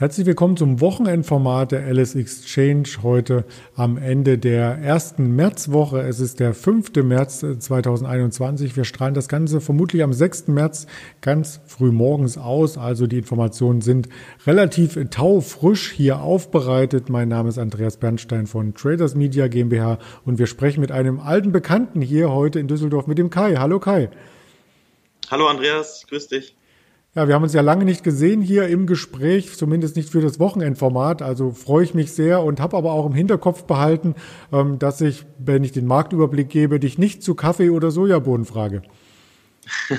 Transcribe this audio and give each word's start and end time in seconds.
Herzlich 0.00 0.26
willkommen 0.28 0.56
zum 0.56 0.80
Wochenendformat 0.80 1.72
der 1.72 1.84
Alice 1.84 2.14
Exchange 2.14 2.84
heute 3.02 3.44
am 3.74 3.96
Ende 3.96 4.38
der 4.38 4.78
ersten 4.78 5.34
Märzwoche. 5.34 5.98
Es 6.02 6.20
ist 6.20 6.38
der 6.38 6.54
5. 6.54 6.94
März 7.02 7.40
2021. 7.40 8.76
Wir 8.76 8.84
strahlen 8.84 9.14
das 9.14 9.26
Ganze 9.26 9.60
vermutlich 9.60 10.04
am 10.04 10.12
6. 10.12 10.46
März 10.46 10.86
ganz 11.20 11.58
früh 11.66 11.90
morgens 11.90 12.38
aus. 12.38 12.78
Also 12.78 13.08
die 13.08 13.18
Informationen 13.18 13.80
sind 13.80 14.08
relativ 14.46 14.96
taufrisch 15.10 15.90
hier 15.90 16.20
aufbereitet. 16.20 17.08
Mein 17.08 17.26
Name 17.26 17.48
ist 17.48 17.58
Andreas 17.58 17.96
Bernstein 17.96 18.46
von 18.46 18.74
Traders 18.76 19.16
Media 19.16 19.48
GmbH 19.48 19.98
und 20.24 20.38
wir 20.38 20.46
sprechen 20.46 20.80
mit 20.80 20.92
einem 20.92 21.18
alten 21.18 21.50
Bekannten 21.50 22.02
hier 22.02 22.30
heute 22.30 22.60
in 22.60 22.68
Düsseldorf 22.68 23.08
mit 23.08 23.18
dem 23.18 23.30
Kai. 23.30 23.56
Hallo 23.56 23.80
Kai. 23.80 24.10
Hallo 25.28 25.48
Andreas, 25.48 26.04
grüß 26.08 26.28
dich. 26.28 26.54
Ja, 27.18 27.26
wir 27.26 27.34
haben 27.34 27.42
uns 27.42 27.52
ja 27.52 27.62
lange 27.62 27.84
nicht 27.84 28.04
gesehen 28.04 28.42
hier 28.42 28.68
im 28.68 28.86
Gespräch, 28.86 29.56
zumindest 29.56 29.96
nicht 29.96 30.08
für 30.08 30.20
das 30.20 30.38
Wochenendformat. 30.38 31.20
Also 31.20 31.50
freue 31.50 31.82
ich 31.82 31.92
mich 31.92 32.12
sehr 32.12 32.44
und 32.44 32.60
habe 32.60 32.76
aber 32.76 32.92
auch 32.92 33.06
im 33.06 33.12
Hinterkopf 33.12 33.64
behalten, 33.64 34.14
ähm, 34.52 34.78
dass 34.78 35.00
ich, 35.00 35.26
wenn 35.36 35.64
ich 35.64 35.72
den 35.72 35.84
Marktüberblick 35.84 36.48
gebe, 36.48 36.78
dich 36.78 36.96
nicht 36.96 37.24
zu 37.24 37.34
Kaffee 37.34 37.70
oder 37.70 37.90
Sojabohnen 37.90 38.46
frage. 38.46 38.82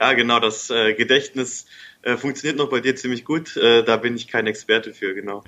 ja, 0.00 0.12
genau, 0.12 0.38
das 0.38 0.70
äh, 0.70 0.94
Gedächtnis 0.94 1.66
äh, 2.02 2.16
funktioniert 2.16 2.58
noch 2.58 2.70
bei 2.70 2.80
dir 2.80 2.96
ziemlich 2.96 3.24
gut. 3.24 3.56
Äh, 3.56 3.82
da 3.82 3.96
bin 3.96 4.16
ich 4.16 4.28
kein 4.28 4.46
Experte 4.46 4.92
für, 4.92 5.14
genau. 5.14 5.42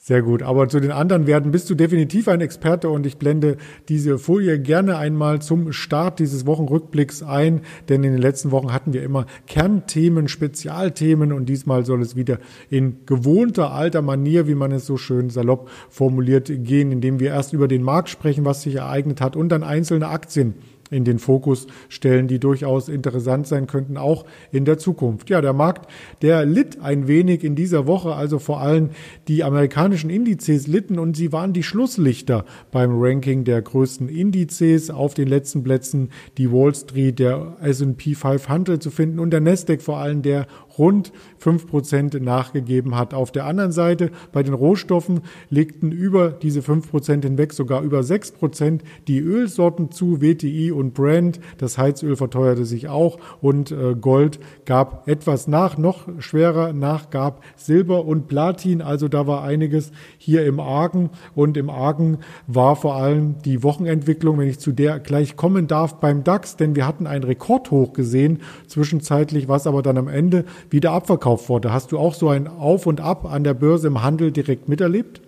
Sehr 0.00 0.22
gut. 0.22 0.42
Aber 0.42 0.68
zu 0.68 0.78
den 0.78 0.92
anderen 0.92 1.26
Werten. 1.26 1.50
Bist 1.50 1.68
du 1.68 1.74
definitiv 1.74 2.28
ein 2.28 2.40
Experte? 2.40 2.88
Und 2.88 3.04
ich 3.04 3.18
blende 3.18 3.56
diese 3.88 4.18
Folie 4.18 4.60
gerne 4.60 4.96
einmal 4.96 5.42
zum 5.42 5.72
Start 5.72 6.20
dieses 6.20 6.46
Wochenrückblicks 6.46 7.24
ein, 7.24 7.62
denn 7.88 8.04
in 8.04 8.12
den 8.12 8.22
letzten 8.22 8.52
Wochen 8.52 8.72
hatten 8.72 8.92
wir 8.92 9.02
immer 9.02 9.26
Kernthemen, 9.48 10.28
Spezialthemen. 10.28 11.32
Und 11.32 11.46
diesmal 11.46 11.84
soll 11.84 12.00
es 12.00 12.14
wieder 12.14 12.38
in 12.70 13.04
gewohnter 13.06 13.72
alter 13.72 14.00
Manier, 14.00 14.46
wie 14.46 14.54
man 14.54 14.70
es 14.70 14.86
so 14.86 14.96
schön 14.96 15.30
salopp 15.30 15.68
formuliert, 15.90 16.48
gehen, 16.48 16.92
indem 16.92 17.18
wir 17.18 17.30
erst 17.30 17.52
über 17.52 17.66
den 17.66 17.82
Markt 17.82 18.08
sprechen, 18.08 18.44
was 18.44 18.62
sich 18.62 18.76
ereignet 18.76 19.20
hat. 19.20 19.34
Und 19.34 19.48
dann 19.48 19.64
einzelne 19.64 20.08
Aktien 20.08 20.54
in 20.90 21.04
den 21.04 21.18
Fokus 21.18 21.66
stellen, 21.88 22.28
die 22.28 22.38
durchaus 22.38 22.88
interessant 22.88 23.46
sein 23.46 23.66
könnten, 23.66 23.96
auch 23.96 24.24
in 24.52 24.64
der 24.64 24.78
Zukunft. 24.78 25.30
Ja, 25.30 25.40
der 25.40 25.52
Markt, 25.52 25.90
der 26.22 26.44
litt 26.44 26.80
ein 26.80 27.08
wenig 27.08 27.44
in 27.44 27.54
dieser 27.54 27.86
Woche, 27.86 28.14
also 28.14 28.38
vor 28.38 28.60
allem 28.60 28.90
die 29.28 29.44
amerikanischen 29.44 30.10
Indizes 30.10 30.66
litten 30.66 30.98
und 30.98 31.16
sie 31.16 31.32
waren 31.32 31.52
die 31.52 31.62
Schlusslichter 31.62 32.44
beim 32.70 32.90
Ranking 32.94 33.44
der 33.44 33.62
größten 33.62 34.08
Indizes 34.08 34.90
auf 34.90 35.14
den 35.14 35.28
letzten 35.28 35.62
Plätzen, 35.62 36.10
die 36.36 36.50
Wall 36.50 36.74
Street, 36.74 37.18
der 37.18 37.56
S&P 37.60 38.14
500 38.14 38.82
zu 38.82 38.90
finden 38.90 39.18
und 39.18 39.30
der 39.30 39.40
Nasdaq 39.40 39.82
vor 39.82 39.98
allem, 39.98 40.22
der 40.22 40.46
rund 40.78 41.12
fünf 41.38 41.66
Prozent 41.66 42.20
nachgegeben 42.20 42.96
hat. 42.96 43.14
Auf 43.14 43.32
der 43.32 43.46
anderen 43.46 43.72
Seite 43.72 44.10
bei 44.32 44.42
den 44.42 44.54
Rohstoffen 44.54 45.20
legten 45.50 45.92
über 45.92 46.30
diese 46.30 46.62
fünf 46.62 46.90
Prozent 46.90 47.24
hinweg 47.24 47.52
sogar 47.52 47.82
über 47.82 48.02
sechs 48.02 48.32
Prozent 48.32 48.82
die 49.06 49.18
Ölsorten 49.18 49.90
zu, 49.90 50.20
WTI 50.20 50.72
und 50.72 50.94
Brent. 50.94 51.40
Das 51.58 51.78
Heizöl 51.78 52.16
verteuerte 52.16 52.64
sich 52.64 52.88
auch 52.88 53.18
und 53.40 53.70
äh, 53.70 53.94
Gold 53.94 54.38
gab 54.64 55.08
etwas 55.08 55.48
nach, 55.48 55.78
noch 55.78 56.08
schwerer 56.18 56.72
nach 56.72 57.10
gab 57.10 57.42
Silber 57.56 58.04
und 58.04 58.28
Platin. 58.28 58.82
Also 58.82 59.08
da 59.08 59.26
war 59.26 59.42
einiges 59.42 59.92
hier 60.18 60.46
im 60.46 60.60
Argen 60.60 61.10
und 61.34 61.56
im 61.56 61.70
Argen 61.70 62.18
war 62.46 62.76
vor 62.76 62.96
allem 62.96 63.36
die 63.44 63.62
Wochenentwicklung, 63.62 64.38
wenn 64.38 64.48
ich 64.48 64.58
zu 64.58 64.72
der 64.72 64.98
gleich 64.98 65.36
kommen 65.36 65.66
darf 65.66 66.00
beim 66.00 66.24
DAX, 66.24 66.56
denn 66.56 66.76
wir 66.76 66.86
hatten 66.86 67.06
ein 67.06 67.22
Rekordhoch 67.22 67.92
gesehen 67.92 68.40
zwischenzeitlich, 68.66 69.48
was 69.48 69.66
aber 69.66 69.82
dann 69.82 69.98
am 69.98 70.08
Ende 70.08 70.44
wieder 70.70 70.92
abverkauft 70.92 71.48
wurde. 71.48 71.72
Hast 71.72 71.92
du 71.92 71.98
auch 71.98 72.14
so 72.14 72.28
ein 72.28 72.46
Auf 72.46 72.86
und 72.86 73.00
Ab 73.00 73.24
an 73.24 73.44
der 73.44 73.54
Börse 73.54 73.88
im 73.88 74.02
Handel 74.02 74.32
direkt 74.32 74.68
miterlebt? 74.68 75.20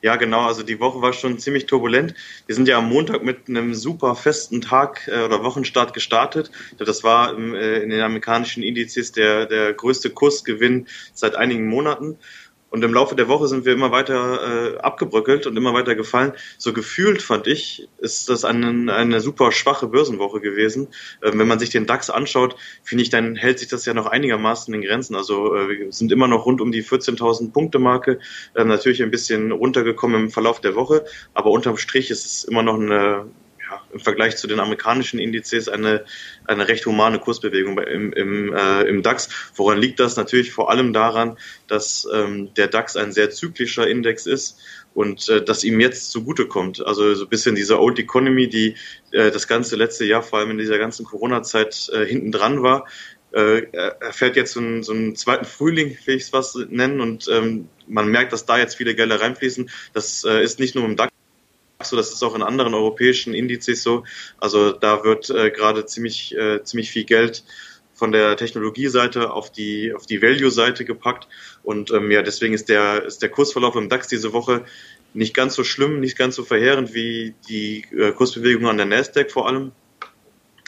Ja, 0.00 0.14
genau. 0.14 0.42
Also 0.42 0.62
die 0.62 0.78
Woche 0.78 1.02
war 1.02 1.12
schon 1.12 1.40
ziemlich 1.40 1.66
turbulent. 1.66 2.14
Wir 2.46 2.54
sind 2.54 2.68
ja 2.68 2.78
am 2.78 2.88
Montag 2.88 3.24
mit 3.24 3.48
einem 3.48 3.74
super 3.74 4.14
festen 4.14 4.60
Tag 4.60 5.08
äh, 5.08 5.24
oder 5.24 5.42
Wochenstart 5.42 5.92
gestartet. 5.92 6.52
Das 6.78 7.02
war 7.02 7.34
im, 7.34 7.54
äh, 7.54 7.78
in 7.80 7.90
den 7.90 8.00
amerikanischen 8.00 8.62
Indizes 8.62 9.10
der, 9.10 9.46
der 9.46 9.72
größte 9.72 10.10
Kursgewinn 10.10 10.86
seit 11.14 11.34
einigen 11.34 11.66
Monaten. 11.66 12.16
Und 12.70 12.84
im 12.84 12.92
Laufe 12.92 13.16
der 13.16 13.28
Woche 13.28 13.48
sind 13.48 13.64
wir 13.64 13.72
immer 13.72 13.92
weiter 13.92 14.74
äh, 14.74 14.78
abgebröckelt 14.78 15.46
und 15.46 15.56
immer 15.56 15.72
weiter 15.72 15.94
gefallen. 15.94 16.32
So 16.58 16.72
gefühlt 16.72 17.22
fand 17.22 17.46
ich, 17.46 17.88
ist 17.98 18.28
das 18.28 18.44
eine, 18.44 18.92
eine 18.92 19.20
super 19.20 19.52
schwache 19.52 19.86
Börsenwoche 19.86 20.40
gewesen. 20.40 20.88
Ähm, 21.22 21.38
wenn 21.38 21.48
man 21.48 21.58
sich 21.58 21.70
den 21.70 21.86
DAX 21.86 22.10
anschaut, 22.10 22.56
finde 22.82 23.02
ich, 23.02 23.10
dann 23.10 23.36
hält 23.36 23.58
sich 23.58 23.68
das 23.68 23.86
ja 23.86 23.94
noch 23.94 24.06
einigermaßen 24.06 24.72
in 24.74 24.82
Grenzen. 24.82 25.16
Also 25.16 25.54
äh, 25.54 25.68
wir 25.68 25.92
sind 25.92 26.12
immer 26.12 26.28
noch 26.28 26.44
rund 26.44 26.60
um 26.60 26.70
die 26.70 26.84
14.000 26.84 27.52
Punkte 27.52 27.78
Marke. 27.78 28.18
Äh, 28.54 28.64
natürlich 28.64 29.02
ein 29.02 29.10
bisschen 29.10 29.50
runtergekommen 29.50 30.24
im 30.24 30.30
Verlauf 30.30 30.60
der 30.60 30.74
Woche, 30.74 31.04
aber 31.32 31.50
unterm 31.50 31.78
Strich 31.78 32.10
ist 32.10 32.26
es 32.26 32.44
immer 32.44 32.62
noch 32.62 32.78
eine 32.78 33.26
ja, 33.70 33.82
im 33.92 34.00
Vergleich 34.00 34.36
zu 34.36 34.46
den 34.46 34.60
amerikanischen 34.60 35.18
Indizes 35.18 35.68
eine, 35.68 36.04
eine 36.46 36.68
recht 36.68 36.86
humane 36.86 37.18
Kursbewegung 37.18 37.78
im, 37.78 38.12
im, 38.12 38.54
äh, 38.54 38.82
im 38.82 39.02
DAX. 39.02 39.28
Woran 39.54 39.78
liegt 39.78 40.00
das? 40.00 40.16
Natürlich 40.16 40.52
vor 40.52 40.70
allem 40.70 40.92
daran, 40.92 41.36
dass 41.66 42.06
ähm, 42.12 42.52
der 42.54 42.68
DAX 42.68 42.96
ein 42.96 43.12
sehr 43.12 43.30
zyklischer 43.30 43.86
Index 43.86 44.26
ist 44.26 44.60
und 44.94 45.28
äh, 45.28 45.44
dass 45.44 45.64
ihm 45.64 45.80
jetzt 45.80 46.10
zugutekommt. 46.10 46.84
Also 46.84 47.14
so 47.14 47.24
ein 47.24 47.28
bisschen 47.28 47.54
diese 47.54 47.78
Old 47.80 47.98
Economy, 47.98 48.48
die 48.48 48.76
äh, 49.12 49.30
das 49.30 49.46
ganze 49.46 49.76
letzte 49.76 50.04
Jahr, 50.04 50.22
vor 50.22 50.38
allem 50.38 50.52
in 50.52 50.58
dieser 50.58 50.78
ganzen 50.78 51.04
Corona-Zeit, 51.04 51.90
äh, 51.92 52.06
hinten 52.06 52.32
dran 52.32 52.62
war, 52.62 52.86
äh, 53.32 53.62
erfährt 54.00 54.36
jetzt 54.36 54.54
so 54.54 54.60
einen, 54.60 54.82
so 54.82 54.92
einen 54.92 55.14
zweiten 55.14 55.44
Frühling, 55.44 55.96
will 56.06 56.16
ich 56.16 56.22
es 56.24 56.32
was 56.32 56.54
nennen, 56.70 57.00
und 57.00 57.28
ähm, 57.30 57.68
man 57.86 58.08
merkt, 58.08 58.32
dass 58.32 58.46
da 58.46 58.58
jetzt 58.58 58.76
viele 58.76 58.94
Gelder 58.94 59.20
reinfließen. 59.20 59.70
Das 59.92 60.24
äh, 60.24 60.42
ist 60.42 60.58
nicht 60.58 60.74
nur 60.74 60.84
im 60.84 60.96
DAX 60.96 61.12
so, 61.84 61.96
das 61.96 62.12
ist 62.12 62.22
auch 62.22 62.34
in 62.34 62.42
anderen 62.42 62.74
europäischen 62.74 63.34
Indizes 63.34 63.82
so. 63.82 64.04
Also 64.38 64.72
da 64.72 65.04
wird 65.04 65.30
äh, 65.30 65.50
gerade 65.50 65.86
ziemlich, 65.86 66.36
äh, 66.36 66.62
ziemlich 66.64 66.90
viel 66.90 67.04
Geld 67.04 67.44
von 67.94 68.10
der 68.12 68.36
Technologieseite 68.36 69.32
auf 69.32 69.52
die, 69.52 69.92
auf 69.92 70.06
die 70.06 70.20
Value-Seite 70.20 70.84
gepackt. 70.84 71.28
Und 71.62 71.90
ähm, 71.92 72.10
ja, 72.10 72.22
deswegen 72.22 72.54
ist 72.54 72.68
der, 72.68 73.04
ist 73.04 73.22
der 73.22 73.28
Kursverlauf 73.28 73.76
im 73.76 73.88
DAX 73.88 74.08
diese 74.08 74.32
Woche 74.32 74.64
nicht 75.14 75.34
ganz 75.34 75.54
so 75.54 75.64
schlimm, 75.64 76.00
nicht 76.00 76.18
ganz 76.18 76.34
so 76.34 76.44
verheerend 76.44 76.94
wie 76.94 77.34
die 77.48 77.84
äh, 77.96 78.12
Kursbewegung 78.12 78.66
an 78.66 78.76
der 78.76 78.86
Nasdaq 78.86 79.30
vor 79.30 79.46
allem. 79.46 79.72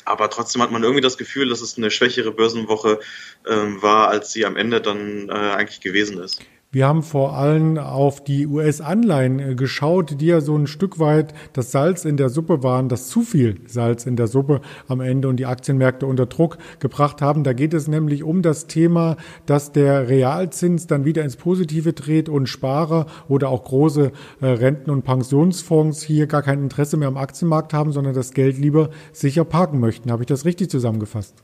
Aber 0.04 0.30
trotzdem 0.30 0.62
hat 0.62 0.70
man 0.70 0.82
irgendwie 0.82 1.02
das 1.02 1.18
Gefühl, 1.18 1.48
dass 1.48 1.60
es 1.60 1.76
eine 1.76 1.90
schwächere 1.90 2.32
Börsenwoche 2.32 3.00
ähm, 3.48 3.82
war, 3.82 4.08
als 4.08 4.32
sie 4.32 4.46
am 4.46 4.56
Ende 4.56 4.80
dann 4.80 5.28
äh, 5.28 5.32
eigentlich 5.32 5.80
gewesen 5.80 6.18
ist. 6.18 6.40
Wir 6.72 6.86
haben 6.86 7.02
vor 7.02 7.36
allem 7.36 7.78
auf 7.78 8.22
die 8.22 8.46
US-Anleihen 8.46 9.40
äh, 9.40 9.54
geschaut, 9.56 10.20
die 10.20 10.26
ja 10.26 10.40
so 10.40 10.56
ein 10.56 10.68
Stück 10.68 11.00
weit 11.00 11.34
das 11.52 11.72
Salz 11.72 12.04
in 12.04 12.16
der 12.16 12.28
Suppe 12.28 12.62
waren, 12.62 12.88
das 12.88 13.08
zu 13.08 13.22
viel 13.22 13.56
Salz 13.66 14.06
in 14.06 14.14
der 14.14 14.28
Suppe 14.28 14.60
am 14.86 15.00
Ende 15.00 15.26
und 15.26 15.38
die 15.38 15.46
Aktienmärkte 15.46 16.06
unter 16.06 16.26
Druck 16.26 16.58
gebracht 16.78 17.22
haben. 17.22 17.42
Da 17.42 17.54
geht 17.54 17.74
es 17.74 17.88
nämlich 17.88 18.22
um 18.22 18.42
das 18.42 18.68
Thema, 18.68 19.16
dass 19.46 19.72
der 19.72 20.08
Realzins 20.08 20.86
dann 20.86 21.04
wieder 21.04 21.24
ins 21.24 21.34
Positive 21.34 21.92
dreht 21.92 22.28
und 22.28 22.46
Sparer 22.46 23.06
oder 23.26 23.48
auch 23.48 23.64
große 23.64 24.12
äh, 24.40 24.46
Renten- 24.46 24.90
und 24.90 25.02
Pensionsfonds 25.02 26.04
hier 26.04 26.28
gar 26.28 26.42
kein 26.42 26.62
Interesse 26.62 26.96
mehr 26.96 27.08
am 27.08 27.16
Aktienmarkt 27.16 27.74
haben, 27.74 27.90
sondern 27.90 28.14
das 28.14 28.30
Geld 28.30 28.58
lieber 28.58 28.90
sicher 29.10 29.44
parken 29.44 29.80
möchten. 29.80 30.12
Habe 30.12 30.22
ich 30.22 30.28
das 30.28 30.44
richtig 30.44 30.70
zusammengefasst? 30.70 31.34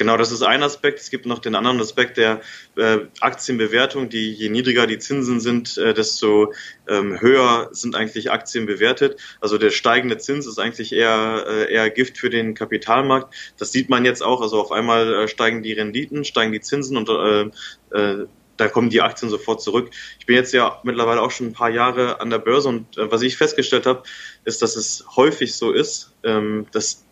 Genau, 0.00 0.16
das 0.16 0.32
ist 0.32 0.40
ein 0.40 0.62
Aspekt. 0.62 0.98
Es 0.98 1.10
gibt 1.10 1.26
noch 1.26 1.40
den 1.40 1.54
anderen 1.54 1.78
Aspekt 1.78 2.16
der 2.16 2.40
äh, 2.74 3.00
Aktienbewertung. 3.20 4.08
Die, 4.08 4.32
je 4.32 4.48
niedriger 4.48 4.86
die 4.86 4.98
Zinsen 4.98 5.40
sind, 5.40 5.76
äh, 5.76 5.92
desto 5.92 6.54
ähm, 6.88 7.20
höher 7.20 7.68
sind 7.72 7.94
eigentlich 7.94 8.30
Aktien 8.30 8.64
bewertet. 8.64 9.20
Also 9.42 9.58
der 9.58 9.68
steigende 9.68 10.16
Zins 10.16 10.46
ist 10.46 10.58
eigentlich 10.58 10.94
eher, 10.94 11.44
äh, 11.46 11.70
eher 11.70 11.90
Gift 11.90 12.16
für 12.16 12.30
den 12.30 12.54
Kapitalmarkt. 12.54 13.34
Das 13.58 13.72
sieht 13.72 13.90
man 13.90 14.06
jetzt 14.06 14.22
auch. 14.22 14.40
Also 14.40 14.58
auf 14.58 14.72
einmal 14.72 15.12
äh, 15.12 15.28
steigen 15.28 15.62
die 15.62 15.74
Renditen, 15.74 16.24
steigen 16.24 16.52
die 16.52 16.62
Zinsen 16.62 16.96
und 16.96 17.10
äh, 17.10 17.50
äh, 17.94 18.26
da 18.56 18.68
kommen 18.68 18.88
die 18.88 19.02
Aktien 19.02 19.28
sofort 19.28 19.60
zurück. 19.60 19.90
Ich 20.18 20.24
bin 20.24 20.34
jetzt 20.34 20.54
ja 20.54 20.80
mittlerweile 20.82 21.20
auch 21.20 21.30
schon 21.30 21.48
ein 21.48 21.52
paar 21.52 21.68
Jahre 21.68 22.22
an 22.22 22.30
der 22.30 22.38
Börse 22.38 22.70
und 22.70 22.86
was 22.96 23.20
ich 23.20 23.36
festgestellt 23.36 23.84
habe, 23.84 24.04
ist, 24.46 24.62
dass 24.62 24.76
es 24.76 25.04
häufig 25.14 25.54
so 25.54 25.72
ist, 25.72 26.14
ähm, 26.24 26.66
dass 26.72 27.04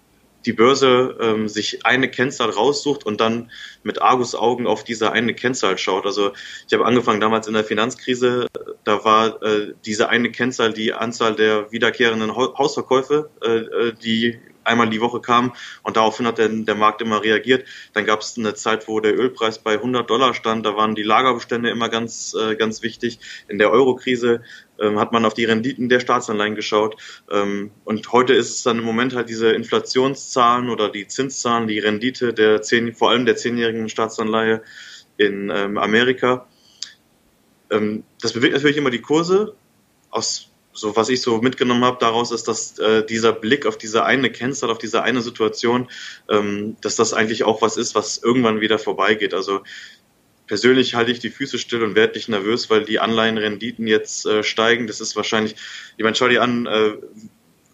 die 0.47 0.53
Börse 0.53 1.17
ähm, 1.21 1.49
sich 1.49 1.85
eine 1.85 2.11
Kennzahl 2.11 2.51
raussucht 2.51 3.05
und 3.05 3.21
dann 3.21 3.51
mit 3.83 4.01
Argusaugen 4.01 4.67
auf 4.67 4.85
diese 4.85 5.13
eine 5.13 5.35
Kennzahl 5.35 5.79
schaut. 5.79 6.07
Also 6.07 6.33
ich 6.67 6.73
habe 6.73 6.85
angefangen 6.85 7.21
damals 7.21 7.47
in 7.49 7.55
der 7.55 7.65
Finanzkrise, 7.65 8.47
da 8.85 9.05
war 9.05 9.43
äh, 9.43 9.75
diese 9.85 10.09
eine 10.09 10.31
Kennzahl 10.31 10.73
die 10.73 10.93
Anzahl 10.93 11.35
der 11.35 11.73
wiederkehrenden 11.73 12.35
Hausverkäufe, 12.37 13.31
äh, 13.43 13.49
äh, 13.49 13.93
die 13.93 14.39
einmal 14.69 14.91
die 14.91 15.01
Woche 15.01 15.21
kam 15.21 15.55
und 15.83 15.97
daraufhin 15.97 16.27
hat 16.27 16.39
der, 16.39 16.49
der 16.49 16.75
Markt 16.75 17.01
immer 17.01 17.23
reagiert. 17.23 17.67
Dann 17.95 18.05
gab 18.05 18.21
es 18.21 18.37
eine 18.39 18.55
Zeit, 18.55 18.87
wo 18.87 19.01
der 19.01 19.19
Ölpreis 19.19 19.59
bei 19.59 19.75
100 19.75 20.09
Dollar 20.09 20.35
stand, 20.35 20.65
da 20.67 20.77
waren 20.77 20.95
die 20.95 21.03
Lagerbestände 21.03 21.71
immer 21.71 21.89
ganz, 21.89 22.35
äh, 22.35 22.55
ganz 22.55 22.83
wichtig. 22.83 23.19
In 23.49 23.59
der 23.59 23.71
Eurokrise 23.71 24.43
ähm, 24.81 24.99
hat 24.99 25.13
man 25.13 25.25
auf 25.25 25.35
die 25.35 25.45
Renditen 25.45 25.89
der 25.89 26.01
Staatsanleihen 26.01 26.55
geschaut 26.55 26.97
ähm, 27.31 27.71
und 27.85 28.13
heute 28.13 28.35
ist 28.35 28.51
es 28.51 28.63
dann 28.63 28.79
im 28.79 28.85
Moment 28.85 29.15
halt 29.15 29.29
diese 29.29 29.51
Inflationszahlen 29.51 30.71
oder 30.71 30.89
die 30.91 31.07
Zinszahlen, 31.07 31.69
die 31.69 31.79
Rendite 31.79 32.33
der 32.33 32.63
zehn, 32.63 32.95
vor 32.95 33.11
allem 33.11 33.27
der 33.27 33.37
zehnjährigen 33.37 33.89
Staatsanleihe, 33.89 34.63
in 35.19 35.51
ähm, 35.55 35.77
Amerika. 35.77 36.47
Ähm, 37.71 38.05
das 38.23 38.33
bewegt 38.33 38.55
natürlich 38.55 38.79
immer 38.79 38.91
die 38.91 39.03
Kurse. 39.03 39.55
Aus 40.11 40.51
so 40.73 40.95
was 40.95 41.09
ich 41.09 41.21
so 41.21 41.39
mitgenommen 41.39 41.85
habe 41.85 41.99
daraus 41.99 42.31
ist, 42.31 42.47
dass 42.47 42.79
äh, 42.79 43.05
dieser 43.05 43.33
Blick 43.33 43.67
auf 43.67 43.79
diese 43.79 44.05
eine 44.05 44.31
Kennzahl, 44.31 44.71
auf 44.71 44.79
diese 44.79 45.03
eine 45.03 45.23
Situation, 45.23 45.89
ähm, 46.29 46.77
dass 46.81 46.95
das 46.95 47.13
eigentlich 47.13 47.43
auch 47.43 47.63
was 47.63 47.77
ist, 47.77 47.97
was 47.97 48.19
irgendwann 48.19 48.61
wieder 48.61 48.79
vorbeigeht. 48.79 49.35
Also 49.35 49.63
persönlich 50.49 50.95
halte 50.95 51.13
ich 51.13 51.21
die 51.21 51.31
Füße 51.31 51.59
still 51.59 51.85
und 51.85 51.95
werde 51.95 52.15
nicht 52.15 52.29
nervös, 52.29 52.69
weil 52.71 52.85
die 52.85 52.99
Anleihenrenditen 52.99 53.87
jetzt 53.87 54.27
äh, 54.27 54.43
steigen. 54.43 54.89
Das 54.89 55.01
ist 55.01 55.15
wahrscheinlich, 55.15 55.55
ich 55.97 56.03
meine, 56.03 56.17
schau 56.17 56.27
dir 56.27 56.43
an, 56.43 56.67
äh, 56.67 56.95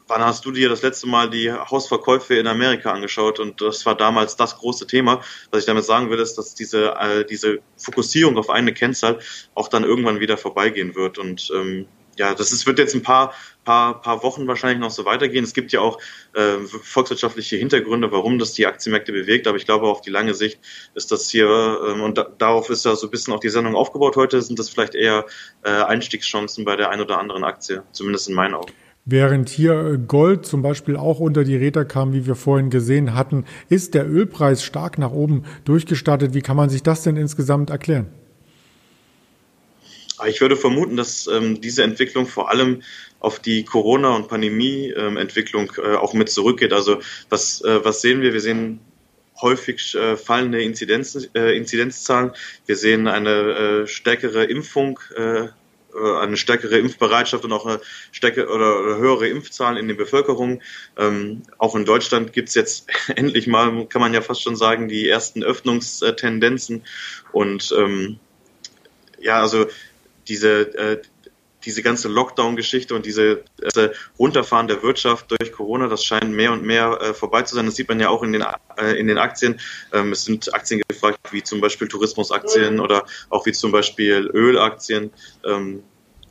wann 0.06 0.22
hast 0.22 0.44
du 0.44 0.50
dir 0.50 0.68
das 0.68 0.82
letzte 0.82 1.06
Mal 1.06 1.30
die 1.30 1.50
Hausverkäufe 1.50 2.34
in 2.34 2.46
Amerika 2.46 2.92
angeschaut? 2.92 3.40
Und 3.40 3.60
das 3.60 3.86
war 3.86 3.96
damals 3.96 4.36
das 4.36 4.58
große 4.58 4.86
Thema. 4.86 5.22
Was 5.50 5.60
ich 5.60 5.66
damit 5.66 5.84
sagen 5.84 6.10
will, 6.10 6.18
ist, 6.18 6.36
dass 6.36 6.54
diese, 6.54 6.94
äh, 7.00 7.24
diese 7.24 7.60
Fokussierung 7.76 8.36
auf 8.36 8.50
eine 8.50 8.74
Kennzahl 8.74 9.18
auch 9.54 9.68
dann 9.68 9.84
irgendwann 9.84 10.20
wieder 10.20 10.36
vorbeigehen 10.36 10.94
wird. 10.94 11.18
Und 11.18 11.50
ähm, 11.54 11.86
ja, 12.18 12.34
das 12.34 12.52
ist, 12.52 12.66
wird 12.66 12.78
jetzt 12.78 12.94
ein 12.94 13.02
paar, 13.02 13.32
paar, 13.64 14.00
paar 14.00 14.22
Wochen 14.22 14.46
wahrscheinlich 14.46 14.80
noch 14.80 14.90
so 14.90 15.04
weitergehen. 15.04 15.44
Es 15.44 15.54
gibt 15.54 15.72
ja 15.72 15.80
auch 15.80 15.98
äh, 16.34 16.58
volkswirtschaftliche 16.66 17.56
Hintergründe, 17.56 18.12
warum 18.12 18.38
das 18.38 18.52
die 18.52 18.66
Aktienmärkte 18.66 19.12
bewegt, 19.12 19.46
aber 19.46 19.56
ich 19.56 19.64
glaube, 19.64 19.86
auf 19.88 20.00
die 20.00 20.10
lange 20.10 20.34
Sicht 20.34 20.60
ist 20.94 21.12
das 21.12 21.30
hier, 21.30 21.48
ähm, 21.88 22.02
und 22.02 22.18
da, 22.18 22.26
darauf 22.38 22.70
ist 22.70 22.84
ja 22.84 22.96
so 22.96 23.06
ein 23.06 23.10
bisschen 23.10 23.34
auch 23.34 23.40
die 23.40 23.48
Sendung 23.48 23.74
aufgebaut 23.74 24.16
heute, 24.16 24.42
sind 24.42 24.58
das 24.58 24.70
vielleicht 24.70 24.94
eher 24.94 25.26
äh, 25.62 25.70
Einstiegschancen 25.70 26.64
bei 26.64 26.76
der 26.76 26.90
ein 26.90 27.00
oder 27.00 27.18
anderen 27.18 27.44
Aktie, 27.44 27.82
zumindest 27.92 28.28
in 28.28 28.34
meinen 28.34 28.54
Augen. 28.54 28.72
Während 29.06 29.50
hier 29.50 29.98
Gold 29.98 30.46
zum 30.46 30.62
Beispiel 30.62 30.96
auch 30.96 31.20
unter 31.20 31.44
die 31.44 31.56
Räder 31.56 31.84
kam, 31.84 32.14
wie 32.14 32.26
wir 32.26 32.36
vorhin 32.36 32.70
gesehen 32.70 33.14
hatten, 33.14 33.44
ist 33.68 33.92
der 33.92 34.08
Ölpreis 34.08 34.64
stark 34.64 34.96
nach 34.96 35.12
oben 35.12 35.44
durchgestartet. 35.66 36.32
Wie 36.32 36.40
kann 36.40 36.56
man 36.56 36.70
sich 36.70 36.82
das 36.82 37.02
denn 37.02 37.16
insgesamt 37.16 37.68
erklären? 37.68 38.06
Ich 40.26 40.40
würde 40.40 40.56
vermuten, 40.56 40.96
dass 40.96 41.26
ähm, 41.26 41.60
diese 41.60 41.82
Entwicklung 41.82 42.26
vor 42.26 42.50
allem 42.50 42.82
auf 43.20 43.38
die 43.38 43.64
Corona- 43.64 44.14
und 44.14 44.28
Pandemie-Entwicklung 44.28 45.72
äh, 45.78 45.96
auch 45.96 46.12
mit 46.12 46.30
zurückgeht. 46.30 46.72
Also 46.72 47.00
was, 47.30 47.62
äh, 47.62 47.84
was 47.84 48.00
sehen 48.00 48.20
wir? 48.20 48.32
Wir 48.32 48.40
sehen 48.40 48.80
häufig 49.40 49.94
äh, 49.94 50.16
fallende 50.16 50.62
Inzidenz, 50.62 51.28
äh, 51.34 51.56
Inzidenzzahlen. 51.56 52.32
Wir 52.66 52.76
sehen 52.76 53.08
eine 53.08 53.30
äh, 53.30 53.86
stärkere 53.86 54.44
Impfung, 54.44 55.00
äh, 55.16 55.48
eine 55.94 56.36
stärkere 56.36 56.78
Impfbereitschaft 56.78 57.44
und 57.44 57.52
auch 57.52 57.66
eine 57.66 57.80
stärkere 58.10 58.48
oder, 58.48 58.98
höhere 58.98 59.28
Impfzahlen 59.28 59.76
in 59.76 59.86
den 59.88 59.96
Bevölkerung. 59.96 60.60
Ähm, 60.98 61.42
auch 61.58 61.76
in 61.76 61.84
Deutschland 61.84 62.32
gibt 62.32 62.48
es 62.48 62.54
jetzt 62.54 62.88
endlich 63.16 63.46
mal, 63.46 63.86
kann 63.86 64.00
man 64.00 64.12
ja 64.12 64.20
fast 64.20 64.42
schon 64.42 64.56
sagen, 64.56 64.88
die 64.88 65.08
ersten 65.08 65.42
Öffnungstendenzen. 65.42 66.82
Und 67.32 67.72
ähm, 67.78 68.18
ja, 69.20 69.40
also 69.40 69.66
diese, 70.28 70.74
äh, 70.76 71.02
diese 71.64 71.82
ganze 71.82 72.08
Lockdown-Geschichte 72.08 72.94
und 72.94 73.06
diese 73.06 73.44
äh, 73.76 73.88
Runterfahren 74.18 74.68
der 74.68 74.82
Wirtschaft 74.82 75.30
durch 75.30 75.52
Corona, 75.52 75.88
das 75.88 76.04
scheint 76.04 76.30
mehr 76.30 76.52
und 76.52 76.62
mehr 76.62 76.98
äh, 77.00 77.14
vorbei 77.14 77.42
zu 77.42 77.54
sein. 77.54 77.66
Das 77.66 77.76
sieht 77.76 77.88
man 77.88 78.00
ja 78.00 78.08
auch 78.08 78.22
in 78.22 78.32
den, 78.32 78.44
äh, 78.76 78.92
in 78.92 79.06
den 79.06 79.18
Aktien. 79.18 79.60
Ähm, 79.92 80.12
es 80.12 80.24
sind 80.24 80.52
Aktien 80.54 80.82
gefragt, 80.88 81.18
wie 81.30 81.42
zum 81.42 81.60
Beispiel 81.60 81.88
Tourismusaktien 81.88 82.80
oder 82.80 83.04
auch 83.30 83.46
wie 83.46 83.52
zum 83.52 83.72
Beispiel 83.72 84.30
Ölaktien, 84.32 85.10
ähm, 85.44 85.82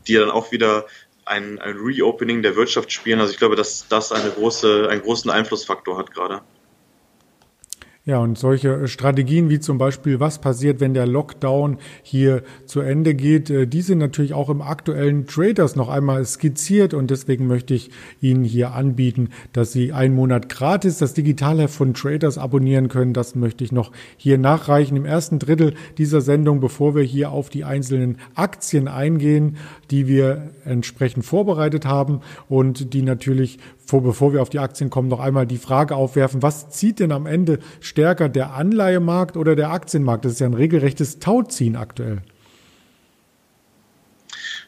die 0.08 0.16
dann 0.16 0.30
auch 0.30 0.52
wieder 0.52 0.86
ein, 1.26 1.60
ein 1.60 1.78
Reopening 1.78 2.42
der 2.42 2.56
Wirtschaft 2.56 2.92
spielen. 2.92 3.20
Also 3.20 3.32
ich 3.32 3.40
glaube, 3.40 3.56
dass 3.56 3.88
das 3.88 4.12
eine 4.12 4.30
große, 4.30 4.88
einen 4.90 5.02
großen 5.02 5.32
Einflussfaktor 5.32 5.98
hat 5.98 6.14
gerade. 6.14 6.42
Ja, 8.06 8.18
und 8.18 8.38
solche 8.38 8.90
Strategien 8.90 9.50
wie 9.50 9.62
zum 9.62 9.78
Beispiel, 9.78 10.20
was 10.20 10.40
passiert, 10.40 10.82
wenn 10.82 10.94
der 10.94 11.08
Lockdown 11.08 11.78
hier 12.02 12.44
zu 12.66 12.82
Ende 12.82 13.16
geht, 13.16 13.50
äh, 13.50 13.66
die 13.66 13.80
sind 13.80 14.00
natürlich 14.00 14.34
auch 14.34 14.50
im 14.50 14.62
aktuellen 14.62 15.26
Traders 15.26 15.78
noch 15.78 15.88
einmal 15.88 16.26
skizziert 16.26 16.94
und 16.94 17.10
deswegen 17.12 17.48
möchte 17.48 17.74
ich 17.74 17.92
Ihnen 18.20 18.44
hier 18.44 18.74
anbieten, 18.74 19.30
dass 19.54 19.72
Sie 19.72 19.94
einen 19.94 20.16
Monat 20.16 20.50
gratis 20.50 20.98
das 20.98 21.14
Digitalheft 21.14 21.74
von 21.74 21.94
Traders 21.94 22.38
abonnieren 22.38 22.90
können. 22.90 23.14
Das 23.14 23.36
möchte 23.36 23.64
ich 23.64 23.72
noch 23.72 23.94
hier 24.18 24.38
nachreichen 24.38 24.98
im 24.98 25.06
ersten 25.06 25.40
Drittel 25.40 25.74
dieser 25.98 26.20
Sendung, 26.20 26.60
bevor 26.60 26.96
wir 26.96 27.04
hier 27.04 27.32
auf 27.32 27.50
die 27.50 27.64
einzelnen 27.64 28.18
Aktien 28.36 28.90
eingehen, 28.90 29.56
die 29.92 30.10
wir 30.10 30.52
entsprechend 30.66 31.24
vorbereitet 31.24 31.86
haben 31.86 32.20
und 32.50 32.94
die 32.94 33.02
natürlich 33.02 33.60
vor, 33.94 34.02
bevor 34.02 34.34
wir 34.34 34.42
auf 34.42 34.50
die 34.50 34.58
Aktien 34.58 34.90
kommen, 34.90 35.08
noch 35.08 35.20
einmal 35.20 35.46
die 35.46 35.60
Frage 35.60 35.96
aufwerfen, 35.96 36.42
was 36.42 36.72
zieht 36.72 37.00
denn 37.00 37.12
am 37.12 37.28
Ende 37.28 37.60
stärker, 37.80 38.28
der 38.28 38.54
Anleihemarkt 38.54 39.38
oder 39.38 39.56
der 39.56 39.70
Aktienmarkt? 39.70 40.26
Das 40.26 40.32
ist 40.32 40.40
ja 40.40 40.48
ein 40.48 40.56
regelrechtes 40.56 41.20
Tauziehen 41.20 41.76
aktuell. 41.76 42.24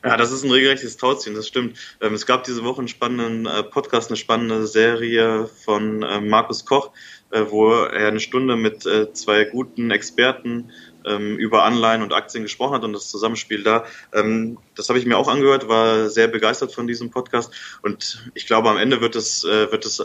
Ja, 0.03 0.15
das 0.15 0.31
ist 0.31 0.43
ein 0.43 0.51
regelrechtes 0.51 0.97
Tauziehen, 0.97 1.33
das 1.33 1.47
stimmt. 1.47 1.79
Ähm, 2.01 2.13
es 2.13 2.27
gab 2.27 2.43
diese 2.43 2.63
Woche 2.63 2.77
einen 2.77 2.87
spannenden 2.87 3.47
äh, 3.47 3.63
Podcast, 3.63 4.11
eine 4.11 4.17
spannende 4.17 4.67
Serie 4.67 5.49
von 5.65 6.03
äh, 6.03 6.21
Markus 6.21 6.63
Koch, 6.63 6.91
äh, 7.31 7.45
wo 7.49 7.71
er 7.73 8.09
eine 8.09 8.19
Stunde 8.19 8.55
mit 8.55 8.87
zwei 9.13 9.45
guten 9.45 9.89
Experten 9.89 10.69
ähm, 11.05 11.37
über 11.37 11.63
Anleihen 11.63 12.01
und 12.01 12.13
Aktien 12.13 12.43
gesprochen 12.43 12.75
hat 12.75 12.83
und 12.83 12.93
das 12.93 13.09
Zusammenspiel 13.09 13.63
da. 13.63 13.85
Ähm, 14.13 14.57
das 14.75 14.89
habe 14.89 14.99
ich 14.99 15.05
mir 15.05 15.17
auch 15.17 15.27
angehört, 15.27 15.67
war 15.67 16.09
sehr 16.09 16.27
begeistert 16.27 16.73
von 16.73 16.87
diesem 16.87 17.11
Podcast 17.11 17.53
und 17.81 18.29
ich 18.33 18.47
glaube, 18.47 18.69
am 18.69 18.77
Ende 18.77 19.01
wird 19.01 19.15
es, 19.15 19.43
äh, 19.43 19.71
wird 19.71 19.85
es 19.85 20.03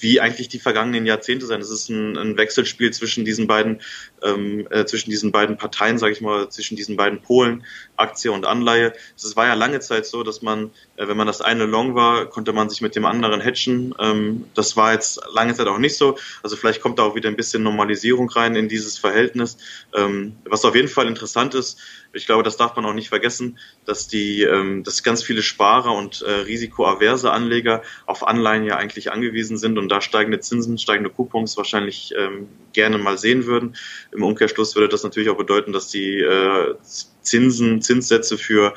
wie 0.00 0.20
eigentlich 0.20 0.48
die 0.48 0.58
vergangenen 0.58 1.06
Jahrzehnte 1.06 1.46
sein. 1.46 1.60
Es 1.60 1.70
ist 1.70 1.88
ein, 1.88 2.16
ein 2.16 2.36
Wechselspiel 2.36 2.92
zwischen 2.92 3.24
diesen 3.24 3.46
beiden, 3.46 3.80
ähm, 4.22 4.66
äh, 4.70 4.84
zwischen 4.84 5.10
diesen 5.10 5.32
beiden 5.32 5.56
Parteien, 5.56 5.98
sage 5.98 6.12
ich 6.12 6.20
mal, 6.20 6.48
zwischen 6.48 6.76
diesen 6.76 6.96
beiden 6.96 7.20
Polen, 7.20 7.64
Aktie 7.96 8.32
und 8.32 8.46
Anleihe. 8.46 8.92
Es 9.16 9.36
war 9.36 9.46
ja 9.46 9.54
lange 9.54 9.80
Zeit 9.80 10.06
so, 10.06 10.22
dass 10.22 10.42
man, 10.42 10.70
äh, 10.96 11.08
wenn 11.08 11.16
man 11.16 11.26
das 11.26 11.40
eine 11.40 11.66
Long 11.66 11.94
war, 11.94 12.26
konnte 12.26 12.52
man 12.52 12.70
sich 12.70 12.80
mit 12.80 12.96
dem 12.96 13.04
anderen 13.04 13.42
hatchen. 13.42 13.94
Ähm, 13.98 14.44
das 14.54 14.76
war 14.76 14.92
jetzt 14.92 15.20
lange 15.32 15.54
Zeit 15.54 15.66
auch 15.66 15.78
nicht 15.78 15.96
so. 15.96 16.16
Also 16.42 16.56
vielleicht 16.56 16.80
kommt 16.80 16.98
da 16.98 17.04
auch 17.04 17.14
wieder 17.14 17.28
ein 17.28 17.36
bisschen 17.36 17.62
Normalisierung 17.62 18.28
rein 18.30 18.56
in 18.56 18.68
dieses 18.68 18.98
Verhältnis. 18.98 19.58
Ähm, 19.94 20.36
was 20.44 20.64
auf 20.64 20.74
jeden 20.74 20.88
Fall 20.88 21.06
interessant 21.06 21.54
ist, 21.54 21.78
ich 22.12 22.26
glaube, 22.26 22.42
das 22.42 22.56
darf 22.56 22.76
man 22.76 22.84
auch 22.84 22.92
nicht 22.92 23.08
vergessen, 23.08 23.58
dass 23.84 24.08
die, 24.08 24.42
ähm, 24.42 24.82
dass 24.82 25.02
ganz 25.02 25.22
viele 25.22 25.42
Sparer 25.42 25.94
und 25.94 26.22
äh, 26.22 26.30
risikoaverse 26.30 27.30
Anleger 27.30 27.82
auf 28.06 28.26
Anleihen 28.26 28.64
ja 28.64 28.76
eigentlich 28.76 29.12
angewiesen 29.12 29.58
sind 29.58 29.78
und 29.78 29.88
da 29.88 30.00
steigende 30.00 30.40
Zinsen, 30.40 30.78
steigende 30.78 31.10
Coupons 31.10 31.56
wahrscheinlich 31.56 32.12
ähm, 32.16 32.48
gerne 32.72 32.98
mal 32.98 33.18
sehen 33.18 33.46
würden. 33.46 33.76
Im 34.12 34.22
Umkehrschluss 34.22 34.74
würde 34.74 34.88
das 34.88 35.02
natürlich 35.02 35.30
auch 35.30 35.36
bedeuten, 35.36 35.72
dass 35.72 35.88
die 35.88 36.18
äh, 36.18 36.74
Zinsen, 37.22 37.82
Zinssätze 37.82 38.38
für 38.38 38.74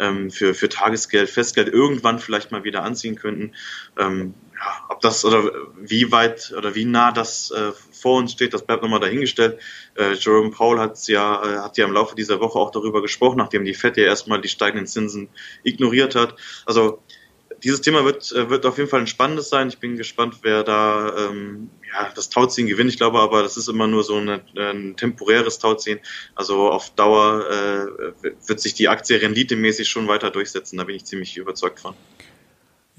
ähm, 0.00 0.30
für, 0.30 0.54
für 0.54 0.68
Tagesgeld, 0.68 1.28
Festgeld 1.28 1.68
irgendwann 1.68 2.18
vielleicht 2.18 2.50
mal 2.50 2.64
wieder 2.64 2.82
anziehen 2.82 3.16
könnten. 3.16 3.52
Ähm, 3.98 4.34
ja, 4.60 4.84
ob 4.90 5.00
das 5.00 5.24
oder 5.24 5.50
wie 5.80 6.12
weit 6.12 6.52
oder 6.56 6.74
wie 6.74 6.84
nah 6.84 7.12
das 7.12 7.50
äh, 7.50 7.72
vor 7.92 8.18
uns 8.18 8.32
steht, 8.32 8.52
das 8.52 8.66
bleibt 8.66 8.82
nochmal 8.82 9.00
dahingestellt. 9.00 9.58
Äh, 9.94 10.12
Jerome 10.14 10.50
Powell 10.50 10.78
hat 10.78 11.08
ja, 11.08 11.42
äh, 11.42 11.58
hat 11.60 11.78
ja 11.78 11.86
im 11.86 11.92
Laufe 11.92 12.14
dieser 12.14 12.40
Woche 12.40 12.58
auch 12.58 12.70
darüber 12.70 13.00
gesprochen, 13.00 13.38
nachdem 13.38 13.64
die 13.64 13.74
FED 13.74 13.96
ja 13.96 14.04
erstmal 14.04 14.40
die 14.40 14.48
steigenden 14.48 14.86
Zinsen 14.86 15.30
ignoriert 15.62 16.14
hat. 16.14 16.36
Also 16.66 17.02
dieses 17.62 17.80
Thema 17.80 18.04
wird, 18.04 18.32
äh, 18.32 18.50
wird 18.50 18.66
auf 18.66 18.76
jeden 18.76 18.90
Fall 18.90 19.00
ein 19.00 19.06
spannendes 19.06 19.48
sein. 19.48 19.68
Ich 19.68 19.78
bin 19.78 19.96
gespannt, 19.96 20.38
wer 20.42 20.62
da 20.62 21.14
ähm, 21.16 21.70
ja, 21.92 22.10
das 22.14 22.28
Tauziehen 22.28 22.66
gewinnt. 22.66 22.90
Ich 22.90 22.98
glaube 22.98 23.18
aber, 23.18 23.42
das 23.42 23.56
ist 23.56 23.68
immer 23.68 23.86
nur 23.86 24.04
so 24.04 24.16
eine, 24.16 24.42
ein 24.56 24.96
temporäres 24.96 25.58
Tauziehen. 25.58 26.00
Also 26.34 26.70
auf 26.70 26.90
Dauer 26.90 27.46
äh, 27.50 28.28
wird 28.46 28.60
sich 28.60 28.74
die 28.74 28.88
Aktie 28.88 29.20
renditemäßig 29.20 29.88
schon 29.88 30.06
weiter 30.08 30.30
durchsetzen. 30.30 30.76
Da 30.76 30.84
bin 30.84 30.96
ich 30.96 31.04
ziemlich 31.06 31.36
überzeugt 31.36 31.80
von. 31.80 31.94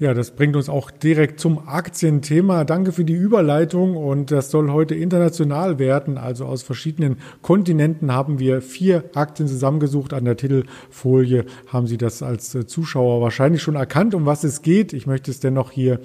Ja, 0.02 0.14
das 0.14 0.32
bringt 0.32 0.56
uns 0.56 0.68
auch 0.68 0.90
direkt 0.90 1.38
zum 1.38 1.68
Aktienthema. 1.68 2.64
Danke 2.64 2.90
für 2.90 3.04
die 3.04 3.12
Überleitung 3.12 3.96
und 3.96 4.32
das 4.32 4.50
soll 4.50 4.72
heute 4.72 4.96
international 4.96 5.78
werden. 5.78 6.18
Also 6.18 6.44
aus 6.44 6.64
verschiedenen 6.64 7.18
Kontinenten 7.40 8.10
haben 8.10 8.40
wir 8.40 8.62
vier 8.62 9.04
Aktien 9.14 9.46
zusammengesucht. 9.46 10.12
An 10.12 10.24
der 10.24 10.36
Titelfolie 10.36 11.44
haben 11.68 11.86
Sie 11.86 11.98
das 11.98 12.20
als 12.20 12.50
Zuschauer 12.66 13.20
wahrscheinlich 13.20 13.62
schon 13.62 13.76
erkannt, 13.76 14.16
um 14.16 14.26
was 14.26 14.42
es 14.42 14.62
geht. 14.62 14.92
Ich 14.92 15.06
möchte 15.06 15.30
es 15.30 15.38
dennoch 15.38 15.70
hier 15.70 16.00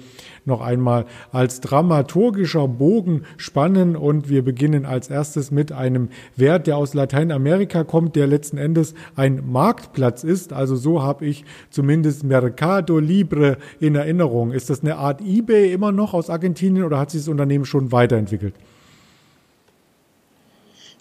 noch 0.48 0.60
einmal 0.60 1.06
als 1.30 1.60
dramaturgischer 1.60 2.66
Bogen 2.66 3.24
spannen 3.36 3.94
und 3.94 4.28
wir 4.28 4.42
beginnen 4.42 4.84
als 4.84 5.08
erstes 5.10 5.52
mit 5.52 5.70
einem 5.70 6.08
Wert, 6.34 6.66
der 6.66 6.76
aus 6.76 6.94
Lateinamerika 6.94 7.84
kommt, 7.84 8.16
der 8.16 8.26
letzten 8.26 8.58
Endes 8.58 8.94
ein 9.14 9.44
Marktplatz 9.46 10.24
ist. 10.24 10.52
Also 10.52 10.74
so 10.74 11.02
habe 11.02 11.26
ich 11.26 11.44
zumindest 11.70 12.24
Mercado 12.24 12.98
Libre 12.98 13.58
in 13.78 13.94
Erinnerung. 13.94 14.50
Ist 14.50 14.70
das 14.70 14.82
eine 14.82 14.96
Art 14.96 15.20
eBay 15.20 15.72
immer 15.72 15.92
noch 15.92 16.14
aus 16.14 16.30
Argentinien 16.30 16.84
oder 16.84 16.98
hat 16.98 17.12
sich 17.12 17.20
das 17.20 17.28
Unternehmen 17.28 17.64
schon 17.64 17.92
weiterentwickelt? 17.92 18.54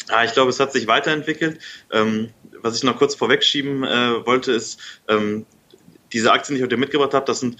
Ah, 0.09 0.23
ich 0.23 0.33
glaube, 0.33 0.49
es 0.49 0.59
hat 0.59 0.71
sich 0.71 0.87
weiterentwickelt. 0.87 1.59
Ähm, 1.91 2.29
was 2.61 2.77
ich 2.77 2.83
noch 2.83 2.97
kurz 2.97 3.15
vorwegschieben 3.15 3.83
äh, 3.83 4.25
wollte, 4.25 4.51
ist, 4.51 5.01
ähm, 5.07 5.45
diese 6.13 6.31
Aktien, 6.31 6.55
die 6.55 6.59
ich 6.59 6.63
heute 6.63 6.77
mitgebracht 6.77 7.13
habe, 7.13 7.25
das 7.25 7.41
sind 7.41 7.57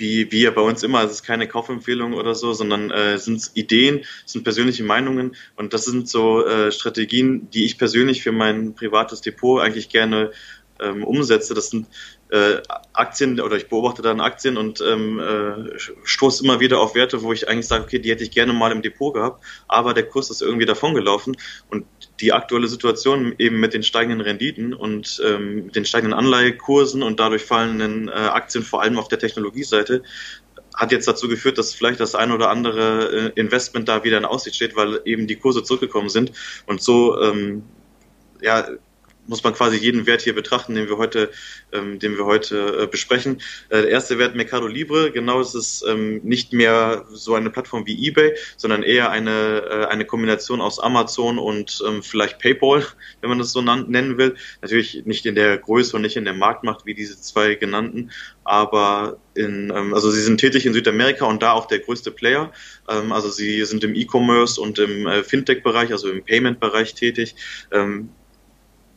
wie, 0.00 0.32
wie 0.32 0.42
ja 0.42 0.50
bei 0.50 0.62
uns 0.62 0.82
immer, 0.82 1.04
es 1.04 1.12
ist 1.12 1.22
keine 1.22 1.46
Kaufempfehlung 1.46 2.14
oder 2.14 2.34
so, 2.34 2.52
sondern 2.52 2.90
äh, 2.90 3.18
sind 3.18 3.50
Ideen, 3.54 4.04
sind 4.26 4.42
persönliche 4.42 4.82
Meinungen 4.82 5.36
und 5.56 5.74
das 5.74 5.84
sind 5.84 6.08
so 6.08 6.44
äh, 6.44 6.72
Strategien, 6.72 7.50
die 7.50 7.64
ich 7.66 7.78
persönlich 7.78 8.22
für 8.22 8.32
mein 8.32 8.74
privates 8.74 9.20
Depot 9.20 9.60
eigentlich 9.60 9.88
gerne 9.90 10.32
ähm, 10.80 11.04
umsetze. 11.04 11.54
Das 11.54 11.70
sind 11.70 11.86
äh, 12.30 12.62
Aktien 12.92 13.40
oder 13.40 13.56
ich 13.56 13.68
beobachte 13.68 14.02
dann 14.02 14.20
Aktien 14.20 14.56
und 14.56 14.80
ähm, 14.80 15.18
äh, 15.18 15.78
stoße 16.04 16.44
immer 16.44 16.60
wieder 16.60 16.80
auf 16.80 16.94
Werte, 16.94 17.22
wo 17.22 17.32
ich 17.32 17.48
eigentlich 17.48 17.66
sage, 17.66 17.84
okay, 17.84 17.98
die 17.98 18.10
hätte 18.10 18.22
ich 18.22 18.30
gerne 18.30 18.52
mal 18.52 18.72
im 18.72 18.82
Depot 18.82 19.12
gehabt, 19.12 19.44
aber 19.68 19.94
der 19.94 20.04
Kurs 20.04 20.30
ist 20.30 20.42
irgendwie 20.42 20.66
davongelaufen 20.66 21.36
und 21.68 21.86
die 22.20 22.32
aktuelle 22.32 22.68
Situation 22.68 23.34
eben 23.38 23.58
mit 23.58 23.74
den 23.74 23.82
steigenden 23.82 24.20
Renditen 24.20 24.74
und 24.74 25.20
ähm, 25.24 25.72
den 25.72 25.84
steigenden 25.84 26.18
Anleihekursen 26.18 27.02
und 27.02 27.18
dadurch 27.18 27.42
fallenden 27.42 28.08
äh, 28.08 28.12
Aktien, 28.12 28.62
vor 28.62 28.82
allem 28.82 28.98
auf 28.98 29.08
der 29.08 29.18
Technologieseite, 29.18 30.02
hat 30.74 30.92
jetzt 30.92 31.08
dazu 31.08 31.28
geführt, 31.28 31.58
dass 31.58 31.74
vielleicht 31.74 32.00
das 32.00 32.14
ein 32.14 32.30
oder 32.30 32.48
andere 32.48 33.32
äh, 33.34 33.40
Investment 33.40 33.88
da 33.88 34.04
wieder 34.04 34.18
in 34.18 34.24
Aussicht 34.24 34.56
steht, 34.56 34.76
weil 34.76 35.00
eben 35.04 35.26
die 35.26 35.36
Kurse 35.36 35.62
zurückgekommen 35.62 36.08
sind 36.08 36.32
und 36.66 36.80
so 36.80 37.20
ähm, 37.20 37.64
ja, 38.40 38.68
muss 39.30 39.44
man 39.44 39.54
quasi 39.54 39.76
jeden 39.76 40.06
Wert 40.06 40.22
hier 40.22 40.34
betrachten, 40.34 40.74
den 40.74 40.88
wir 40.88 40.98
heute, 40.98 41.30
ähm, 41.72 42.00
den 42.00 42.18
wir 42.18 42.26
heute 42.26 42.82
äh, 42.82 42.86
besprechen. 42.88 43.40
Äh, 43.68 43.82
der 43.82 43.88
erste 43.88 44.18
Wert 44.18 44.34
Mercado 44.34 44.66
Libre, 44.66 45.12
genau, 45.12 45.40
es 45.40 45.54
ist 45.54 45.84
ähm, 45.88 46.20
nicht 46.24 46.52
mehr 46.52 47.04
so 47.12 47.36
eine 47.36 47.48
Plattform 47.48 47.86
wie 47.86 48.08
eBay, 48.08 48.34
sondern 48.56 48.82
eher 48.82 49.10
eine, 49.10 49.62
äh, 49.70 49.84
eine 49.86 50.04
Kombination 50.04 50.60
aus 50.60 50.80
Amazon 50.80 51.38
und 51.38 51.80
ähm, 51.86 52.02
vielleicht 52.02 52.40
PayPal, 52.40 52.84
wenn 53.20 53.30
man 53.30 53.38
das 53.38 53.52
so 53.52 53.62
nennen 53.62 54.18
will. 54.18 54.34
Natürlich 54.62 55.02
nicht 55.04 55.24
in 55.24 55.36
der 55.36 55.58
Größe 55.58 55.94
und 55.94 56.02
nicht 56.02 56.16
in 56.16 56.24
der 56.24 56.34
Marktmacht 56.34 56.84
wie 56.84 56.94
diese 56.94 57.20
zwei 57.20 57.54
genannten, 57.54 58.10
aber 58.42 59.18
in, 59.34 59.72
ähm, 59.74 59.94
also 59.94 60.10
sie 60.10 60.22
sind 60.22 60.38
tätig 60.38 60.66
in 60.66 60.72
Südamerika 60.72 61.24
und 61.26 61.40
da 61.40 61.52
auch 61.52 61.66
der 61.66 61.78
größte 61.78 62.10
Player. 62.10 62.52
Ähm, 62.88 63.12
also 63.12 63.30
sie 63.30 63.64
sind 63.64 63.84
im 63.84 63.94
E-Commerce 63.94 64.60
und 64.60 64.80
im 64.80 65.06
äh, 65.06 65.22
Fintech-Bereich, 65.22 65.92
also 65.92 66.10
im 66.10 66.24
Payment-Bereich 66.24 66.94
tätig. 66.94 67.36
Ähm, 67.70 68.08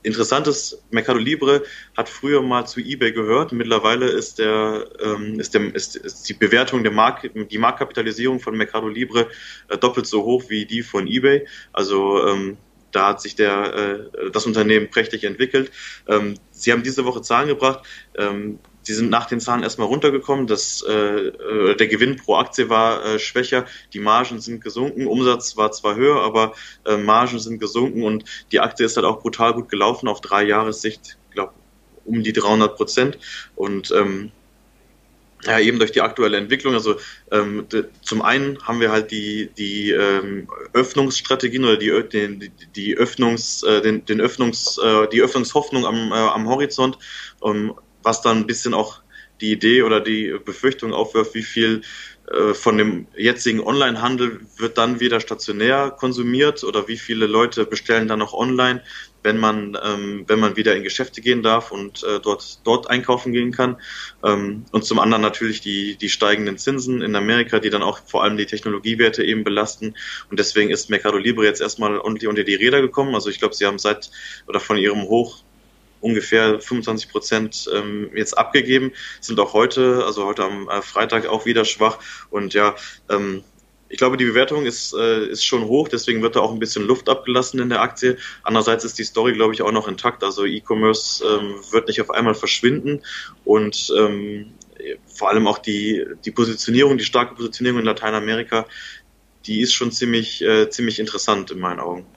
Interessant 0.03 0.48
ist, 0.48 0.83
Mercado 0.91 1.17
Libre 1.17 1.63
hat 1.95 2.10
früher 2.10 2.41
mal 2.41 2.65
zu 2.65 2.81
eBay 2.81 3.13
gehört. 3.13 3.53
Mittlerweile 3.53 4.07
ist 4.07 4.38
der, 4.38 4.86
ähm, 5.01 5.39
ist, 5.39 5.53
der 5.53 5.74
ist, 5.74 5.95
ist 5.95 6.27
die 6.27 6.33
Bewertung 6.33 6.83
der 6.83 6.91
Mark, 6.91 7.29
die 7.33 7.57
Marktkapitalisierung 7.57 8.39
von 8.39 8.57
Mercado 8.57 8.89
Libre 8.89 9.29
äh, 9.69 9.77
doppelt 9.77 10.05
so 10.05 10.24
hoch 10.24 10.43
wie 10.50 10.65
die 10.65 10.83
von 10.83 11.07
eBay. 11.07 11.48
Also 11.72 12.27
ähm, 12.27 12.57
da 12.91 13.07
hat 13.10 13.22
sich 13.22 13.36
der, 13.36 14.10
äh, 14.24 14.31
das 14.31 14.45
Unternehmen 14.45 14.89
prächtig 14.89 15.24
entwickelt. 15.24 15.72
Ähm, 16.07 16.36
Sie 16.51 16.72
haben 16.72 16.83
diese 16.83 17.05
Woche 17.05 17.22
Zahlen 17.22 17.48
gebracht. 17.48 17.86
Ähm, 18.17 18.60
die 18.88 18.94
sind 18.94 19.10
nach 19.10 19.25
den 19.25 19.40
Zahlen 19.40 19.63
erstmal 19.63 19.88
runtergekommen. 19.88 20.48
Das, 20.48 20.84
äh, 20.88 20.94
äh, 20.94 21.75
der 21.75 21.88
Gewinn 21.88 22.18
pro 22.18 22.36
Aktie 22.36 22.70
war 22.70 23.06
äh, 23.06 23.20
schwächer, 23.20 23.66
die 23.94 24.00
Margen 24.00 24.40
sind 24.40 24.63
gesunken, 24.63 25.08
Umsatz 25.08 25.58
war 25.58 25.72
zwar 25.72 25.96
höher, 25.96 26.22
aber 26.22 26.54
äh, 26.86 26.98
Margen 26.98 27.40
sind 27.40 27.60
gesunken 27.60 28.04
und 28.04 28.25
die 28.52 28.60
Aktie 28.60 28.86
ist 28.86 28.98
halt 28.98 29.06
auch 29.06 29.22
brutal 29.22 29.54
gut 29.54 29.70
gelaufen 29.70 30.08
auf 30.08 30.22
drei 30.22 30.44
Jahressicht, 30.44 31.18
ich 31.30 31.34
glaube 31.34 31.54
um 32.06 32.22
die 32.22 32.34
300 32.34 32.75
Prozent 32.75 33.18
und 33.56 33.92
ähm, 33.92 34.32
ja, 35.46 35.60
eben 35.60 35.80
durch 35.80 35.92
die 35.92 36.02
aktuelle 36.02 36.38
Entwicklung. 36.38 36.74
Also 36.74 36.96
ähm, 37.32 37.66
zum 38.02 38.22
einen 38.22 38.62
haben 38.66 38.80
wir 38.80 38.92
halt 38.92 39.12
die, 39.12 39.50
die 39.58 39.92
ähm, 39.92 40.48
Öffnungsstrategien 40.74 41.66
oder 41.66 41.78
die, 41.78 41.92
die, 42.10 42.52
die 42.75 42.98
Öffnungs, 42.98 43.63
äh, 43.63 43.82
den, 43.82 44.06
den 44.06 44.22
Öffnungs, 44.22 44.78
äh, 44.78 45.08
die 45.10 45.22
Öffnungshoffnung 45.22 45.86
am, 45.86 46.12
äh, 46.12 46.16
am 46.16 46.48
Horizont. 46.48 46.98
Um, 47.40 47.75
was 48.03 48.22
dann 48.22 48.38
ein 48.38 48.48
bisschen 48.48 48.74
auch 48.74 49.01
die 49.41 49.51
Idee 49.51 49.83
oder 49.83 50.00
die 50.00 50.36
Befürchtung 50.43 50.93
aufwirft, 50.93 51.33
wie 51.33 51.43
viel 51.43 51.81
äh, 52.31 52.53
von 52.53 52.77
dem 52.77 53.07
jetzigen 53.17 53.60
Onlinehandel 53.60 54.39
wird 54.57 54.77
dann 54.77 55.01
wieder 55.01 55.19
stationär 55.19 55.91
konsumiert 55.91 56.63
oder 56.63 56.88
wie 56.88 56.98
viele 56.98 57.27
Leute 57.27 57.65
bestellen 57.65 58.07
dann 58.07 58.19
noch 58.19 58.33
online, 58.33 58.81
wenn 59.24 59.38
man 59.38 59.77
ähm, 59.83 60.24
wenn 60.27 60.39
man 60.39 60.55
wieder 60.55 60.74
in 60.75 60.83
Geschäfte 60.83 61.19
gehen 61.19 61.43
darf 61.43 61.72
und 61.72 62.03
äh, 62.03 62.22
dort 62.22 62.60
dort 62.63 62.89
einkaufen 62.89 63.33
gehen 63.33 63.51
kann 63.51 63.77
ähm, 64.24 64.63
und 64.72 64.86
zum 64.86 65.00
anderen 65.00 65.22
natürlich 65.22 65.60
die 65.60 65.98
die 65.98 66.10
steigenden 66.10 66.57
Zinsen 66.57 67.01
in 67.01 67.15
Amerika, 67.17 67.60
die 67.60 67.69
dann 67.69 67.83
auch 67.83 68.00
vor 68.05 68.24
allem 68.24 68.38
die 68.38 68.45
Technologiewerte 68.45 69.24
eben 69.24 69.43
belasten 69.43 69.95
und 70.29 70.39
deswegen 70.39 70.69
ist 70.69 70.89
Mercado 70.89 71.17
Libre 71.17 71.43
jetzt 71.43 71.62
erstmal 71.62 71.98
unter 71.98 72.43
die 72.43 72.55
Räder 72.55 72.81
gekommen. 72.81 73.15
Also 73.15 73.29
ich 73.29 73.39
glaube, 73.39 73.55
sie 73.55 73.65
haben 73.65 73.79
seit 73.79 74.12
oder 74.48 74.62
von 74.62 74.77
ihrem 74.77 75.01
Hoch 75.01 75.43
ungefähr 76.03 76.60
25 76.60 77.10
Prozent 77.10 77.69
ähm, 77.74 78.12
jetzt 78.13 78.38
abgegeben, 78.38 78.91
sind 79.22 79.39
auch 79.39 79.53
heute, 79.53 80.03
also 80.05 80.25
heute 80.25 80.43
am 80.43 80.69
äh, 80.69 80.81
Freitag 80.81 81.25
auch 81.27 81.45
wieder 81.45 81.65
schwach 81.65 82.00
und 82.29 82.53
ja, 82.53 82.75
ähm, 83.10 83.43
ich 83.89 84.00
glaube, 84.00 84.17
die 84.17 84.25
Bewertung 84.25 84.65
ist, 84.65 84.93
äh, 84.93 85.27
ist 85.27 85.45
schon 85.45 85.65
hoch, 85.65 85.88
deswegen 85.88 86.24
wird 86.24 86.36
da 86.36 86.39
auch 86.39 86.51
ein 86.51 86.57
bisschen 86.57 86.88
Luft 86.88 87.10
abgelassen 87.10 87.60
in 87.60 87.69
der 87.69 87.81
Aktie. 87.81 88.17
Andererseits 88.41 88.83
ist 88.83 88.98
die 88.98 89.03
Story, 89.03 89.33
glaube 89.33 89.53
ich, 89.53 89.62
auch 89.62 89.72
noch 89.72 89.88
intakt. 89.88 90.24
Also 90.24 90.45
E-Commerce 90.45 91.24
ähm, 91.24 91.62
wird 91.69 91.88
nicht 91.88 92.01
auf 92.01 92.10
einmal 92.10 92.33
verschwinden 92.33 93.03
und 93.45 93.93
ähm, 93.95 94.51
vor 95.05 95.29
allem 95.29 95.45
auch 95.45 95.60
die, 95.60 96.05
die 96.25 96.31
Positionierung, 96.31 96.98
die 96.98 97.03
starke 97.03 97.36
Positionierung 97.36 97.81
in 97.81 97.86
Lateinamerika, 97.86 98.65
die 99.45 99.62
ist 99.62 99.74
schon 99.74 99.91
ziemlich, 99.91 100.41
äh, 100.41 100.72
ziemlich 100.72 101.00
interessant 101.00 101.51
in 101.51 101.60
meinen 101.60 101.79
Augen. 101.79 102.07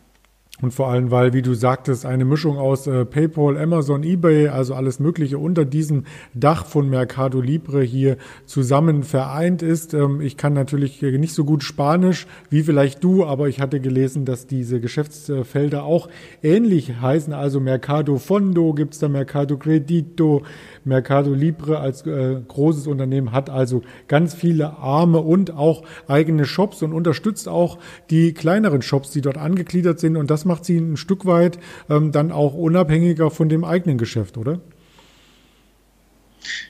Und 0.62 0.72
vor 0.72 0.88
allem, 0.88 1.10
weil, 1.10 1.34
wie 1.34 1.42
du 1.42 1.52
sagtest, 1.52 2.06
eine 2.06 2.24
Mischung 2.24 2.56
aus 2.56 2.86
äh, 2.86 3.04
PayPal, 3.04 3.58
Amazon, 3.58 4.02
eBay, 4.02 4.48
also 4.48 4.74
alles 4.74 5.00
Mögliche 5.00 5.36
unter 5.36 5.66
diesem 5.66 6.04
Dach 6.32 6.64
von 6.64 6.88
Mercado 6.88 7.42
Libre 7.42 7.82
hier 7.82 8.16
zusammen 8.46 9.02
vereint 9.02 9.60
ist. 9.60 9.92
Ähm, 9.92 10.22
ich 10.22 10.38
kann 10.38 10.54
natürlich 10.54 11.02
nicht 11.02 11.34
so 11.34 11.44
gut 11.44 11.62
Spanisch 11.62 12.26
wie 12.48 12.62
vielleicht 12.62 13.04
du, 13.04 13.26
aber 13.26 13.48
ich 13.48 13.60
hatte 13.60 13.80
gelesen, 13.80 14.24
dass 14.24 14.46
diese 14.46 14.80
Geschäftsfelder 14.80 15.84
auch 15.84 16.08
ähnlich 16.42 17.02
heißen. 17.02 17.34
Also 17.34 17.60
Mercado 17.60 18.16
Fondo 18.16 18.72
gibt's 18.72 18.98
da, 18.98 19.10
Mercado 19.10 19.58
Credito, 19.58 20.42
Mercado 20.84 21.34
Libre 21.34 21.80
als 21.80 22.06
äh, 22.06 22.40
großes 22.48 22.86
Unternehmen 22.86 23.32
hat 23.32 23.50
also 23.50 23.82
ganz 24.08 24.32
viele 24.32 24.78
Arme 24.78 25.18
und 25.18 25.50
auch 25.50 25.82
eigene 26.08 26.46
Shops 26.46 26.82
und 26.82 26.94
unterstützt 26.94 27.46
auch 27.46 27.76
die 28.08 28.32
kleineren 28.32 28.80
Shops, 28.80 29.10
die 29.10 29.20
dort 29.20 29.36
angegliedert 29.36 30.00
sind. 30.00 30.16
Und 30.16 30.30
das 30.30 30.45
macht 30.46 30.64
sie 30.64 30.78
ein 30.78 30.96
Stück 30.96 31.26
weit 31.26 31.58
ähm, 31.90 32.12
dann 32.12 32.32
auch 32.32 32.54
unabhängiger 32.54 33.30
von 33.30 33.48
dem 33.48 33.64
eigenen 33.64 33.98
Geschäft, 33.98 34.38
oder? 34.38 34.60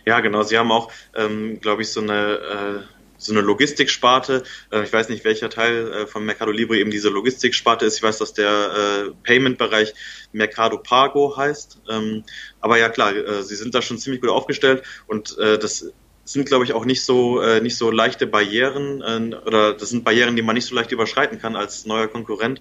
Ja, 0.05 0.21
genau. 0.21 0.43
Sie 0.43 0.59
haben 0.59 0.73
auch, 0.73 0.91
ähm, 1.15 1.61
glaube 1.61 1.83
ich, 1.83 1.89
so 1.89 2.01
eine 2.01 2.39
äh, 2.39 2.97
so 3.19 3.33
eine 3.33 3.41
Logistiksparte. 3.41 4.45
Äh, 4.71 4.85
ich 4.85 4.93
weiß 4.93 5.09
nicht, 5.09 5.25
welcher 5.25 5.51
Teil 5.51 5.93
äh, 5.93 6.07
von 6.07 6.25
Mercado 6.25 6.51
Libre 6.51 6.79
eben 6.79 6.91
diese 6.91 7.09
Logistiksparte 7.09 7.85
ist. 7.85 7.97
Ich 7.97 8.03
weiß, 8.03 8.19
dass 8.19 8.35
der 8.35 8.49
äh, 8.49 9.11
Payment-Bereich 9.25 9.95
Mercado 10.33 10.79
Pago 10.79 11.37
heißt. 11.37 11.81
Ähm, 11.89 12.25
aber 12.61 12.79
ja, 12.79 12.89
klar, 12.89 13.13
sie 13.43 13.57
sind 13.57 13.75
da 13.75 13.83
schon 13.83 13.99
ziemlich 13.99 14.21
gut 14.21 14.31
aufgestellt 14.31 14.83
und 15.07 15.37
das 15.39 15.93
sind, 16.25 16.47
glaube 16.47 16.65
ich, 16.65 16.73
auch 16.73 16.85
nicht 16.85 17.05
so 17.05 17.41
nicht 17.61 17.77
so 17.77 17.91
leichte 17.91 18.27
Barrieren 18.27 19.03
oder 19.03 19.73
das 19.73 19.91
sind 19.91 20.05
Barrieren, 20.05 20.35
die 20.35 20.43
man 20.43 20.57
nicht 20.57 20.67
so 20.67 20.75
leicht 20.75 20.91
überschreiten 20.91 21.39
kann 21.39 21.55
als 21.55 21.87
neuer 21.87 22.09
Konkurrent. 22.09 22.61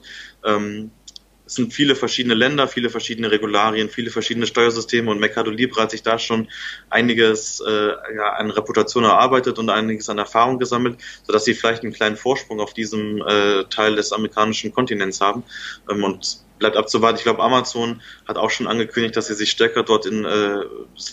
Es 1.46 1.54
sind 1.54 1.74
viele 1.74 1.96
verschiedene 1.96 2.34
Länder, 2.34 2.68
viele 2.68 2.90
verschiedene 2.90 3.30
Regularien, 3.30 3.90
viele 3.90 4.10
verschiedene 4.10 4.48
Steuersysteme 4.48 5.12
und 5.12 5.20
Mercado 5.20 5.52
Libre 5.52 5.82
hat 5.82 5.92
sich 5.92 6.02
da 6.02 6.18
schon 6.18 6.48
einiges 6.90 7.62
äh, 7.66 7.90
ja, 8.16 8.34
an 8.38 8.50
Reputation 8.50 9.04
erarbeitet 9.04 9.60
und 9.60 9.70
einiges 9.70 10.10
an 10.10 10.18
Erfahrung 10.18 10.58
gesammelt, 10.58 10.98
sodass 11.24 11.46
sie 11.46 11.54
vielleicht 11.54 11.84
einen 11.84 11.94
kleinen 11.94 12.18
Vorsprung 12.18 12.60
auf 12.60 12.74
diesem 12.74 13.22
äh, 13.22 13.64
Teil 13.66 13.96
des 13.96 14.12
amerikanischen 14.12 14.74
Kontinents 14.74 15.22
haben. 15.22 15.44
Ähm, 15.90 16.04
und 16.04 16.46
bleibt 16.59 16.77
abzuwarten. 16.77 17.17
Ich 17.17 17.24
glaube, 17.24 17.43
Amazon 17.43 18.01
hat 18.27 18.38
auch 18.38 18.50
schon 18.50 18.67
angekündigt, 18.67 19.15
dass 19.15 19.27
sie 19.27 19.33
sich 19.33 19.51
stärker 19.51 19.83
dort 19.83 20.05
in, 20.05 20.25
äh, 20.25 20.63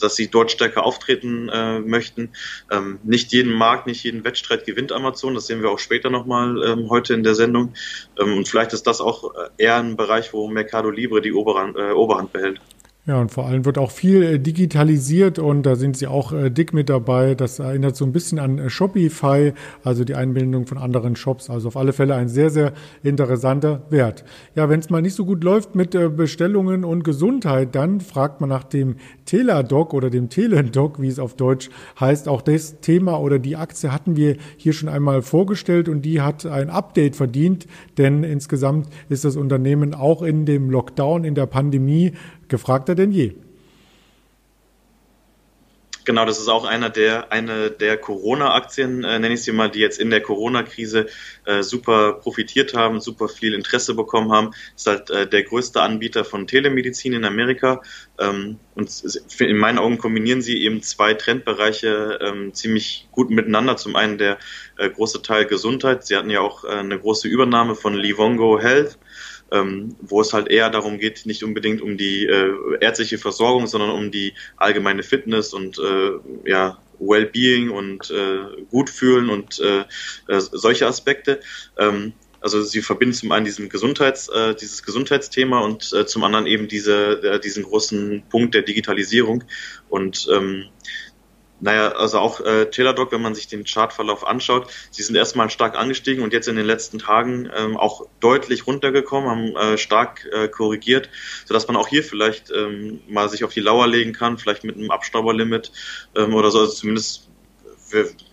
dass 0.01 0.17
sie 0.17 0.29
dort 0.29 0.51
stärker 0.51 0.85
auftreten 0.85 1.49
äh, 1.49 1.81
möchten. 1.81 2.31
Ähm, 2.71 2.99
nicht 3.03 3.33
jeden 3.33 3.53
Markt, 3.53 3.87
nicht 3.87 4.05
jeden 4.05 4.25
Wettstreit 4.25 4.65
gewinnt 4.65 4.93
Amazon. 4.93 5.35
Das 5.35 5.47
sehen 5.47 5.63
wir 5.63 5.71
auch 5.71 5.79
später 5.79 6.11
nochmal 6.11 6.63
ähm, 6.65 6.89
heute 6.91 7.15
in 7.15 7.23
der 7.23 7.35
Sendung. 7.35 7.75
Ähm, 8.19 8.37
und 8.37 8.49
vielleicht 8.49 8.73
ist 8.73 8.87
das 8.87 9.01
auch 9.01 9.33
eher 9.59 9.77
ein 9.77 9.97
Bereich, 9.97 10.33
wo 10.33 10.49
Mercado 10.49 10.91
Libre 10.91 11.21
die 11.21 11.33
Oberhand, 11.33 11.77
äh, 11.77 11.93
Oberhand 11.93 12.33
behält. 12.33 12.61
Ja, 13.05 13.21
und 13.21 13.33
vor 13.33 13.47
allem 13.47 13.65
wird 13.65 13.79
auch 13.79 13.91
viel 13.91 14.23
äh, 14.23 14.39
digitalisiert 14.39 15.41
und 15.41 15.65
da 15.65 15.75
sind 15.75 15.97
sie 15.97 16.07
auch 16.07 16.33
äh, 16.33 16.51
dick 16.51 16.73
mit 16.73 16.89
dabei. 16.89 17.35
Das 17.35 17.59
erinnert 17.59 17.97
so 17.97 18.05
ein 18.05 18.13
bisschen 18.13 18.39
an 18.39 18.59
äh, 18.59 18.71
Shopify, 18.71 19.55
also 19.83 20.05
die 20.05 20.15
Einbindung 20.15 20.67
von 20.67 20.79
anderen 20.79 21.17
Shops. 21.17 21.51
Also 21.51 21.67
auf 21.67 21.77
alle 21.77 21.93
Fälle 21.93 22.15
ein 22.15 22.29
sehr, 22.29 22.49
sehr 22.51 22.75
interessanter 23.03 23.83
Wert. 23.91 24.23
Ja, 24.55 24.69
wenn 24.69 24.79
es 24.79 24.89
mal 24.89 25.03
nicht 25.03 25.17
so 25.17 25.25
gut 25.25 25.43
läuft 25.43 25.75
mit 25.75 25.99
Bestellungen 26.17 26.85
und 26.85 27.03
Gesundheit, 27.03 27.75
dann 27.75 28.01
fragt 28.01 28.41
man 28.41 28.51
nach 28.51 28.63
dem 28.63 28.95
Teladoc 29.25 29.95
oder 29.95 30.09
dem 30.09 30.29
Telendoc, 30.29 31.03
wie 31.03 31.09
es 31.09 31.19
auf 31.19 31.35
Deutsch 31.35 31.71
heißt. 31.99 32.29
Auch 32.29 32.41
das 32.41 32.79
Thema 32.83 33.19
oder 33.19 33.41
die 33.41 33.57
Aktie 33.57 33.91
hatten 33.91 34.15
wir 34.15 34.37
hier 34.57 34.73
schon 34.75 34.89
einmal 34.89 35.23
vorgestellt 35.23 35.89
und 35.89 36.03
die 36.03 36.21
hat 36.21 36.47
ein 36.47 36.71
Update 36.71 37.17
verdient, 37.17 37.67
denn 37.99 38.23
insgesamt 38.23 38.87
ist 39.09 39.25
das 39.25 39.35
Unternehmen 39.35 39.93
auch 39.93 40.23
in 40.23 40.47
dem 40.47 40.71
Lockdown, 40.71 41.25
in 41.25 41.35
der 41.35 41.47
Pandemie 41.47 42.13
gefragter 42.53 42.95
denn 42.95 43.11
je. 43.11 43.35
Genau, 46.05 46.25
das 46.25 46.41
ist 46.41 46.49
auch 46.49 46.65
einer 46.65 46.91
der, 46.91 47.31
eine 47.31 47.71
der 47.71 47.97
Corona-Aktien, 47.97 49.05
äh, 49.05 49.19
nenne 49.21 49.35
ich 49.35 49.43
sie 49.43 49.53
mal, 49.53 49.71
die 49.71 49.79
jetzt 49.79 50.01
in 50.01 50.11
der 50.11 50.21
Corona-Krise 50.21 51.07
äh, 51.45 51.63
super 51.63 52.15
profitiert 52.15 52.75
haben, 52.75 53.01
super 53.01 53.29
viel 53.29 53.55
Interesse 53.55 53.95
bekommen 53.95 54.33
haben. 54.33 54.51
Ist 54.75 54.87
halt 54.89 55.11
äh, 55.11 55.29
der 55.29 55.45
größte 55.45 55.81
Anbieter 55.81 56.25
von 56.25 56.49
Telemedizin 56.49 57.13
in 57.13 57.25
Amerika. 57.25 57.83
Ähm, 58.19 58.59
und 58.75 58.91
in 59.39 59.57
meinen 59.57 59.79
Augen 59.79 59.99
kombinieren 59.99 60.43
sie 60.43 60.65
eben 60.65 60.83
zwei 60.83 61.15
Trendbereiche 61.15 62.19
ähm, 62.21 62.53
ziemlich 62.53 63.09
gut 63.13 63.31
miteinander. 63.31 63.77
Zum 63.77 63.95
einen 63.95 64.19
der 64.19 64.39
äh, 64.79 64.91
große 64.91 65.23
Teil 65.23 65.47
Gesundheit. 65.47 66.05
Sie 66.05 66.17
hatten 66.17 66.31
ja 66.31 66.41
auch 66.41 66.65
äh, 66.65 66.69
eine 66.69 66.99
große 66.99 67.29
Übernahme 67.29 67.77
von 67.77 67.95
Livongo 67.95 68.59
Health 68.59 68.99
ähm, 69.53 69.95
wo 70.01 70.21
es 70.21 70.33
halt 70.33 70.49
eher 70.49 70.71
darum 70.71 70.99
geht, 70.99 71.27
nicht 71.27 71.45
unbedingt 71.45 71.81
um 71.83 71.97
die 71.97 72.27
äh, 72.27 72.53
ärztliche 72.81 73.19
Versorgung, 73.19 73.67
sondern 73.67 73.91
um 73.91 74.11
die 74.11 74.35
allgemeine 74.57 75.03
Fitness 75.03 75.53
und 75.53 75.79
äh, 75.79 76.13
ja, 76.49 76.79
Wellbeing 76.99 77.71
und 77.71 78.11
äh, 78.11 78.65
Gutfühlen 78.71 79.29
und 79.29 79.61
äh, 79.61 79.81
äh, 80.29 80.41
solche 80.41 80.87
Aspekte. 80.87 81.41
Ähm, 81.79 82.15
also 82.41 82.63
sie 82.63 82.83
verbinden 82.83 83.15
zum 83.15 83.31
einen 83.31 83.45
diesen 83.45 83.69
Gesundheits, 83.69 84.29
äh, 84.29 84.55
dieses 84.55 84.83
Gesundheitsthema 84.83 85.61
und 85.61 85.93
äh, 85.93 86.07
zum 86.07 86.25
anderen 86.25 86.47
eben 86.47 86.67
diese, 86.67 87.23
äh, 87.23 87.41
diesen 87.41 87.63
großen 87.63 88.25
Punkt 88.31 88.55
der 88.55 88.63
Digitalisierung. 88.63 89.45
Und 89.89 90.27
ähm, 90.33 90.67
naja, 91.63 91.93
also 91.93 92.19
auch 92.19 92.41
äh, 92.41 92.67
Teladoc, 92.67 93.13
wenn 93.13 93.23
man 93.23 93.37
sich 93.37 93.47
den 93.47 93.63
Chartverlauf 93.65 94.27
anschaut, 94.27 94.71
sie 94.91 95.05
sind 95.05 95.15
erstmal 95.15 95.49
stark 95.49 95.79
angestiegen 95.79 96.25
und 96.25 96.33
jetzt 96.33 96.49
in 96.49 96.57
den 96.57 96.67
letzten 96.67 96.99
Tagen 96.99 97.49
ähm, 97.57 97.77
auch 97.77 98.07
deutlich 98.19 98.67
runtergekommen, 98.67 99.31
haben 99.31 99.57
äh, 99.57 99.79
stark 99.79 100.29
äh, 100.33 100.49
korrigiert, 100.49 101.09
sodass 101.47 101.69
man 101.69 101.77
auch 101.77 101.87
hier 101.87 102.03
vielleicht 102.03 102.51
ähm, 102.51 103.01
mal 103.07 103.29
sich 103.29 103.45
auf 103.45 103.55
die 103.55 103.61
Lauer 103.61 103.87
legen 103.87 104.13
kann, 104.13 104.39
vielleicht 104.39 104.65
mit 104.65 104.77
einem 104.77 104.91
Abstauberlimit 104.91 105.71
ähm, 106.17 106.35
oder 106.35 106.51
so, 106.51 106.59
also 106.59 106.73
zumindest 106.73 107.29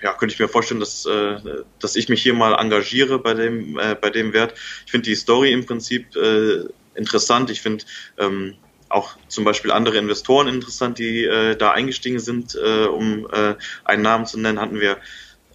ja, 0.02 0.14
könnte 0.14 0.34
ich 0.34 0.40
mir 0.40 0.48
vorstellen, 0.48 0.80
dass, 0.80 1.06
äh, 1.06 1.38
dass 1.80 1.96
ich 1.96 2.10
mich 2.10 2.24
hier 2.24 2.34
mal 2.34 2.56
engagiere 2.56 3.20
bei 3.20 3.36
dem, 3.36 3.78
äh, 3.78 3.96
bei 4.00 4.10
dem 4.10 4.34
Wert. 4.34 4.54
Ich 4.86 4.92
finde 4.92 5.10
die 5.10 5.16
Story 5.16 5.52
im 5.52 5.66
Prinzip 5.66 6.16
äh, 6.16 6.64
interessant. 6.96 7.50
Ich 7.50 7.62
finde 7.62 7.84
ähm, 8.18 8.56
auch 8.90 9.18
zum 9.28 9.44
Beispiel 9.44 9.72
andere 9.72 9.98
Investoren 9.98 10.48
interessant, 10.48 11.00
die 11.00 11.24
äh, 11.24 11.56
da 11.56 11.72
eingestiegen 11.72 12.20
sind, 12.20 12.56
äh, 12.56 12.86
um 12.86 13.28
äh, 13.32 13.56
einen 13.84 14.02
Namen 14.02 14.26
zu 14.26 14.40
nennen, 14.40 14.60
hatten 14.60 14.80
wir 14.80 14.98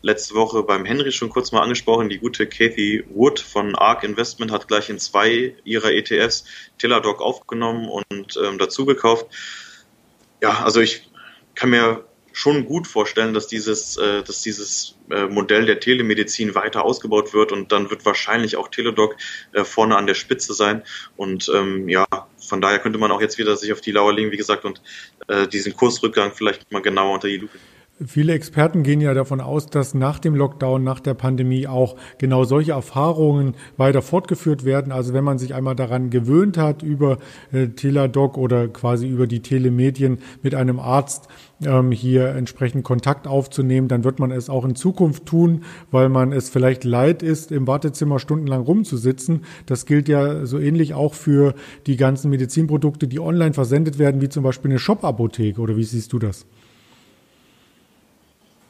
letzte 0.02 0.34
Woche 0.34 0.62
beim 0.62 0.84
Henry 0.84 1.12
schon 1.12 1.30
kurz 1.30 1.50
mal 1.50 1.62
angesprochen. 1.62 2.10
Die 2.10 2.18
gute 2.18 2.46
Kathy 2.46 3.04
Wood 3.08 3.40
von 3.40 3.74
ARK 3.74 4.04
Investment 4.04 4.52
hat 4.52 4.68
gleich 4.68 4.90
in 4.90 4.98
zwei 4.98 5.56
ihrer 5.64 5.92
ETFs 5.92 6.44
Teladoc 6.78 7.22
aufgenommen 7.22 7.88
und 7.88 8.38
ähm, 8.42 8.58
dazu. 8.58 8.86
Ja, 10.42 10.62
also 10.62 10.80
ich 10.80 11.10
kann 11.54 11.70
mir 11.70 12.04
schon 12.32 12.66
gut 12.66 12.86
vorstellen, 12.86 13.32
dass 13.32 13.46
dieses, 13.46 13.96
äh, 13.96 14.22
dass 14.22 14.42
dieses 14.42 14.96
äh, 15.10 15.26
Modell 15.26 15.66
der 15.66 15.80
Telemedizin 15.80 16.54
weiter 16.54 16.84
ausgebaut 16.84 17.32
wird 17.32 17.52
und 17.52 17.70
dann 17.70 17.90
wird 17.90 18.04
wahrscheinlich 18.04 18.56
auch 18.56 18.68
Teledoc 18.68 19.16
äh, 19.52 19.64
vorne 19.64 19.96
an 19.96 20.06
der 20.06 20.14
Spitze 20.14 20.52
sein. 20.52 20.82
Und 21.16 21.50
ähm, 21.54 21.88
ja, 21.88 22.06
von 22.44 22.60
daher 22.60 22.78
könnte 22.78 22.98
man 22.98 23.10
auch 23.10 23.20
jetzt 23.20 23.38
wieder 23.38 23.56
sich 23.56 23.72
auf 23.72 23.80
die 23.80 23.92
Lauer 23.92 24.12
legen, 24.12 24.30
wie 24.30 24.36
gesagt, 24.36 24.64
und 24.64 24.80
äh, 25.28 25.46
diesen 25.46 25.74
Kursrückgang 25.74 26.32
vielleicht 26.32 26.70
mal 26.70 26.82
genauer 26.82 27.14
unter 27.14 27.28
die 27.28 27.38
Lupe 27.38 27.58
Viele 28.04 28.32
Experten 28.32 28.82
gehen 28.82 29.00
ja 29.00 29.14
davon 29.14 29.40
aus, 29.40 29.66
dass 29.66 29.94
nach 29.94 30.18
dem 30.18 30.34
Lockdown, 30.34 30.82
nach 30.82 30.98
der 30.98 31.14
Pandemie 31.14 31.68
auch 31.68 31.94
genau 32.18 32.42
solche 32.42 32.72
Erfahrungen 32.72 33.54
weiter 33.76 34.02
fortgeführt 34.02 34.64
werden. 34.64 34.90
Also 34.90 35.14
wenn 35.14 35.22
man 35.22 35.38
sich 35.38 35.54
einmal 35.54 35.76
daran 35.76 36.10
gewöhnt 36.10 36.58
hat, 36.58 36.82
über 36.82 37.18
äh, 37.52 37.68
Teladoc 37.68 38.36
oder 38.36 38.66
quasi 38.66 39.06
über 39.06 39.28
die 39.28 39.42
Telemedien 39.42 40.18
mit 40.42 40.56
einem 40.56 40.80
Arzt 40.80 41.28
ähm, 41.64 41.92
hier 41.92 42.30
entsprechend 42.30 42.82
Kontakt 42.82 43.28
aufzunehmen, 43.28 43.86
dann 43.86 44.02
wird 44.02 44.18
man 44.18 44.32
es 44.32 44.50
auch 44.50 44.64
in 44.64 44.74
Zukunft 44.74 45.26
tun, 45.26 45.62
weil 45.92 46.08
man 46.08 46.32
es 46.32 46.48
vielleicht 46.48 46.82
leid 46.82 47.22
ist, 47.22 47.52
im 47.52 47.68
Wartezimmer 47.68 48.18
stundenlang 48.18 48.62
rumzusitzen. 48.62 49.44
Das 49.66 49.86
gilt 49.86 50.08
ja 50.08 50.46
so 50.46 50.58
ähnlich 50.58 50.94
auch 50.94 51.14
für 51.14 51.54
die 51.86 51.96
ganzen 51.96 52.28
Medizinprodukte, 52.30 53.06
die 53.06 53.20
online 53.20 53.52
versendet 53.52 54.00
werden, 54.00 54.20
wie 54.20 54.28
zum 54.28 54.42
Beispiel 54.42 54.72
eine 54.72 54.80
Shop-Apotheke. 54.80 55.60
Oder 55.60 55.76
wie 55.76 55.84
siehst 55.84 56.12
du 56.12 56.18
das? 56.18 56.44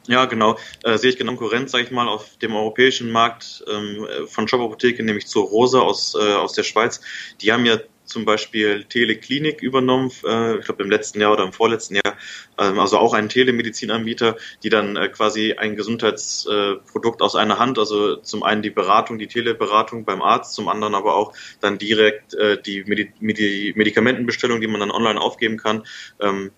Ja, 0.07 0.25
genau. 0.25 0.57
Äh, 0.83 0.97
sehe 0.97 1.09
ich 1.09 1.17
genau 1.17 1.31
Konkurrenz, 1.35 1.71
sage 1.71 1.85
ich 1.85 1.91
mal, 1.91 2.07
auf 2.07 2.37
dem 2.37 2.55
europäischen 2.55 3.11
Markt 3.11 3.63
ähm, 3.67 4.07
von 4.27 4.47
Shop 4.47 4.61
Apotheke, 4.61 5.03
nämlich 5.03 5.27
zur 5.27 5.45
Rosa 5.45 5.79
aus, 5.79 6.15
äh, 6.15 6.33
aus 6.33 6.53
der 6.53 6.63
Schweiz. 6.63 7.01
Die 7.41 7.51
haben 7.51 7.65
ja 7.65 7.79
zum 8.05 8.23
Beispiel 8.23 8.83
Teleklinik 8.83 9.61
übernommen, 9.61 10.11
äh, 10.23 10.57
ich 10.59 10.65
glaube 10.65 10.83
im 10.83 10.91
letzten 10.91 11.19
Jahr 11.19 11.33
oder 11.33 11.43
im 11.43 11.53
vorletzten 11.53 11.95
Jahr, 11.95 12.17
ähm, 12.59 12.79
also 12.79 12.99
auch 12.99 13.13
einen 13.13 13.29
Telemedizinanbieter, 13.29 14.37
die 14.63 14.69
dann 14.69 14.95
äh, 14.95 15.09
quasi 15.09 15.53
ein 15.53 15.75
Gesundheitsprodukt 15.75 17.21
äh, 17.21 17.23
aus 17.23 17.35
einer 17.35 17.57
Hand, 17.57 17.79
also 17.79 18.17
zum 18.17 18.43
einen 18.43 18.61
die 18.61 18.69
Beratung, 18.69 19.17
die 19.17 19.27
Teleberatung 19.27 20.05
beim 20.05 20.21
Arzt, 20.21 20.53
zum 20.53 20.69
anderen 20.69 20.93
aber 20.93 21.15
auch 21.15 21.33
dann 21.61 21.79
direkt 21.79 22.35
äh, 22.35 22.61
die 22.61 22.83
Medi 22.83 23.11
Medi 23.19 23.73
Medikamentenbestellung, 23.75 24.61
die 24.61 24.67
man 24.67 24.81
dann 24.81 24.91
online 24.91 25.19
aufgeben 25.19 25.57
kann. 25.57 25.83
Ähm, 26.19 26.51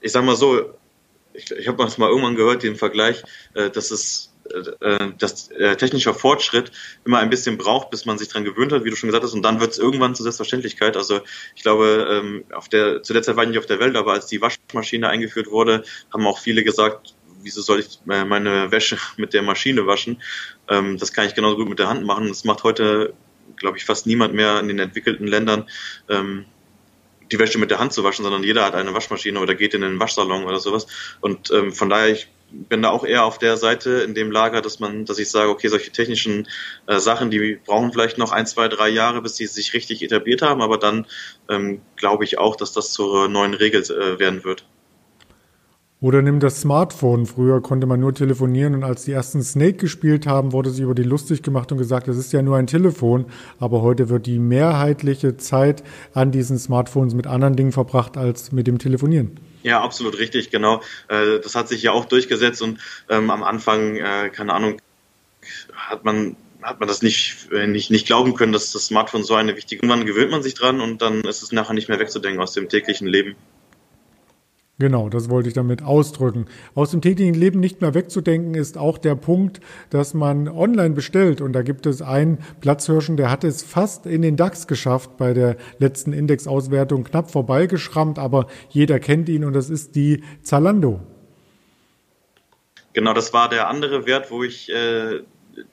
ich 0.00 0.12
sag 0.12 0.24
mal 0.24 0.36
so, 0.36 0.76
ich, 1.36 1.50
ich 1.50 1.68
habe 1.68 1.84
mal 1.98 2.08
irgendwann 2.08 2.36
gehört, 2.36 2.62
den 2.62 2.76
Vergleich, 2.76 3.22
äh, 3.54 3.70
dass 3.70 3.90
es 3.90 4.32
äh, 4.52 4.94
äh, 4.94 5.12
dass 5.18 5.50
äh, 5.50 5.76
technischer 5.76 6.14
Fortschritt 6.14 6.72
immer 7.04 7.18
ein 7.18 7.30
bisschen 7.30 7.58
braucht, 7.58 7.90
bis 7.90 8.06
man 8.06 8.18
sich 8.18 8.28
dran 8.28 8.44
gewöhnt 8.44 8.72
hat, 8.72 8.84
wie 8.84 8.90
du 8.90 8.96
schon 8.96 9.08
gesagt 9.08 9.24
hast, 9.24 9.32
und 9.32 9.42
dann 9.42 9.60
wird 9.60 9.72
es 9.72 9.78
irgendwann 9.78 10.14
zur 10.14 10.24
Selbstverständlichkeit. 10.24 10.96
Also 10.96 11.20
ich 11.54 11.62
glaube, 11.62 12.06
ähm, 12.10 12.44
auf 12.52 12.68
der, 12.68 13.02
zu 13.02 13.12
der 13.12 13.22
Zeit 13.22 13.36
war 13.36 13.44
ich 13.44 13.50
nicht 13.50 13.58
auf 13.58 13.66
der 13.66 13.80
Welt, 13.80 13.96
aber 13.96 14.12
als 14.12 14.26
die 14.26 14.40
Waschmaschine 14.40 15.08
eingeführt 15.08 15.50
wurde, 15.50 15.84
haben 16.12 16.26
auch 16.26 16.38
viele 16.38 16.64
gesagt, 16.64 17.14
wieso 17.42 17.62
soll 17.62 17.80
ich 17.80 17.98
äh, 18.08 18.24
meine 18.24 18.70
Wäsche 18.70 18.98
mit 19.16 19.34
der 19.34 19.42
Maschine 19.42 19.86
waschen? 19.86 20.22
Ähm, 20.68 20.98
das 20.98 21.12
kann 21.12 21.26
ich 21.26 21.34
genauso 21.34 21.56
gut 21.56 21.68
mit 21.68 21.78
der 21.78 21.88
Hand 21.88 22.04
machen. 22.04 22.28
Das 22.28 22.44
macht 22.44 22.62
heute, 22.64 23.14
glaube 23.56 23.78
ich, 23.78 23.84
fast 23.84 24.06
niemand 24.06 24.34
mehr 24.34 24.60
in 24.60 24.68
den 24.68 24.78
entwickelten 24.78 25.26
Ländern. 25.26 25.68
Ähm, 26.08 26.46
die 27.30 27.38
Wäsche 27.38 27.58
mit 27.58 27.70
der 27.70 27.78
Hand 27.78 27.92
zu 27.92 28.04
waschen, 28.04 28.24
sondern 28.24 28.42
jeder 28.42 28.64
hat 28.64 28.74
eine 28.74 28.94
Waschmaschine 28.94 29.40
oder 29.40 29.54
geht 29.54 29.74
in 29.74 29.80
den 29.82 30.00
Waschsalon 30.00 30.44
oder 30.44 30.58
sowas. 30.58 30.86
Und 31.20 31.50
ähm, 31.50 31.72
von 31.72 31.88
daher, 31.88 32.12
ich 32.12 32.28
bin 32.50 32.82
da 32.82 32.90
auch 32.90 33.04
eher 33.04 33.24
auf 33.24 33.38
der 33.38 33.56
Seite 33.56 33.90
in 34.02 34.14
dem 34.14 34.30
Lager, 34.30 34.62
dass 34.62 34.78
man, 34.78 35.04
dass 35.04 35.18
ich 35.18 35.30
sage, 35.30 35.50
okay, 35.50 35.68
solche 35.68 35.90
technischen 35.90 36.48
äh, 36.86 36.98
Sachen, 36.98 37.30
die 37.30 37.58
brauchen 37.64 37.92
vielleicht 37.92 38.18
noch 38.18 38.32
ein, 38.32 38.46
zwei, 38.46 38.68
drei 38.68 38.88
Jahre, 38.88 39.20
bis 39.22 39.36
sie 39.36 39.46
sich 39.46 39.74
richtig 39.74 40.02
etabliert 40.02 40.42
haben, 40.42 40.62
aber 40.62 40.78
dann 40.78 41.06
ähm, 41.48 41.82
glaube 41.96 42.24
ich 42.24 42.38
auch, 42.38 42.56
dass 42.56 42.72
das 42.72 42.92
zur 42.92 43.28
neuen 43.28 43.54
Regel 43.54 43.82
äh, 43.82 44.18
werden 44.18 44.44
wird. 44.44 44.64
Oder 45.98 46.20
nimm 46.20 46.40
das 46.40 46.60
Smartphone. 46.60 47.24
Früher 47.24 47.62
konnte 47.62 47.86
man 47.86 48.00
nur 48.00 48.12
telefonieren 48.12 48.74
und 48.74 48.84
als 48.84 49.04
die 49.04 49.12
ersten 49.12 49.42
Snake 49.42 49.78
gespielt 49.78 50.26
haben, 50.26 50.52
wurde 50.52 50.68
sich 50.68 50.82
über 50.82 50.94
die 50.94 51.02
lustig 51.02 51.42
gemacht 51.42 51.72
und 51.72 51.78
gesagt, 51.78 52.06
das 52.06 52.18
ist 52.18 52.34
ja 52.34 52.42
nur 52.42 52.58
ein 52.58 52.66
Telefon. 52.66 53.24
Aber 53.58 53.80
heute 53.80 54.10
wird 54.10 54.26
die 54.26 54.38
mehrheitliche 54.38 55.38
Zeit 55.38 55.82
an 56.12 56.32
diesen 56.32 56.58
Smartphones 56.58 57.14
mit 57.14 57.26
anderen 57.26 57.56
Dingen 57.56 57.72
verbracht 57.72 58.18
als 58.18 58.52
mit 58.52 58.66
dem 58.66 58.78
Telefonieren. 58.78 59.40
Ja, 59.62 59.80
absolut 59.80 60.18
richtig, 60.18 60.50
genau. 60.50 60.82
Äh, 61.08 61.40
das 61.42 61.54
hat 61.54 61.68
sich 61.68 61.82
ja 61.82 61.92
auch 61.92 62.04
durchgesetzt 62.04 62.60
und 62.60 62.78
ähm, 63.08 63.30
am 63.30 63.42
Anfang, 63.42 63.96
äh, 63.96 64.28
keine 64.28 64.52
Ahnung, 64.52 64.80
hat 65.74 66.04
man 66.04 66.36
hat 66.62 66.80
man 66.80 66.88
das 66.88 67.00
nicht, 67.00 67.48
äh, 67.52 67.68
nicht, 67.68 67.90
nicht 67.90 68.06
glauben 68.06 68.34
können, 68.34 68.52
dass 68.52 68.72
das 68.72 68.86
Smartphone 68.86 69.22
so 69.22 69.34
eine 69.34 69.56
wichtige. 69.56 69.80
Irgendwann 69.80 70.04
gewöhnt 70.04 70.32
man 70.32 70.42
sich 70.42 70.54
dran 70.54 70.80
und 70.80 71.00
dann 71.00 71.20
ist 71.22 71.42
es 71.42 71.52
nachher 71.52 71.74
nicht 71.74 71.88
mehr 71.88 72.00
wegzudenken 72.00 72.42
aus 72.42 72.52
dem 72.52 72.68
täglichen 72.68 73.06
Leben. 73.06 73.36
Genau, 74.78 75.08
das 75.08 75.30
wollte 75.30 75.48
ich 75.48 75.54
damit 75.54 75.82
ausdrücken. 75.82 76.46
Aus 76.74 76.90
dem 76.90 77.00
täglichen 77.00 77.34
Leben 77.34 77.60
nicht 77.60 77.80
mehr 77.80 77.94
wegzudenken 77.94 78.54
ist 78.54 78.76
auch 78.76 78.98
der 78.98 79.14
Punkt, 79.14 79.60
dass 79.88 80.12
man 80.12 80.48
online 80.48 80.94
bestellt. 80.94 81.40
Und 81.40 81.54
da 81.54 81.62
gibt 81.62 81.86
es 81.86 82.02
einen 82.02 82.38
Platzhirschen, 82.60 83.16
der 83.16 83.30
hat 83.30 83.42
es 83.42 83.62
fast 83.62 84.04
in 84.04 84.20
den 84.20 84.36
DAX 84.36 84.66
geschafft 84.66 85.16
bei 85.16 85.32
der 85.32 85.56
letzten 85.78 86.12
Indexauswertung, 86.12 87.04
knapp 87.04 87.30
vorbeigeschrammt, 87.30 88.18
aber 88.18 88.48
jeder 88.68 89.00
kennt 89.00 89.30
ihn 89.30 89.46
und 89.46 89.54
das 89.54 89.70
ist 89.70 89.96
die 89.96 90.22
Zalando. 90.42 91.00
Genau, 92.92 93.14
das 93.14 93.32
war 93.32 93.48
der 93.48 93.68
andere 93.68 94.04
Wert, 94.06 94.30
wo 94.30 94.42
ich 94.42 94.70
äh, 94.70 95.20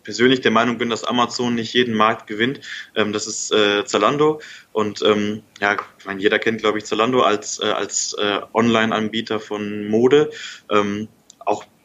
persönlich 0.03 0.41
der 0.41 0.51
Meinung 0.51 0.77
bin, 0.77 0.89
dass 0.89 1.03
Amazon 1.03 1.55
nicht 1.55 1.73
jeden 1.73 1.95
Markt 1.95 2.27
gewinnt. 2.27 2.61
Ähm, 2.95 3.13
das 3.13 3.27
ist 3.27 3.51
äh, 3.51 3.85
Zalando. 3.85 4.41
Und 4.71 5.01
ähm, 5.03 5.43
ja, 5.59 5.77
ich 5.97 6.05
meine, 6.05 6.21
jeder 6.21 6.39
kennt, 6.39 6.61
glaube 6.61 6.77
ich, 6.77 6.85
Zalando 6.85 7.21
als, 7.21 7.59
äh, 7.59 7.65
als 7.65 8.13
äh, 8.13 8.39
Online-Anbieter 8.53 9.39
von 9.39 9.87
Mode. 9.87 10.31
Ähm, 10.69 11.07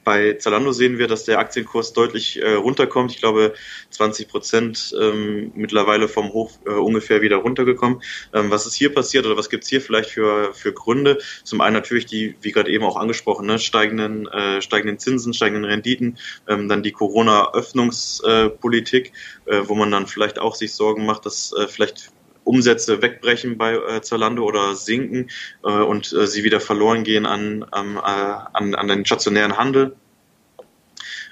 bei 0.09 0.33
Zalando 0.33 0.73
sehen 0.73 0.97
wir, 0.97 1.07
dass 1.07 1.25
der 1.25 1.39
Aktienkurs 1.39 1.93
deutlich 1.93 2.41
äh, 2.41 2.55
runterkommt. 2.55 3.13
Ich 3.13 3.19
glaube, 3.19 3.53
20 3.91 4.27
Prozent 4.27 4.97
ähm, 4.99 5.53
mittlerweile 5.55 6.09
vom 6.09 6.33
Hoch 6.33 6.53
äh, 6.65 6.71
ungefähr 6.71 7.21
wieder 7.21 7.37
runtergekommen. 7.37 8.01
Ähm, 8.33 8.51
was 8.51 8.65
ist 8.65 8.73
hier 8.73 8.95
passiert 8.95 9.27
oder 9.27 9.37
was 9.37 9.51
gibt's 9.51 9.69
hier 9.69 9.83
vielleicht 9.83 10.09
für, 10.09 10.55
für 10.55 10.73
Gründe? 10.73 11.19
Zum 11.45 11.61
einen 11.61 11.75
natürlich 11.75 12.07
die, 12.07 12.37
wie 12.41 12.53
gerade 12.53 12.71
eben 12.71 12.85
auch 12.85 12.97
angesprochen, 12.97 13.45
ne, 13.45 13.59
steigenden, 13.59 14.27
äh, 14.29 14.63
steigenden 14.63 14.99
Zinsen, 14.99 15.35
steigenden 15.35 15.67
Renditen, 15.67 16.17
ähm, 16.49 16.71
dann 16.71 16.83
die 16.83 16.93
Corona-Öffnungspolitik, 16.93 19.13
äh, 19.45 19.61
wo 19.67 19.75
man 19.75 19.91
dann 19.91 20.07
vielleicht 20.07 20.39
auch 20.39 20.55
sich 20.55 20.73
Sorgen 20.73 21.05
macht, 21.05 21.27
dass 21.27 21.53
äh, 21.53 21.69
vielleicht 21.69 22.13
Umsätze 22.49 23.03
wegbrechen 23.03 23.59
bei 23.59 23.75
äh, 23.75 24.01
Zalando 24.01 24.45
oder 24.45 24.75
sinken 24.75 25.29
äh, 25.63 25.69
und 25.69 26.13
äh, 26.13 26.27
sie 26.27 26.45
wieder 26.45 26.61
verloren 26.61 27.05
gehen 27.05 27.27
an, 27.27 27.67
ähm, 27.77 27.99
an, 27.99 28.75
an 28.75 28.89
den 28.89 29.05
stationären 29.05 29.57
Handel. 29.57 29.95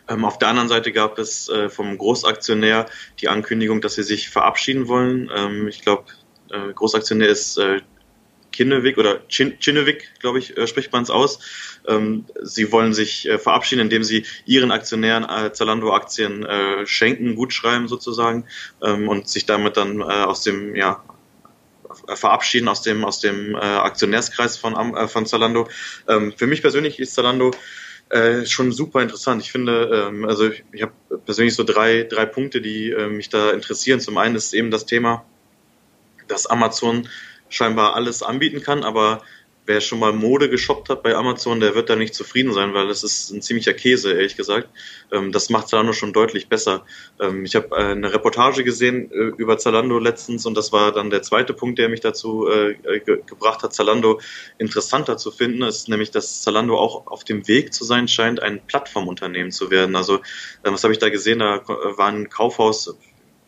Ähm, 0.08 0.24
auf 0.24 0.38
der 0.38 0.48
anderen 0.48 0.68
Seite 0.68 0.92
gab 0.92 1.18
es 1.18 1.48
äh, 1.48 1.68
vom 1.68 1.96
Großaktionär 1.98 2.86
die 3.20 3.28
Ankündigung, 3.28 3.80
dass 3.80 3.94
sie 3.94 4.02
sich 4.02 4.28
verabschieden 4.28 4.88
wollen. 4.88 5.30
Ähm, 5.34 5.68
ich 5.68 5.82
glaube, 5.82 6.04
äh, 6.50 6.72
Großaktionär 6.72 7.28
ist 7.28 7.58
äh, 7.58 7.80
Kinnevik 8.56 8.96
oder 8.96 9.20
Chinnevik, 9.28 10.08
glaube 10.20 10.38
ich, 10.38 10.56
äh, 10.56 10.66
spricht 10.66 10.92
man 10.92 11.02
es 11.02 11.10
aus. 11.10 11.38
Ähm, 11.86 12.24
sie 12.42 12.72
wollen 12.72 12.94
sich 12.94 13.28
äh, 13.28 13.38
verabschieden, 13.38 13.82
indem 13.82 14.02
sie 14.02 14.24
ihren 14.46 14.72
Aktionären 14.72 15.24
äh, 15.24 15.52
Zalando-Aktien 15.52 16.44
äh, 16.44 16.86
schenken, 16.86 17.34
gutschreiben 17.34 17.86
sozusagen 17.86 18.46
ähm, 18.82 19.08
und 19.08 19.28
sich 19.28 19.44
damit 19.44 19.76
dann 19.76 20.02
aus 20.02 20.42
dem, 20.42 20.74
ja, 20.74 21.04
verabschieden 22.14 22.68
aus 22.68 22.82
dem, 22.82 23.04
aus 23.04 23.20
dem 23.20 23.56
Aktionärskreis 23.56 24.56
von, 24.56 24.74
von 25.08 25.26
Zalando. 25.26 25.68
Ähm, 26.08 26.32
für 26.36 26.46
mich 26.46 26.62
persönlich 26.62 26.98
ist 26.98 27.14
Zalando 27.14 27.52
äh, 28.08 28.46
schon 28.46 28.72
super 28.72 29.02
interessant. 29.02 29.42
Ich 29.42 29.50
finde, 29.50 30.08
ähm, 30.08 30.24
also 30.24 30.48
ich, 30.48 30.62
ich 30.72 30.82
habe 30.82 30.92
persönlich 31.24 31.54
so 31.54 31.64
drei, 31.64 32.04
drei 32.04 32.26
Punkte, 32.26 32.60
die 32.60 32.90
äh, 32.90 33.08
mich 33.08 33.30
da 33.30 33.50
interessieren. 33.50 34.00
Zum 34.00 34.18
einen 34.18 34.36
ist 34.36 34.54
eben 34.54 34.70
das 34.70 34.86
Thema, 34.86 35.24
dass 36.28 36.46
Amazon 36.46 37.08
scheinbar 37.48 37.94
alles 37.94 38.22
anbieten 38.22 38.62
kann, 38.62 38.82
aber 38.82 39.22
wer 39.66 39.80
schon 39.80 39.98
mal 39.98 40.12
Mode 40.12 40.48
geshoppt 40.48 40.88
hat 40.88 41.02
bei 41.02 41.14
Amazon, 41.14 41.60
der 41.60 41.74
wird 41.74 41.90
da 41.90 41.96
nicht 41.96 42.14
zufrieden 42.14 42.52
sein, 42.52 42.72
weil 42.72 42.88
das 42.88 43.02
ist 43.02 43.30
ein 43.30 43.42
ziemlicher 43.42 43.74
Käse, 43.74 44.12
ehrlich 44.12 44.36
gesagt. 44.36 44.68
Ähm, 45.12 45.32
das 45.32 45.50
macht 45.50 45.68
Zalando 45.68 45.92
schon 45.92 46.12
deutlich 46.12 46.48
besser. 46.48 46.84
Ähm, 47.20 47.44
ich 47.44 47.56
habe 47.56 47.74
äh, 47.76 47.92
eine 47.92 48.12
Reportage 48.12 48.64
gesehen 48.64 49.10
äh, 49.10 49.32
über 49.36 49.58
Zalando 49.58 49.98
letztens 49.98 50.46
und 50.46 50.56
das 50.56 50.72
war 50.72 50.92
dann 50.92 51.10
der 51.10 51.22
zweite 51.22 51.52
Punkt, 51.52 51.78
der 51.78 51.88
mich 51.88 52.00
dazu 52.00 52.48
äh, 52.48 52.74
ge 53.04 53.22
gebracht 53.26 53.62
hat, 53.62 53.74
Zalando 53.74 54.20
interessanter 54.58 55.16
zu 55.16 55.30
finden, 55.30 55.62
ist 55.62 55.88
nämlich, 55.88 56.10
dass 56.10 56.42
Zalando 56.42 56.78
auch 56.78 57.06
auf 57.06 57.24
dem 57.24 57.48
Weg 57.48 57.74
zu 57.74 57.84
sein 57.84 58.08
scheint, 58.08 58.42
ein 58.42 58.64
Plattformunternehmen 58.66 59.50
zu 59.50 59.70
werden. 59.70 59.96
Also 59.96 60.20
was 60.62 60.84
habe 60.84 60.92
ich 60.92 60.98
da 60.98 61.08
gesehen? 61.08 61.40
Da 61.40 61.62
war 61.66 62.08
ein 62.08 62.28
Kaufhaus 62.28 62.96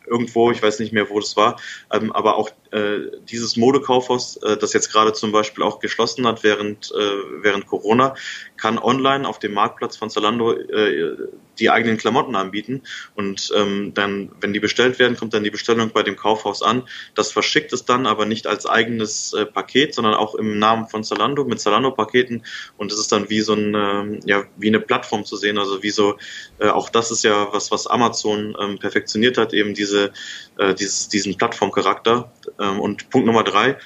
irgendwo, 0.09 0.51
ich 0.51 0.61
weiß 0.61 0.79
nicht 0.79 0.91
mehr, 0.91 1.09
wo 1.09 1.19
das 1.19 1.37
war, 1.37 1.59
ähm, 1.93 2.11
aber 2.11 2.35
auch 2.35 2.49
äh, 2.71 3.17
dieses 3.29 3.57
Modekaufhaus, 3.57 4.37
äh, 4.37 4.57
das 4.57 4.73
jetzt 4.73 4.91
gerade 4.91 5.13
zum 5.13 5.31
Beispiel 5.31 5.63
auch 5.63 5.79
geschlossen 5.79 6.27
hat 6.27 6.43
während, 6.43 6.91
äh, 6.91 7.43
während 7.43 7.67
Corona, 7.67 8.15
kann 8.57 8.77
online 8.77 9.27
auf 9.27 9.39
dem 9.39 9.53
Marktplatz 9.53 9.97
von 9.97 10.09
Zalando 10.09 10.53
äh, 10.53 11.15
die 11.59 11.69
eigenen 11.69 11.97
Klamotten 11.97 12.35
anbieten 12.35 12.83
und 13.15 13.51
ähm, 13.55 13.93
dann, 13.93 14.31
wenn 14.39 14.53
die 14.53 14.59
bestellt 14.59 14.99
werden, 14.99 15.17
kommt 15.17 15.33
dann 15.33 15.43
die 15.43 15.49
Bestellung 15.49 15.91
bei 15.91 16.03
dem 16.03 16.15
Kaufhaus 16.15 16.61
an. 16.61 16.83
Das 17.15 17.31
verschickt 17.31 17.73
es 17.73 17.85
dann 17.85 18.05
aber 18.05 18.25
nicht 18.25 18.47
als 18.47 18.65
eigenes 18.65 19.33
äh, 19.33 19.45
Paket, 19.45 19.93
sondern 19.93 20.13
auch 20.13 20.35
im 20.35 20.57
Namen 20.57 20.87
von 20.87 21.03
Zalando 21.03 21.43
mit 21.43 21.59
Zalando-Paketen 21.59 22.43
und 22.77 22.91
es 22.91 22.99
ist 22.99 23.11
dann 23.11 23.29
wie 23.29 23.41
so 23.41 23.53
ein, 23.53 23.75
äh, 23.75 24.19
ja, 24.25 24.43
wie 24.57 24.67
eine 24.67 24.79
Plattform 24.79 25.25
zu 25.25 25.35
sehen, 25.35 25.57
also 25.57 25.83
wie 25.83 25.91
so, 25.91 26.17
äh, 26.59 26.69
auch 26.69 26.89
das 26.89 27.11
ist 27.11 27.23
ja 27.23 27.49
was, 27.51 27.71
was 27.71 27.87
Amazon 27.87 28.55
ähm, 28.59 28.79
perfektioniert 28.79 29.37
hat, 29.37 29.53
eben 29.53 29.73
diese, 29.73 30.11
äh, 30.57 30.73
dieses, 30.73 31.09
diesen 31.09 31.37
Plattformcharakter. 31.37 32.31
Ähm, 32.59 32.79
und 32.79 33.09
Punkt 33.09 33.25
Nummer 33.25 33.43
drei, 33.43 33.77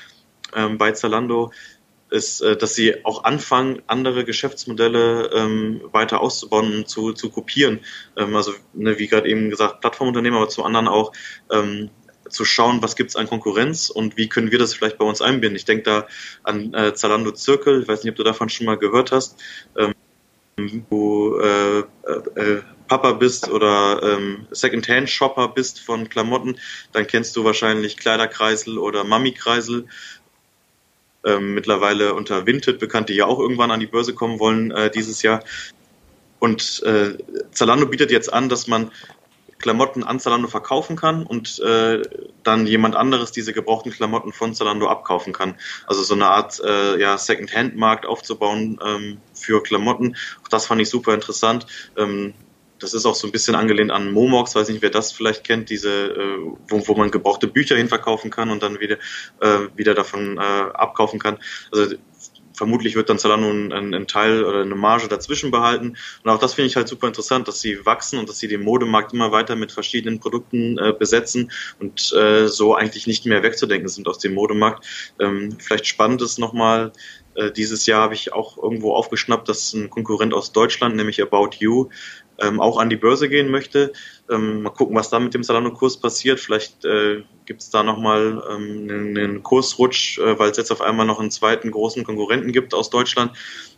ähm, 0.55 0.77
bei 0.77 0.91
Zalando 0.91 1.51
ist, 2.09 2.41
äh, 2.41 2.55
dass 2.55 2.75
sie 2.75 3.03
auch 3.05 3.23
anfangen, 3.23 3.81
andere 3.87 4.23
Geschäftsmodelle 4.23 5.31
ähm, 5.33 5.81
weiter 5.91 6.21
auszubauen 6.21 6.73
und 6.75 6.87
zu, 6.87 7.13
zu 7.13 7.29
kopieren. 7.29 7.79
Ähm, 8.15 8.35
also, 8.35 8.53
ne, 8.73 8.99
wie 8.99 9.07
gerade 9.07 9.27
eben 9.27 9.49
gesagt, 9.49 9.81
Plattformunternehmer, 9.81 10.37
aber 10.37 10.49
zum 10.49 10.63
anderen 10.63 10.87
auch 10.87 11.11
ähm, 11.51 11.89
zu 12.29 12.45
schauen, 12.45 12.81
was 12.81 12.95
gibt 12.95 13.09
es 13.09 13.15
an 13.15 13.27
Konkurrenz 13.27 13.89
und 13.89 14.15
wie 14.15 14.29
können 14.29 14.51
wir 14.51 14.59
das 14.59 14.73
vielleicht 14.73 14.97
bei 14.97 15.05
uns 15.05 15.21
einbinden. 15.21 15.55
Ich 15.55 15.65
denke 15.65 15.83
da 15.83 16.07
an 16.43 16.73
äh, 16.73 16.93
Zalando 16.93 17.31
Zirkel, 17.31 17.81
ich 17.81 17.87
weiß 17.87 18.03
nicht, 18.03 18.11
ob 18.11 18.17
du 18.17 18.23
davon 18.23 18.49
schon 18.49 18.65
mal 18.65 18.77
gehört 18.77 19.11
hast, 19.11 19.41
ähm, 19.77 19.93
du 20.89 21.39
äh, 21.39 21.79
äh, 21.79 22.61
Papa 22.93 23.13
bist 23.13 23.49
oder 23.49 24.03
ähm, 24.03 24.45
Secondhand-Shopper 24.51 25.47
bist 25.47 25.79
von 25.79 26.09
Klamotten, 26.09 26.59
dann 26.91 27.07
kennst 27.07 27.35
du 27.35 27.43
wahrscheinlich 27.43 27.97
Kleiderkreisel 27.97 28.77
oder 28.77 29.03
Mami-Kreisel 29.03 29.87
ähm, 31.25 31.55
mittlerweile 31.55 32.13
unter 32.13 32.45
Vinted 32.45 32.77
bekannt, 32.77 33.09
die 33.09 33.15
ja 33.15 33.25
auch 33.25 33.39
irgendwann 33.39 33.71
an 33.71 33.79
die 33.79 33.87
Börse 33.87 34.13
kommen 34.13 34.39
wollen 34.39 34.69
äh, 34.69 34.91
dieses 34.91 35.23
Jahr. 35.23 35.43
Und 36.37 36.83
äh, 36.83 37.17
Zalando 37.49 37.87
bietet 37.87 38.11
jetzt 38.11 38.31
an, 38.31 38.47
dass 38.47 38.67
man 38.67 38.91
Klamotten 39.57 40.03
an 40.03 40.19
Zalando 40.19 40.47
verkaufen 40.47 40.95
kann 40.95 41.23
und 41.23 41.57
äh, 41.61 42.03
dann 42.43 42.67
jemand 42.67 42.95
anderes 42.95 43.31
diese 43.31 43.53
gebrauchten 43.53 43.91
Klamotten 43.91 44.33
von 44.33 44.53
Zalando 44.53 44.87
abkaufen 44.87 45.33
kann. 45.33 45.55
Also 45.87 46.03
so 46.03 46.13
eine 46.13 46.27
Art 46.27 46.61
äh, 46.63 46.99
ja, 46.99 47.17
Second-Hand-Markt 47.17 48.05
aufzubauen 48.05 48.79
ähm, 48.85 49.17
für 49.33 49.63
Klamotten. 49.63 50.15
Auch 50.43 50.49
das 50.49 50.67
fand 50.67 50.79
ich 50.79 50.89
super 50.89 51.15
interessant. 51.15 51.65
Ähm, 51.97 52.35
das 52.83 52.93
ist 52.93 53.05
auch 53.05 53.15
so 53.15 53.27
ein 53.27 53.31
bisschen 53.31 53.55
angelehnt 53.55 53.91
an 53.91 54.11
Momox, 54.11 54.55
weiß 54.55 54.69
nicht, 54.69 54.81
wer 54.81 54.89
das 54.89 55.11
vielleicht 55.11 55.43
kennt, 55.43 55.69
diese, 55.69 55.89
äh, 55.89 56.37
wo, 56.67 56.87
wo 56.87 56.95
man 56.95 57.11
gebrauchte 57.11 57.47
Bücher 57.47 57.75
hinverkaufen 57.75 58.29
kann 58.29 58.51
und 58.51 58.61
dann 58.61 58.79
wieder, 58.79 58.97
äh, 59.39 59.67
wieder 59.75 59.93
davon 59.93 60.37
äh, 60.37 60.41
abkaufen 60.41 61.19
kann. 61.19 61.39
Also 61.71 61.95
vermutlich 62.55 62.95
wird 62.95 63.09
dann 63.09 63.19
Zalando 63.19 63.49
einen, 63.49 63.73
einen 63.73 64.07
Teil 64.07 64.43
oder 64.43 64.61
eine 64.61 64.75
Marge 64.75 65.07
dazwischen 65.07 65.49
behalten. 65.49 65.97
Und 66.23 66.29
auch 66.29 66.39
das 66.39 66.53
finde 66.53 66.67
ich 66.67 66.75
halt 66.75 66.87
super 66.87 67.07
interessant, 67.07 67.47
dass 67.47 67.61
sie 67.61 67.85
wachsen 67.85 68.19
und 68.19 68.29
dass 68.29 68.37
sie 68.37 68.47
den 68.47 68.61
Modemarkt 68.61 69.13
immer 69.13 69.31
weiter 69.31 69.55
mit 69.55 69.71
verschiedenen 69.71 70.19
Produkten 70.19 70.77
äh, 70.77 70.93
besetzen 70.97 71.51
und 71.79 72.13
äh, 72.13 72.47
so 72.47 72.75
eigentlich 72.75 73.07
nicht 73.07 73.25
mehr 73.25 73.43
wegzudenken 73.43 73.89
sind 73.89 74.07
aus 74.07 74.19
dem 74.19 74.33
Modemarkt. 74.33 74.85
Ähm, 75.19 75.57
vielleicht 75.59 75.87
spannend 75.87 76.21
ist 76.21 76.37
nochmal, 76.37 76.91
äh, 77.35 77.51
dieses 77.51 77.85
Jahr 77.85 78.01
habe 78.01 78.13
ich 78.13 78.33
auch 78.33 78.57
irgendwo 78.57 78.93
aufgeschnappt, 78.93 79.49
dass 79.49 79.73
ein 79.73 79.89
Konkurrent 79.89 80.33
aus 80.33 80.51
Deutschland, 80.51 80.95
nämlich 80.95 81.21
About 81.21 81.51
You, 81.59 81.89
ähm, 82.39 82.59
auch 82.59 82.77
an 82.77 82.89
die 82.89 82.95
Börse 82.95 83.29
gehen 83.29 83.49
möchte. 83.49 83.93
Ähm, 84.29 84.63
mal 84.63 84.69
gucken, 84.69 84.95
was 84.95 85.09
da 85.09 85.19
mit 85.19 85.33
dem 85.33 85.43
Salando-Kurs 85.43 85.97
passiert. 85.97 86.39
Vielleicht 86.39 86.85
äh, 86.85 87.23
gibt 87.45 87.61
es 87.61 87.69
da 87.69 87.83
nochmal 87.83 88.43
ähm, 88.49 88.89
einen, 88.89 89.43
Kursrutsch, 89.43 90.17
äh, 90.19 90.37
weil 90.39 90.51
es 90.51 90.57
jetzt 90.57 90.71
auf 90.71 90.81
einmal 90.81 91.05
noch 91.05 91.19
einen 91.19 91.31
zweiten 91.31 91.71
großen 91.71 92.03
Konkurrenten 92.03 92.51
gibt 92.51 92.73
aus 92.73 92.89
Deutschland. 92.89 93.31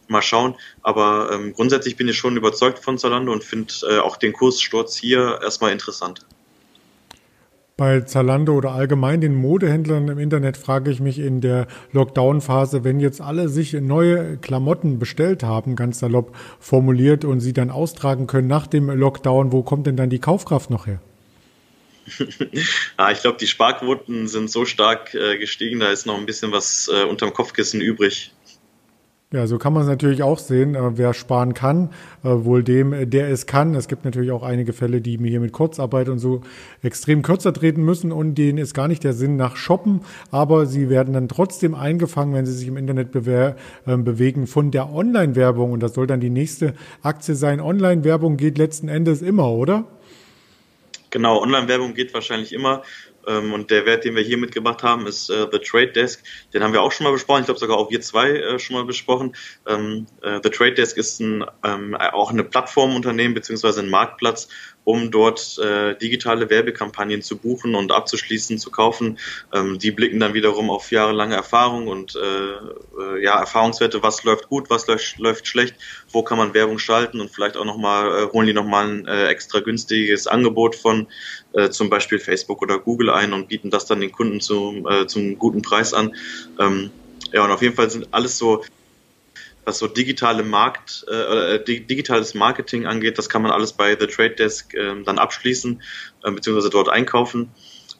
Mal 0.07 0.21
schauen. 0.21 0.55
Aber 0.83 1.31
ähm, 1.33 1.53
grundsätzlich 1.53 1.95
bin 1.95 2.07
ich 2.07 2.17
schon 2.17 2.37
überzeugt 2.37 2.79
von 2.79 2.97
Zalando 2.97 3.31
und 3.31 3.43
finde 3.43 3.73
äh, 3.89 3.99
auch 3.99 4.17
den 4.17 4.33
Kurssturz 4.33 4.95
hier 4.95 5.39
erstmal 5.41 5.71
interessant. 5.71 6.25
Bei 7.77 7.99
Zalando 7.99 8.53
oder 8.53 8.71
allgemein 8.71 9.19
den 9.19 9.35
Modehändlern 9.35 10.07
im 10.07 10.17
Internet 10.17 10.55
frage 10.55 10.89
ich 10.91 11.01
mich 11.01 11.19
in 11.19 11.41
der 11.41 11.67
Lockdown-Phase, 11.91 12.85
wenn 12.85 13.01
jetzt 13.01 13.19
alle 13.19 13.49
sich 13.49 13.73
neue 13.73 14.37
Klamotten 14.37 14.97
bestellt 14.97 15.43
haben, 15.43 15.75
ganz 15.75 15.99
salopp 15.99 16.33
formuliert, 16.57 17.25
und 17.25 17.41
sie 17.41 17.51
dann 17.51 17.69
austragen 17.69 18.27
können 18.27 18.47
nach 18.47 18.67
dem 18.67 18.89
Lockdown, 18.89 19.51
wo 19.51 19.61
kommt 19.61 19.87
denn 19.87 19.97
dann 19.97 20.09
die 20.09 20.19
Kaufkraft 20.19 20.69
noch 20.69 20.87
her? 20.87 21.01
ah, 22.95 23.11
ich 23.11 23.19
glaube, 23.19 23.39
die 23.39 23.47
Sparquoten 23.47 24.29
sind 24.29 24.49
so 24.49 24.63
stark 24.63 25.13
äh, 25.13 25.37
gestiegen, 25.37 25.81
da 25.81 25.89
ist 25.89 26.05
noch 26.05 26.17
ein 26.17 26.25
bisschen 26.25 26.53
was 26.53 26.89
äh, 26.93 27.03
unterm 27.03 27.33
Kopfkissen 27.33 27.81
übrig. 27.81 28.31
Ja, 29.33 29.47
so 29.47 29.57
kann 29.57 29.73
man 29.73 29.81
es 29.81 29.89
natürlich 29.89 30.21
auch 30.21 30.37
sehen. 30.37 30.75
Äh, 30.75 30.97
wer 30.97 31.13
sparen 31.13 31.55
kann, 31.55 31.89
äh, 32.23 32.29
wohl 32.29 32.63
dem, 32.63 32.93
äh, 32.93 33.07
der 33.07 33.29
es 33.29 33.47
kann. 33.47 33.73
Es 33.73 33.87
gibt 33.87 34.05
natürlich 34.05 34.31
auch 34.31 34.43
einige 34.43 34.71
Fälle, 34.71 35.01
die 35.01 35.17
hier 35.17 35.39
mit 35.39 35.51
Kurzarbeit 35.51 36.09
und 36.09 36.19
so 36.19 36.41
extrem 36.83 37.23
kürzer 37.23 37.51
treten 37.51 37.83
müssen 37.83 38.11
und 38.11 38.35
denen 38.35 38.59
ist 38.59 38.75
gar 38.75 38.87
nicht 38.87 39.03
der 39.03 39.13
Sinn 39.13 39.35
nach 39.35 39.55
Shoppen, 39.55 40.01
aber 40.29 40.67
sie 40.67 40.89
werden 40.89 41.13
dann 41.15 41.27
trotzdem 41.27 41.73
eingefangen, 41.73 42.35
wenn 42.35 42.45
sie 42.45 42.53
sich 42.53 42.67
im 42.67 42.77
Internet 42.77 43.11
bewegen 43.11 44.47
von 44.47 44.69
der 44.69 44.93
Online-Werbung 44.93 45.71
und 45.71 45.81
das 45.81 45.95
soll 45.95 46.05
dann 46.05 46.19
die 46.19 46.29
nächste 46.29 46.75
Aktie 47.01 47.33
sein. 47.35 47.59
Online-Werbung 47.59 48.37
geht 48.37 48.57
letzten 48.59 48.89
Endes 48.89 49.21
immer, 49.21 49.49
oder? 49.49 49.85
Genau, 51.09 51.41
Online-Werbung 51.41 51.93
geht 51.93 52.13
wahrscheinlich 52.13 52.53
immer. 52.53 52.83
Ähm, 53.27 53.53
und 53.53 53.71
der 53.71 53.85
Wert, 53.85 54.03
den 54.05 54.15
wir 54.15 54.23
hier 54.23 54.37
mitgebracht 54.37 54.83
haben, 54.83 55.07
ist 55.07 55.29
äh, 55.29 55.47
The 55.51 55.59
Trade 55.59 55.91
Desk. 55.91 56.23
Den 56.53 56.63
haben 56.63 56.73
wir 56.73 56.81
auch 56.81 56.91
schon 56.91 57.05
mal 57.05 57.13
besprochen. 57.13 57.41
Ich 57.41 57.45
glaube 57.45 57.59
sogar 57.59 57.77
auch 57.77 57.89
wir 57.91 58.01
zwei 58.01 58.31
äh, 58.31 58.59
schon 58.59 58.75
mal 58.75 58.85
besprochen. 58.85 59.35
Ähm, 59.67 60.07
äh, 60.21 60.39
The 60.43 60.49
Trade 60.49 60.73
Desk 60.73 60.97
ist 60.97 61.19
ein, 61.19 61.45
ähm, 61.63 61.95
auch 61.95 62.31
eine 62.31 62.43
Plattformunternehmen 62.43 63.33
beziehungsweise 63.33 63.81
ein 63.81 63.89
Marktplatz, 63.89 64.47
um 64.85 65.11
dort 65.11 65.57
äh, 65.57 65.97
digitale 65.97 66.49
Werbekampagnen 66.49 67.21
zu 67.21 67.37
buchen 67.37 67.75
und 67.75 67.91
abzuschließen, 67.91 68.57
zu 68.57 68.71
kaufen. 68.71 69.17
Ähm, 69.53 69.79
die 69.79 69.91
blicken 69.91 70.19
dann 70.19 70.33
wiederum 70.33 70.69
auf 70.69 70.91
jahrelange 70.91 71.35
Erfahrung 71.35 71.87
und 71.87 72.15
äh, 72.15 72.19
äh, 72.19 73.23
ja, 73.23 73.39
Erfahrungswerte, 73.39 74.01
was 74.03 74.23
läuft 74.23 74.47
gut, 74.47 74.69
was 74.69 74.87
läuft, 74.87 75.17
läuft 75.17 75.47
schlecht, 75.47 75.75
wo 76.11 76.23
kann 76.23 76.37
man 76.37 76.53
Werbung 76.53 76.79
schalten 76.79 77.19
und 77.19 77.31
vielleicht 77.31 77.57
auch 77.57 77.65
nochmal, 77.65 78.23
äh, 78.23 78.31
holen 78.31 78.47
die 78.47 78.53
nochmal 78.53 78.87
ein 78.87 79.07
äh, 79.07 79.27
extra 79.27 79.59
günstiges 79.59 80.27
Angebot 80.27 80.75
von 80.75 81.07
äh, 81.53 81.69
zum 81.71 81.89
Beispiel 81.89 82.19
Facebook 82.19 82.61
oder 82.61 82.79
Google 82.79 83.09
ein 83.09 83.33
und 83.33 83.47
bieten 83.47 83.71
das 83.71 83.87
dann 83.87 84.01
den 84.01 84.11
Kunden 84.11 84.39
zum, 84.39 84.87
äh, 84.87 85.07
zum 85.07 85.39
guten 85.39 85.63
Preis 85.63 85.93
an. 85.93 86.15
Ähm, 86.59 86.91
ja, 87.33 87.43
und 87.43 87.51
auf 87.51 87.63
jeden 87.63 87.75
Fall 87.75 87.89
sind 87.89 88.07
alles 88.11 88.37
so 88.37 88.63
was 89.65 89.79
so 89.79 89.87
digitale 89.87 90.43
Markt, 90.43 91.05
äh, 91.09 91.59
digitales 91.63 92.33
Marketing 92.33 92.85
angeht, 92.85 93.17
das 93.17 93.29
kann 93.29 93.41
man 93.41 93.51
alles 93.51 93.73
bei 93.73 93.97
The 93.99 94.07
Trade 94.07 94.35
Desk 94.35 94.73
äh, 94.73 95.01
dann 95.03 95.17
abschließen, 95.17 95.81
äh, 96.23 96.31
beziehungsweise 96.31 96.69
dort 96.69 96.89
einkaufen. 96.89 97.51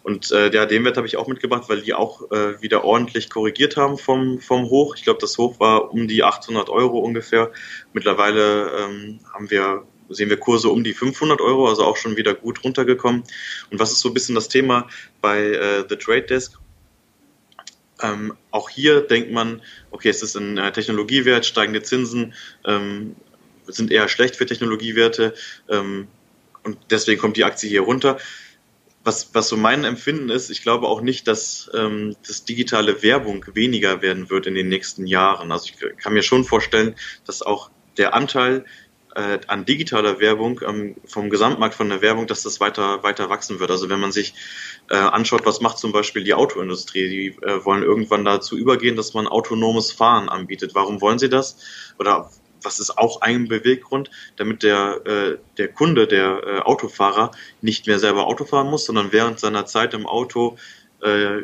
Und 0.03 0.31
äh, 0.31 0.53
ja, 0.53 0.67
den 0.67 0.85
Wert 0.85 0.97
habe 0.97 1.07
ich 1.07 1.17
auch 1.17 1.27
mitgebracht, 1.27 1.63
weil 1.67 1.81
die 1.81 1.95
auch 1.95 2.31
äh, 2.31 2.61
wieder 2.61 2.83
ordentlich 2.83 3.31
korrigiert 3.31 3.75
haben 3.75 3.97
vom, 3.97 4.39
vom 4.39 4.69
Hoch. 4.69 4.95
Ich 4.95 5.03
glaube, 5.03 5.19
das 5.19 5.35
Hoch 5.39 5.59
war 5.59 5.91
um 5.91 6.07
die 6.07 6.23
800 6.23 6.69
Euro 6.69 6.99
ungefähr. 6.99 7.51
Mittlerweile 7.91 8.69
ähm, 8.77 9.19
haben 9.33 9.49
wir 9.49 9.83
sehen 10.09 10.29
wir 10.29 10.37
Kurse 10.37 10.69
um 10.69 10.83
die 10.83 10.93
500 10.93 11.41
Euro, 11.41 11.67
also 11.67 11.83
auch 11.83 11.97
schon 11.97 12.15
wieder 12.15 12.35
gut 12.35 12.63
runtergekommen. 12.63 13.23
Und 13.71 13.79
was 13.79 13.91
ist 13.91 14.01
so 14.01 14.09
ein 14.09 14.13
bisschen 14.13 14.35
das 14.35 14.49
Thema 14.49 14.87
bei 15.21 15.39
äh, 15.39 15.83
The 15.89 15.95
Trade 15.95 16.23
Desk? 16.23 16.59
Ähm, 18.01 18.35
auch 18.51 18.69
hier 18.69 19.01
denkt 19.01 19.31
man, 19.31 19.61
okay, 19.91 20.09
es 20.09 20.21
ist 20.21 20.35
ein 20.35 20.57
äh, 20.57 20.71
Technologiewert, 20.71 21.45
steigende 21.45 21.81
Zinsen 21.81 22.33
ähm, 22.65 23.15
sind 23.67 23.91
eher 23.91 24.07
schlecht 24.09 24.35
für 24.35 24.45
Technologiewerte 24.45 25.33
ähm, 25.69 26.07
und 26.63 26.77
deswegen 26.89 27.21
kommt 27.21 27.37
die 27.37 27.45
Aktie 27.45 27.69
hier 27.69 27.81
runter 27.81 28.17
was, 29.05 29.29
was 29.33 29.47
so 29.47 29.55
mein 29.55 29.83
Empfinden 29.85 30.29
ist, 30.29 30.49
ich 30.49 30.63
glaube 30.63 30.87
auch 30.87 30.99
nicht, 30.99 31.27
dass 31.27 31.69
ähm, 31.75 32.15
das 32.27 32.43
digitale 32.43 33.03
Werbung 33.03 33.45
weniger 33.53 34.01
werden 34.01 34.29
wird 34.29 34.47
in 34.47 34.55
den 34.55 34.67
nächsten 34.67 35.05
Jahren. 35.05 35.51
Also 35.51 35.67
ich 35.67 35.97
kann 35.97 36.13
mir 36.13 36.23
schon 36.23 36.43
vorstellen, 36.43 36.95
dass 37.25 37.43
auch 37.43 37.69
der 37.97 38.15
Anteil 38.15 38.65
äh, 39.15 39.39
an 39.47 39.65
digitaler 39.65 40.19
Werbung 40.19 40.61
ähm, 40.67 40.95
vom 41.05 41.29
Gesamtmarkt 41.29 41.75
von 41.75 41.89
der 41.89 42.01
Werbung, 42.01 42.27
dass 42.27 42.43
das 42.43 42.59
weiter 42.59 43.03
weiter 43.03 43.29
wachsen 43.29 43.59
wird. 43.59 43.71
Also 43.71 43.89
wenn 43.89 43.99
man 43.99 44.11
sich 44.11 44.33
äh, 44.89 44.95
anschaut, 44.95 45.45
was 45.45 45.61
macht 45.61 45.77
zum 45.79 45.91
Beispiel 45.91 46.23
die 46.23 46.33
Autoindustrie, 46.33 47.09
die 47.09 47.27
äh, 47.45 47.65
wollen 47.65 47.83
irgendwann 47.83 48.25
dazu 48.25 48.57
übergehen, 48.57 48.95
dass 48.95 49.13
man 49.13 49.27
autonomes 49.27 49.91
Fahren 49.91 50.29
anbietet. 50.29 50.75
Warum 50.75 51.01
wollen 51.01 51.19
sie 51.19 51.29
das? 51.29 51.57
Oder 51.97 52.29
was 52.65 52.79
ist 52.79 52.97
auch 52.97 53.21
ein 53.21 53.47
Beweggrund, 53.47 54.09
damit 54.35 54.63
der, 54.63 55.05
äh, 55.05 55.37
der 55.57 55.67
Kunde, 55.69 56.07
der 56.07 56.41
äh, 56.43 56.59
Autofahrer 56.59 57.31
nicht 57.61 57.87
mehr 57.87 57.99
selber 57.99 58.25
Auto 58.25 58.43
fahren 58.43 58.69
muss, 58.69 58.85
sondern 58.85 59.11
während 59.11 59.39
seiner 59.39 59.65
Zeit 59.65 59.93
im 59.93 60.05
Auto 60.07 60.57
äh, 61.01 61.43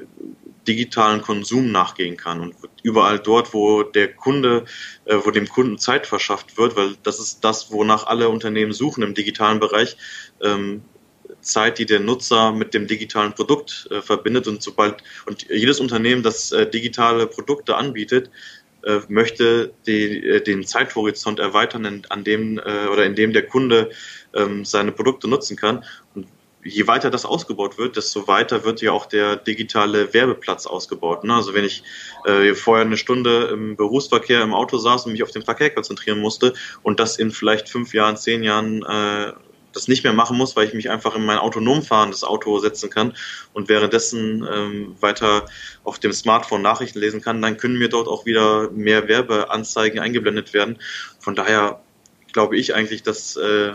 digitalen 0.67 1.21
Konsum 1.21 1.71
nachgehen 1.71 2.17
kann 2.17 2.39
und 2.39 2.55
überall 2.83 3.19
dort, 3.19 3.53
wo 3.53 3.83
der 3.83 4.13
Kunde, 4.13 4.65
äh, 5.05 5.15
wo 5.23 5.31
dem 5.31 5.47
Kunden 5.47 5.77
Zeit 5.77 6.05
verschafft 6.05 6.57
wird, 6.57 6.75
weil 6.75 6.95
das 7.03 7.19
ist 7.19 7.43
das, 7.43 7.71
wonach 7.71 8.05
alle 8.05 8.29
Unternehmen 8.29 8.73
suchen 8.73 9.03
im 9.03 9.13
digitalen 9.13 9.59
Bereich, 9.59 9.97
ähm, 10.41 10.83
Zeit, 11.41 11.79
die 11.79 11.85
der 11.85 11.99
Nutzer 11.99 12.51
mit 12.51 12.73
dem 12.73 12.87
digitalen 12.87 13.33
Produkt 13.33 13.87
äh, 13.89 14.01
verbindet 14.01 14.47
und 14.47 14.61
sobald 14.61 15.03
und 15.25 15.47
jedes 15.49 15.79
Unternehmen, 15.79 16.23
das 16.23 16.51
äh, 16.51 16.69
digitale 16.69 17.27
Produkte 17.27 17.75
anbietet, 17.75 18.29
äh, 18.83 18.99
möchte 19.07 19.73
die, 19.85 20.25
äh, 20.25 20.41
den 20.41 20.65
Zeithorizont 20.65 21.39
erweitern, 21.39 22.03
an 22.09 22.23
dem 22.23 22.59
oder 22.59 23.05
in 23.05 23.15
dem 23.15 23.33
der 23.33 23.47
Kunde 23.47 23.91
ähm, 24.33 24.65
seine 24.65 24.91
Produkte 24.91 25.27
nutzen 25.27 25.57
kann. 25.57 25.83
Je 26.63 26.87
weiter 26.87 27.09
das 27.09 27.25
ausgebaut 27.25 27.77
wird, 27.77 27.95
desto 27.95 28.27
weiter 28.27 28.63
wird 28.63 28.81
ja 28.81 28.91
auch 28.91 29.07
der 29.07 29.35
digitale 29.35 30.13
Werbeplatz 30.13 30.67
ausgebaut. 30.67 31.23
Ne? 31.23 31.33
Also 31.33 31.53
wenn 31.53 31.65
ich 31.65 31.83
äh, 32.25 32.53
vorher 32.53 32.85
eine 32.85 32.97
Stunde 32.97 33.49
im 33.51 33.75
Berufsverkehr 33.75 34.41
im 34.43 34.53
Auto 34.53 34.77
saß 34.77 35.05
und 35.05 35.13
mich 35.13 35.23
auf 35.23 35.31
den 35.31 35.41
Verkehr 35.41 35.71
konzentrieren 35.71 36.19
musste 36.19 36.53
und 36.83 36.99
das 36.99 37.17
in 37.17 37.31
vielleicht 37.31 37.67
fünf 37.67 37.93
Jahren, 37.93 38.15
zehn 38.15 38.43
Jahren 38.43 38.83
äh, 38.83 39.33
das 39.73 39.87
nicht 39.87 40.03
mehr 40.03 40.13
machen 40.13 40.37
muss, 40.37 40.55
weil 40.55 40.67
ich 40.67 40.73
mich 40.73 40.89
einfach 40.89 41.15
in 41.15 41.25
mein 41.25 41.37
autonom 41.37 41.81
fahrendes 41.81 42.23
Auto 42.23 42.59
setzen 42.59 42.89
kann 42.89 43.13
und 43.53 43.69
währenddessen 43.69 44.47
ähm, 44.51 44.95
weiter 44.99 45.45
auf 45.83 45.99
dem 45.99 46.13
Smartphone 46.13 46.61
Nachrichten 46.61 46.99
lesen 46.99 47.21
kann, 47.21 47.41
dann 47.41 47.57
können 47.57 47.77
mir 47.77 47.89
dort 47.89 48.07
auch 48.07 48.25
wieder 48.25 48.69
mehr 48.71 49.07
Werbeanzeigen 49.07 49.99
eingeblendet 49.99 50.53
werden. 50.53 50.77
Von 51.19 51.35
daher 51.35 51.81
glaube 52.31 52.57
ich 52.57 52.75
eigentlich, 52.75 53.03
dass 53.03 53.35
äh, 53.35 53.73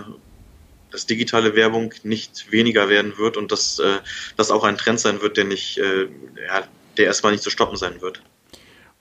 dass 0.90 1.06
digitale 1.06 1.54
Werbung 1.54 1.92
nicht 2.02 2.50
weniger 2.50 2.88
werden 2.88 3.18
wird 3.18 3.36
und 3.36 3.52
dass 3.52 3.78
äh, 3.78 3.98
das 4.36 4.50
auch 4.50 4.64
ein 4.64 4.78
Trend 4.78 5.00
sein 5.00 5.20
wird, 5.20 5.36
der 5.36 5.44
nicht, 5.44 5.78
äh, 5.78 6.08
ja, 6.46 6.66
der 6.96 7.06
erstmal 7.06 7.32
nicht 7.32 7.44
zu 7.44 7.50
stoppen 7.50 7.76
sein 7.76 8.00
wird. 8.00 8.22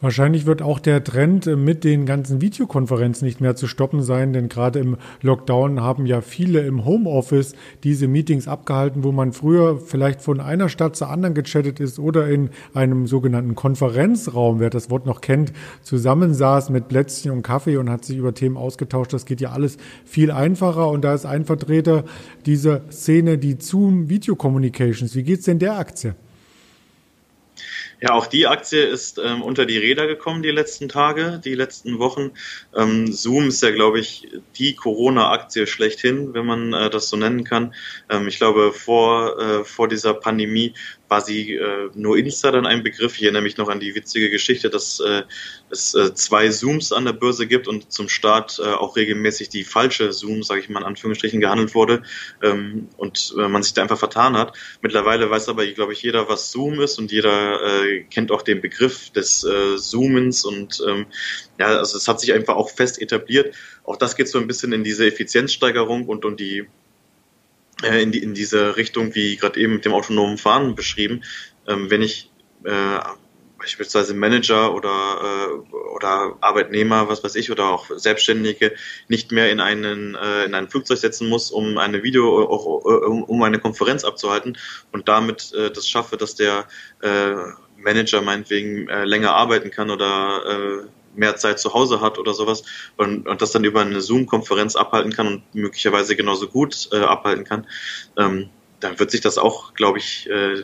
Wahrscheinlich 0.01 0.45
wird 0.45 0.62
auch 0.62 0.79
der 0.79 1.05
Trend 1.05 1.47
äh, 1.47 1.55
mit 1.55 1.86
den 1.86 2.05
ganzen 2.05 2.41
Videokonferenzen 2.41 3.25
nicht 3.25 3.39
mehr 3.39 3.55
zu 3.55 3.65
stoppen 3.65 4.03
sein, 4.03 4.34
denn 4.34 4.49
gerade 4.49 4.79
im 4.79 4.97
Lockdown 5.21 5.79
haben 5.79 6.05
ja 6.05 6.19
viele 6.19 6.60
im 6.67 6.84
Homeoffice 6.84 7.55
diese 7.86 8.10
Meetings 8.10 8.49
abgehalten, 8.49 9.05
wo 9.05 9.13
man 9.13 9.31
früher 9.31 9.79
vielleicht 9.79 10.21
von 10.21 10.41
einer 10.41 10.67
Stadt 10.67 10.97
zur 10.97 11.10
anderen 11.10 11.34
gechattet 11.34 11.79
ist 11.79 11.97
oder 11.97 12.27
in 12.27 12.49
einem 12.73 13.08
sogenannten 13.08 13.55
Konferenzraum, 13.55 14.60
wer 14.60 14.69
das 14.69 14.89
Wort 14.89 15.05
noch 15.05 15.21
kennt, 15.21 15.53
zusammensaß 15.81 16.71
mit 16.71 16.89
Plätzchen 16.89 17.31
und 17.31 17.41
Kaffee 17.41 17.77
und 17.77 17.89
hat 17.89 18.03
sich 18.03 18.17
über 18.17 18.34
Themen 18.34 18.58
ausgetauscht. 18.58 19.13
Das 19.13 19.25
geht 19.25 19.39
ja 19.39 19.51
alles 19.51 19.77
viel 20.03 20.29
einfacher 20.29 20.89
und 20.89 21.05
da 21.05 21.13
ist 21.13 21.25
ein 21.25 21.45
Vertreter 21.45 22.03
dieser 22.45 22.81
Szene, 22.91 23.38
die 23.38 23.60
Zoom 23.60 24.10
Video 24.10 24.36
Communications. 24.36 25.15
Wie 25.15 25.23
geht's 25.23 25.45
denn 25.45 25.60
der 25.60 25.79
Aktie? 25.79 26.15
Ja, 28.01 28.12
auch 28.12 28.27
die 28.27 28.47
Aktie 28.47 28.84
ist 28.84 29.19
ähm, 29.19 29.41
unter 29.41 29.65
die 29.65 29.77
Räder 29.77 30.05
gekommen 30.08 30.43
die 30.43 30.51
letzten 30.51 30.89
Tage, 30.89 31.41
die 31.43 31.55
letzten 31.55 31.97
Wochen. 31.99 32.31
Ähm, 32.75 33.12
Zoom 33.12 33.47
ist 33.47 33.63
ja, 33.63 33.71
glaube 33.71 33.99
ich, 33.99 34.27
die 34.58 34.75
Corona-Aktie 34.75 35.65
schlechthin, 35.65 36.34
wenn 36.34 36.45
man 36.45 36.73
äh, 36.73 36.89
das 36.89 37.10
so 37.10 37.17
nennen 37.17 37.43
kann. 37.43 37.73
Ähm, 38.10 38.27
ich 38.27 38.38
glaube, 38.38 38.73
vor, 38.73 39.39
äh, 39.39 39.63
vor 39.63 39.88
dieser 39.88 40.13
Pandemie 40.13 40.73
war 41.07 41.21
sie 41.21 41.53
äh, 41.53 41.89
nur 41.93 42.17
Insta 42.17 42.51
dann 42.51 42.65
ein 42.65 42.83
Begriff. 42.83 43.15
Ich 43.17 43.23
erinnere 43.23 43.43
mich 43.43 43.57
noch 43.57 43.69
an 43.69 43.79
die 43.79 43.95
witzige 43.95 44.29
Geschichte, 44.29 44.69
dass 44.69 44.99
äh, 44.99 45.23
es 45.69 45.93
äh, 45.93 46.13
zwei 46.13 46.49
Zooms 46.49 46.91
an 46.91 47.05
der 47.05 47.13
Börse 47.13 47.47
gibt 47.47 47.67
und 47.67 47.91
zum 47.91 48.09
Start 48.09 48.59
äh, 48.59 48.67
auch 48.67 48.95
regelmäßig 48.95 49.49
die 49.49 49.63
falsche 49.63 50.11
Zoom, 50.13 50.43
sage 50.43 50.61
ich 50.61 50.69
mal 50.69 50.79
in 50.79 50.85
Anführungsstrichen, 50.85 51.41
gehandelt 51.41 51.75
wurde 51.75 52.03
ähm, 52.41 52.89
und 52.97 53.35
äh, 53.37 53.47
man 53.47 53.63
sich 53.63 53.73
da 53.73 53.83
einfach 53.83 53.99
vertan 53.99 54.37
hat. 54.37 54.57
Mittlerweile 54.81 55.29
weiß 55.29 55.49
aber, 55.49 55.65
glaube 55.67 55.93
ich, 55.93 56.01
jeder, 56.01 56.27
was 56.27 56.51
Zoom 56.51 56.79
ist 56.81 56.97
und 56.97 57.11
jeder 57.11 57.61
äh, 57.61 58.03
kennt 58.03 58.31
auch 58.31 58.41
den 58.41 58.61
Begriff 58.61 59.11
des 59.11 59.43
äh, 59.43 59.77
Zoomens 59.77 60.43
und 60.43 60.81
ähm, 60.87 61.05
ja, 61.59 61.67
also 61.77 61.97
es 61.97 62.07
hat 62.07 62.19
sich 62.19 62.33
einfach 62.33 62.55
auch 62.55 62.69
fest 62.69 63.01
etabliert. 63.01 63.55
Auch 63.83 63.97
das 63.97 64.15
geht 64.15 64.27
so 64.27 64.39
ein 64.39 64.47
bisschen 64.47 64.73
in 64.73 64.83
diese 64.83 65.05
Effizienzsteigerung 65.05 66.07
und 66.07 66.25
um 66.25 66.35
die 66.35 66.67
äh, 67.83 68.01
in, 68.01 68.11
die, 68.11 68.21
in 68.23 68.33
diese 68.33 68.77
Richtung, 68.77 69.15
wie 69.15 69.38
gerade 69.38 69.59
eben 69.59 69.73
mit 69.73 69.85
dem 69.85 69.93
autonomen 69.93 70.38
Fahren 70.38 70.75
beschrieben. 70.75 71.23
Ähm, 71.67 71.89
wenn 71.89 72.01
ich 72.01 72.31
äh, 72.63 72.99
beispielsweise 73.57 74.13
Manager 74.13 74.75
oder, 74.75 74.89
äh, 75.49 75.75
oder 75.95 76.38
Arbeitnehmer, 76.41 77.09
was 77.09 77.23
weiß 77.23 77.35
ich, 77.35 77.51
oder 77.51 77.69
auch 77.69 77.89
Selbstständige 77.95 78.73
nicht 79.07 79.31
mehr 79.31 79.51
in 79.51 79.59
einen, 79.59 80.15
äh, 80.15 80.45
in 80.45 80.53
ein 80.53 80.69
Flugzeug 80.69 80.99
setzen 80.99 81.27
muss, 81.27 81.51
um 81.51 81.77
eine 81.77 82.03
Video, 82.03 82.43
auch, 82.43 82.65
um, 82.65 83.23
um 83.23 83.41
eine 83.41 83.59
Konferenz 83.59 84.03
abzuhalten 84.03 84.57
und 84.91 85.07
damit 85.07 85.53
äh, 85.53 85.71
das 85.71 85.89
schaffe, 85.89 86.17
dass 86.17 86.35
der 86.35 86.67
äh, 87.01 87.33
Manager 87.77 88.21
meinetwegen 88.21 88.88
äh, 88.88 89.05
länger 89.05 89.33
arbeiten 89.33 89.71
kann 89.71 89.89
oder 89.89 90.83
äh, 90.83 90.88
mehr 91.17 91.36
Zeit 91.36 91.60
zu 91.60 91.73
Hause 91.73 92.01
hat 92.01 92.17
oder 92.17 92.34
sowas 92.34 92.63
und, 92.97 93.28
und 93.28 93.41
das 93.41 93.51
dann 93.51 93.63
über 93.63 93.82
eine 93.82 94.01
Zoom-Konferenz 94.01 94.75
abhalten 94.75 95.13
kann 95.13 95.28
und 95.28 95.56
möglicherweise 95.56 96.15
genauso 96.15 96.47
gut 96.47 96.89
äh, 96.91 96.97
abhalten 96.97 97.43
kann, 97.43 97.67
ähm, 98.17 98.49
dann 98.80 98.99
wird 98.99 99.12
sich 99.12 99.21
das 99.21 99.38
auch, 99.38 99.73
glaube 99.73 99.99
ich, 99.99 100.30
äh, 100.30 100.63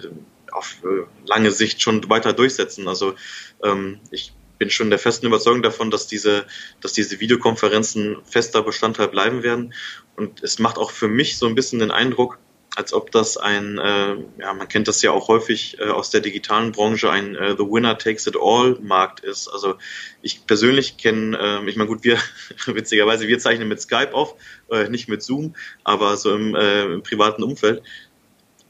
auf 0.52 0.78
äh, 0.84 1.06
lange 1.26 1.52
Sicht 1.52 1.82
schon 1.82 2.10
weiter 2.10 2.34
durchsetzen. 2.34 2.88
Also 2.88 3.16
ähm, 3.64 4.00
ich 4.12 4.34
bin 4.58 4.70
schon 4.70 4.92
der 4.92 5.00
festen 5.00 5.26
Überzeugung 5.26 5.64
davon, 5.64 5.90
dass 5.90 6.06
diese, 6.06 6.46
dass 6.82 6.94
diese 6.94 7.20
Videokonferenzen 7.20 8.18
fester 8.24 8.62
Bestandteil 8.62 9.08
bleiben 9.08 9.42
werden. 9.42 9.74
Und 10.16 10.44
es 10.44 10.60
macht 10.60 10.78
auch 10.78 10.92
für 10.92 11.08
mich 11.08 11.38
so 11.38 11.48
ein 11.48 11.56
bisschen 11.56 11.80
den 11.80 11.90
Eindruck, 11.90 12.38
als 12.82 12.94
ob 12.94 13.12
das 13.12 13.38
ein, 13.38 13.78
äh, 13.78 14.16
ja, 14.40 14.54
man 14.56 14.68
kennt 14.68 14.88
das 14.88 15.04
ja 15.04 15.12
auch 15.12 15.28
häufig 15.28 15.78
äh, 15.80 15.84
aus 15.84 16.10
der 16.10 16.22
digitalen 16.22 16.72
Branche, 16.72 17.12
ein 17.12 17.36
äh, 17.36 17.52
The 17.52 17.64
Winner 17.64 17.96
Takes 17.96 18.26
It 18.26 18.36
All 18.42 18.80
Markt 18.82 19.20
ist. 19.20 19.48
Also 19.48 19.76
ich 20.24 20.48
persönlich 20.48 20.98
kenne, 20.98 21.38
äh, 21.38 21.70
ich 21.70 21.76
meine 21.76 21.88
gut, 21.88 22.04
wir 22.04 22.18
witzigerweise, 22.66 23.28
wir 23.28 23.38
zeichnen 23.38 23.68
mit 23.68 23.80
Skype 23.82 24.16
auf, 24.16 24.36
äh, 24.72 24.90
nicht 24.90 25.08
mit 25.08 25.22
Zoom, 25.22 25.56
aber 25.84 26.18
so 26.18 26.34
im, 26.34 26.56
äh, 26.56 26.86
im 26.86 27.04
privaten 27.04 27.44
Umfeld. 27.44 27.84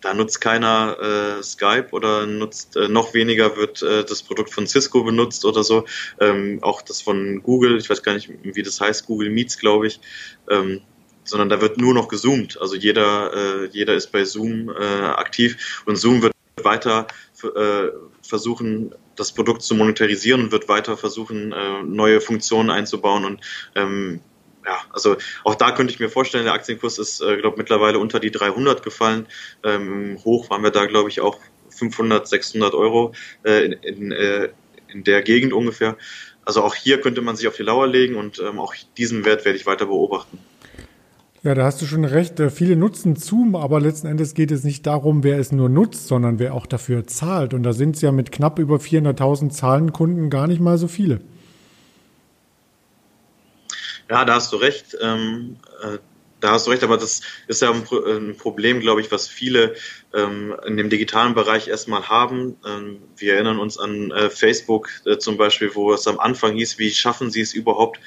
Da 0.02 0.14
nutzt 0.14 0.42
keiner 0.42 0.98
äh, 1.40 1.44
Skype 1.44 1.90
oder 1.92 2.26
nutzt 2.26 2.76
äh, 2.76 2.90
noch 2.90 3.14
weniger 3.14 3.56
wird 3.56 3.82
äh, 3.82 4.04
das 4.04 4.24
Produkt 4.24 4.52
von 4.52 4.68
Cisco 4.68 5.04
benutzt 5.06 5.46
oder 5.46 5.64
so. 5.64 5.86
Ähm, 6.20 6.60
auch 6.64 6.82
das 6.82 7.02
von 7.02 7.42
Google, 7.44 7.78
ich 7.78 7.90
weiß 7.90 8.04
gar 8.04 8.16
nicht, 8.16 8.30
wie 8.44 8.64
das 8.64 8.82
heißt, 8.82 9.06
Google 9.06 9.30
Meets, 9.30 9.58
glaube 9.58 9.88
ich. 9.88 10.02
Ähm, 10.50 10.82
sondern 11.24 11.50
da 11.50 11.62
wird 11.62 11.78
nur 11.78 11.94
noch 11.94 12.08
gezoomt. 12.08 12.60
Also 12.60 12.76
jeder, 12.76 13.34
äh, 13.34 13.66
jeder 13.72 13.94
ist 13.96 14.12
bei 14.12 14.24
Zoom 14.24 14.70
äh, 14.70 14.84
aktiv 14.84 15.84
und 15.86 15.96
Zoom 15.98 16.22
wird 16.22 16.34
weiter 16.64 17.08
äh, 17.44 17.90
versuchen, 18.22 18.94
das 19.16 19.34
Produkt 19.34 19.62
zu 19.62 19.76
monetarisieren 19.76 20.42
und 20.42 20.52
wird 20.52 20.68
weiter 20.68 20.98
versuchen, 20.98 21.52
äh, 21.52 21.84
neue 21.84 22.22
Funktionen 22.22 22.70
einzubauen 22.70 23.26
und 23.26 23.42
ähm, 23.76 24.22
ja, 24.66 24.78
also 24.92 25.18
auch 25.44 25.56
da 25.56 25.72
könnte 25.72 25.94
ich 25.94 26.00
mir 26.00 26.10
vorstellen, 26.10 26.46
der 26.46 26.54
Aktienkurs 26.54 27.00
ist, 27.00 27.22
äh, 27.22 27.38
glaube 27.38 27.58
mittlerweile 27.58 28.00
unter 28.00 28.20
die 28.20 28.32
300 28.32 28.84
gefallen. 28.84 29.28
Ähm, 29.64 30.20
hoch 30.24 30.50
waren 30.50 30.64
wir 30.64 30.70
da, 30.70 30.86
glaube 30.86 31.10
ich, 31.10 31.20
auch 31.20 31.40
500, 31.70 32.28
600 32.28 32.74
Euro 32.76 33.14
äh, 33.44 33.66
in, 33.66 33.74
in, 33.74 34.12
äh, 34.12 34.50
in 34.88 35.04
der 35.04 35.24
Gegend 35.24 35.54
ungefähr. 35.54 35.98
Also 36.46 36.64
auch 36.64 36.76
hier 36.76 37.02
könnte 37.02 37.22
man 37.22 37.36
sich 37.36 37.48
auf 37.48 37.56
die 37.56 37.64
Lauer 37.64 37.88
legen 37.88 38.16
und 38.16 38.40
ähm, 38.40 38.60
auch 38.60 38.76
diesen 38.98 39.26
Wert 39.26 39.46
werde 39.46 39.58
ich 39.58 39.66
weiter 39.66 39.86
beobachten. 39.86 40.40
Ja, 41.44 41.56
da 41.56 41.64
hast 41.66 41.82
du 41.82 41.88
schon 41.88 42.06
recht. 42.06 42.40
Äh, 42.40 42.52
viele 42.52 42.76
nutzen 42.76 43.16
Zoom, 43.16 43.56
aber 43.56 43.80
letzten 43.80 44.06
Endes 44.06 44.36
geht 44.36 44.52
es 44.52 44.64
nicht 44.64 44.86
darum, 44.86 45.24
wer 45.24 45.40
es 45.40 45.52
nur 45.52 45.70
nutzt, 45.70 46.08
sondern 46.08 46.38
wer 46.38 46.54
auch 46.54 46.68
dafür 46.68 47.08
zahlt. 47.08 47.56
Und 47.56 47.64
da 47.64 47.74
sind 47.74 47.96
es 47.96 48.02
ja 48.04 48.12
mit 48.12 48.32
knapp 48.32 48.60
über 48.60 48.76
400.000 48.76 49.50
Zahlenkunden 49.50 50.30
gar 50.30 50.48
nicht 50.48 50.62
mal 50.62 50.78
so 50.78 50.88
viele. 50.88 51.22
Ja, 54.08 54.24
da 54.24 54.36
hast 54.36 54.54
du 54.54 54.58
recht. 54.58 54.96
Ähm, 55.02 55.56
äh, 55.82 55.98
da 56.42 56.52
hast 56.52 56.68
du 56.68 56.72
recht, 56.72 56.84
aber 56.84 56.98
das 56.98 57.22
ist 57.48 57.62
ja 57.62 57.72
ein, 57.72 57.84
ein 58.08 58.36
Problem, 58.36 58.80
glaube 58.80 59.02
ich, 59.02 59.12
was 59.12 59.28
viele 59.28 59.76
ähm, 60.14 60.56
in 60.66 60.76
dem 60.76 60.90
digitalen 60.90 61.34
Bereich 61.34 61.68
erstmal 61.68 62.10
haben. 62.10 62.58
Ähm, 62.68 62.98
wir 63.16 63.36
erinnern 63.36 63.60
uns 63.60 63.78
an 63.78 64.12
äh, 64.12 64.30
Facebook 64.30 64.90
äh, 65.06 65.18
zum 65.18 65.38
Beispiel, 65.38 65.74
wo 65.76 65.94
es 65.94 66.08
am 66.08 66.20
Anfang 66.20 66.56
hieß, 66.56 66.80
wie 66.80 66.92
schaffen 66.92 67.32
sie 67.32 67.42
es 67.42 67.54
überhaupt, 67.54 68.00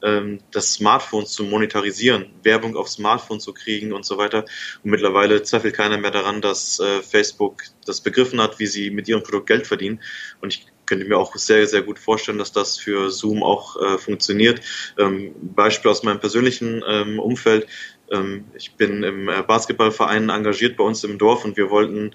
das 0.00 0.74
Smartphone 0.74 1.26
zu 1.26 1.42
monetarisieren, 1.44 2.30
Werbung 2.42 2.76
auf 2.76 2.88
Smartphone 2.88 3.40
zu 3.40 3.52
kriegen 3.52 3.92
und 3.92 4.04
so 4.04 4.16
weiter. 4.16 4.44
Und 4.84 4.90
mittlerweile 4.90 5.42
zweifelt 5.42 5.74
keiner 5.74 5.98
mehr 5.98 6.10
daran, 6.10 6.40
dass 6.40 6.78
äh, 6.78 7.02
Facebook 7.02 7.64
das 7.84 8.00
begriffen 8.00 8.40
hat, 8.40 8.58
wie 8.58 8.66
sie 8.66 8.90
mit 8.90 9.08
ihrem 9.08 9.22
Produkt 9.22 9.48
Geld 9.48 9.66
verdienen. 9.66 10.00
Und 10.40 10.54
ich 10.54 10.66
könnte 10.86 11.04
mir 11.04 11.18
auch 11.18 11.36
sehr, 11.36 11.66
sehr 11.66 11.82
gut 11.82 11.98
vorstellen, 11.98 12.38
dass 12.38 12.52
das 12.52 12.78
für 12.78 13.10
Zoom 13.10 13.42
auch 13.42 13.76
äh, 13.76 13.98
funktioniert. 13.98 14.60
Ähm, 14.98 15.34
Beispiel 15.54 15.90
aus 15.90 16.02
meinem 16.02 16.20
persönlichen 16.20 16.82
ähm, 16.86 17.18
Umfeld. 17.18 17.66
Ähm, 18.10 18.46
ich 18.54 18.74
bin 18.74 19.02
im 19.02 19.28
äh, 19.28 19.42
Basketballverein 19.42 20.30
engagiert 20.30 20.76
bei 20.76 20.84
uns 20.84 21.04
im 21.04 21.18
Dorf 21.18 21.44
und 21.44 21.56
wir 21.56 21.70
wollten 21.70 22.14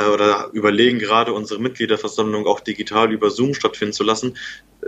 äh, 0.00 0.06
oder 0.06 0.50
überlegen 0.52 0.98
gerade 0.98 1.32
unsere 1.32 1.60
Mitgliederversammlung 1.60 2.46
auch 2.46 2.60
digital 2.60 3.12
über 3.12 3.30
Zoom 3.30 3.54
stattfinden 3.54 3.92
zu 3.92 4.04
lassen. 4.04 4.36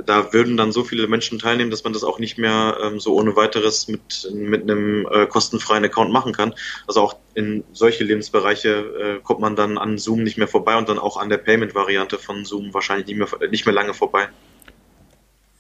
Da 0.07 0.33
würden 0.33 0.57
dann 0.57 0.73
so 0.73 0.85
viele 0.85 1.07
Menschen 1.07 1.39
teilnehmen, 1.39 1.71
dass 1.71 1.85
man 1.85 1.93
das 1.93 2.03
auch 2.03 2.19
nicht 2.19 2.39
mehr 2.39 2.79
ähm, 2.83 2.99
so 2.99 3.15
ohne 3.15 3.37
weiteres 3.37 3.89
mit, 3.89 4.31
mit 4.33 4.63
einem 4.63 5.07
äh, 5.11 5.27
kostenfreien 5.27 5.85
Account 5.85 6.11
machen 6.11 6.33
kann. 6.33 6.55
Also 6.87 7.03
auch 7.03 7.17
in 7.35 7.63
solche 7.73 8.05
Lebensbereiche 8.05 8.71
äh, 8.71 9.21
kommt 9.23 9.41
man 9.41 9.55
dann 9.55 9.77
an 9.79 9.99
Zoom 9.99 10.23
nicht 10.23 10.39
mehr 10.39 10.49
vorbei 10.49 10.77
und 10.77 10.89
dann 10.89 10.99
auch 10.99 11.19
an 11.19 11.29
der 11.29 11.39
Payment-Variante 11.39 12.19
von 12.19 12.45
Zoom 12.45 12.73
wahrscheinlich 12.73 13.07
nicht 13.07 13.19
mehr, 13.19 13.49
nicht 13.51 13.67
mehr 13.67 13.75
lange 13.75 13.95
vorbei. 13.95 14.29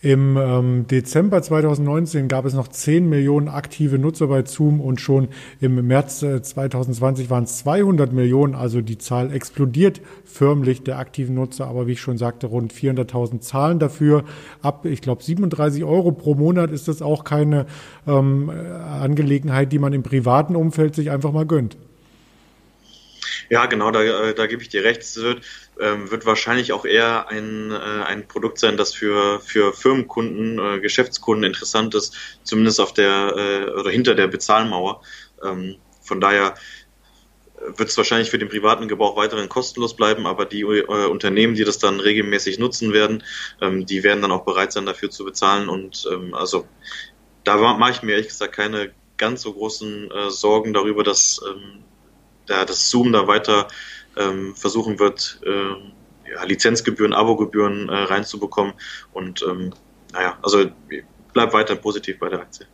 Im 0.04 0.36
ähm, 0.36 0.86
Dezember 0.88 1.40
2019 1.42 2.26
gab 2.26 2.44
es 2.44 2.54
noch 2.54 2.66
10 2.66 3.08
Millionen 3.08 3.46
aktive 3.46 4.00
Nutzer 4.00 4.26
bei 4.26 4.44
Zoom 4.44 4.80
und 4.80 5.00
schon 5.00 5.28
im 5.60 5.86
März 5.86 6.24
äh, 6.24 6.42
2020 6.42 7.30
waren 7.30 7.44
es 7.44 7.58
200 7.58 8.12
Millionen. 8.12 8.56
Also 8.56 8.80
die 8.80 8.98
Zahl 8.98 9.32
explodiert 9.32 10.00
förmlich 10.24 10.82
der 10.82 10.98
aktiven 10.98 11.36
Nutzer. 11.36 11.68
Aber 11.68 11.86
wie 11.86 11.92
ich 11.92 12.00
schon 12.00 12.18
sagte, 12.18 12.48
rund 12.48 12.74
400.000 12.74 13.42
Zahlen 13.42 13.78
dafür. 13.78 14.24
Ab, 14.60 14.86
ich 14.86 15.02
glaube, 15.02 15.22
37 15.22 15.84
Euro 15.84 16.10
pro 16.10 16.34
Monat 16.34 16.72
ist 16.72 16.88
das 16.88 17.00
auch 17.00 17.22
keine 17.22 17.66
ähm, 18.04 18.50
Angelegenheit, 18.50 19.70
die 19.70 19.78
man 19.78 19.92
im 19.92 20.02
privaten 20.02 20.56
Umfeld 20.56 20.96
sich 20.96 21.12
einfach 21.12 21.30
mal 21.30 21.46
gönnt. 21.46 21.76
Ja, 23.52 23.66
genau, 23.66 23.90
da, 23.90 24.02
äh, 24.02 24.34
da 24.34 24.46
gebe 24.46 24.62
ich 24.62 24.70
dir 24.70 24.82
recht. 24.82 25.02
Es 25.02 25.14
wird, 25.16 25.44
ähm, 25.78 26.10
wird 26.10 26.24
wahrscheinlich 26.24 26.72
auch 26.72 26.86
eher 26.86 27.28
ein, 27.28 27.70
äh, 27.70 27.74
ein 27.74 28.26
Produkt 28.26 28.58
sein, 28.58 28.78
das 28.78 28.94
für, 28.94 29.40
für 29.40 29.74
Firmenkunden, 29.74 30.58
äh, 30.58 30.80
Geschäftskunden 30.80 31.44
interessant 31.44 31.94
ist, 31.94 32.16
zumindest 32.44 32.80
auf 32.80 32.94
der 32.94 33.34
äh, 33.36 33.70
oder 33.78 33.90
hinter 33.90 34.14
der 34.14 34.28
Bezahlmauer. 34.28 35.02
Ähm, 35.44 35.76
von 36.00 36.18
daher 36.18 36.54
wird 37.76 37.90
es 37.90 37.96
wahrscheinlich 37.98 38.30
für 38.30 38.38
den 38.38 38.48
privaten 38.48 38.88
Gebrauch 38.88 39.18
weiterhin 39.18 39.50
kostenlos 39.50 39.96
bleiben, 39.96 40.26
aber 40.26 40.46
die 40.46 40.62
äh, 40.62 41.06
Unternehmen, 41.08 41.54
die 41.54 41.64
das 41.64 41.76
dann 41.76 42.00
regelmäßig 42.00 42.58
nutzen 42.58 42.94
werden, 42.94 43.22
ähm, 43.60 43.84
die 43.84 44.02
werden 44.02 44.22
dann 44.22 44.32
auch 44.32 44.46
bereit 44.46 44.72
sein, 44.72 44.86
dafür 44.86 45.10
zu 45.10 45.26
bezahlen. 45.26 45.68
Und 45.68 46.08
ähm, 46.10 46.32
also 46.32 46.66
da 47.44 47.58
mache 47.58 47.90
ich 47.90 48.02
mir 48.02 48.12
ehrlich 48.12 48.28
gesagt 48.28 48.54
keine 48.54 48.94
ganz 49.18 49.42
so 49.42 49.52
großen 49.52 50.10
äh, 50.10 50.30
Sorgen 50.30 50.72
darüber, 50.72 51.04
dass 51.04 51.38
ähm, 51.46 51.84
da 52.46 52.64
das 52.64 52.90
Zoom 52.90 53.12
da 53.12 53.26
weiter 53.26 53.68
ähm, 54.16 54.54
versuchen 54.56 54.98
wird, 54.98 55.40
äh, 55.44 56.30
ja, 56.30 56.44
Lizenzgebühren, 56.44 57.12
Abogebühren 57.12 57.88
äh, 57.88 57.94
reinzubekommen. 57.94 58.74
Und 59.12 59.42
ähm, 59.42 59.72
naja, 60.12 60.38
also 60.42 60.66
bleib 61.32 61.52
weiter 61.52 61.76
positiv 61.76 62.18
bei 62.18 62.28
der 62.28 62.40
Aktie. 62.40 62.66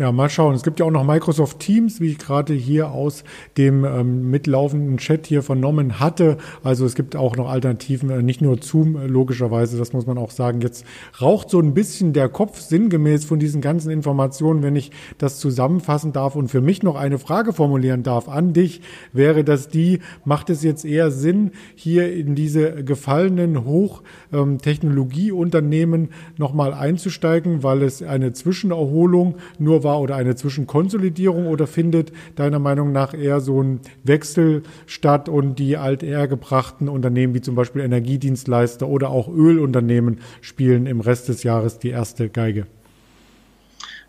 Ja, 0.00 0.12
mal 0.12 0.30
schauen. 0.30 0.54
Es 0.54 0.62
gibt 0.62 0.78
ja 0.78 0.86
auch 0.86 0.92
noch 0.92 1.02
Microsoft 1.02 1.58
Teams, 1.58 2.00
wie 2.00 2.10
ich 2.10 2.18
gerade 2.18 2.54
hier 2.54 2.92
aus 2.92 3.24
dem 3.56 3.84
ähm, 3.84 4.30
mitlaufenden 4.30 4.98
Chat 4.98 5.26
hier 5.26 5.42
vernommen 5.42 5.98
hatte. 5.98 6.38
Also 6.62 6.86
es 6.86 6.94
gibt 6.94 7.16
auch 7.16 7.34
noch 7.34 7.48
Alternativen, 7.48 8.08
äh, 8.10 8.22
nicht 8.22 8.40
nur 8.40 8.62
Zoom, 8.62 8.94
äh, 8.94 9.08
logischerweise, 9.08 9.76
das 9.76 9.92
muss 9.92 10.06
man 10.06 10.16
auch 10.16 10.30
sagen. 10.30 10.60
Jetzt 10.60 10.86
raucht 11.20 11.50
so 11.50 11.58
ein 11.58 11.74
bisschen 11.74 12.12
der 12.12 12.28
Kopf 12.28 12.60
sinngemäß 12.60 13.24
von 13.24 13.40
diesen 13.40 13.60
ganzen 13.60 13.90
Informationen, 13.90 14.62
wenn 14.62 14.76
ich 14.76 14.92
das 15.18 15.40
zusammenfassen 15.40 16.12
darf 16.12 16.36
und 16.36 16.46
für 16.46 16.60
mich 16.60 16.84
noch 16.84 16.94
eine 16.94 17.18
Frage 17.18 17.52
formulieren 17.52 18.04
darf 18.04 18.28
an 18.28 18.52
dich, 18.52 18.82
wäre 19.12 19.42
das 19.42 19.66
die, 19.66 19.98
macht 20.24 20.48
es 20.48 20.62
jetzt 20.62 20.84
eher 20.84 21.10
Sinn, 21.10 21.50
hier 21.74 22.12
in 22.12 22.36
diese 22.36 22.84
gefallenen 22.84 23.64
Hochtechnologieunternehmen 23.64 26.02
ähm, 26.02 26.10
nochmal 26.36 26.72
einzusteigen, 26.72 27.64
weil 27.64 27.82
es 27.82 28.00
eine 28.00 28.32
Zwischenerholung 28.32 29.38
nur 29.58 29.82
war 29.82 29.87
oder 29.96 30.16
eine 30.16 30.36
Zwischenkonsolidierung 30.36 31.46
oder 31.46 31.66
findet 31.66 32.12
deiner 32.36 32.58
Meinung 32.58 32.92
nach 32.92 33.14
eher 33.14 33.40
so 33.40 33.62
ein 33.62 33.80
Wechsel 34.04 34.62
statt 34.86 35.28
und 35.28 35.58
die 35.58 35.76
althergebrachten 35.76 36.88
Unternehmen 36.88 37.34
wie 37.34 37.40
zum 37.40 37.54
Beispiel 37.54 37.82
Energiedienstleister 37.82 38.88
oder 38.88 39.10
auch 39.10 39.28
Ölunternehmen 39.28 40.20
spielen 40.40 40.86
im 40.86 41.00
Rest 41.00 41.28
des 41.28 41.42
Jahres 41.42 41.78
die 41.78 41.90
erste 41.90 42.28
Geige? 42.28 42.66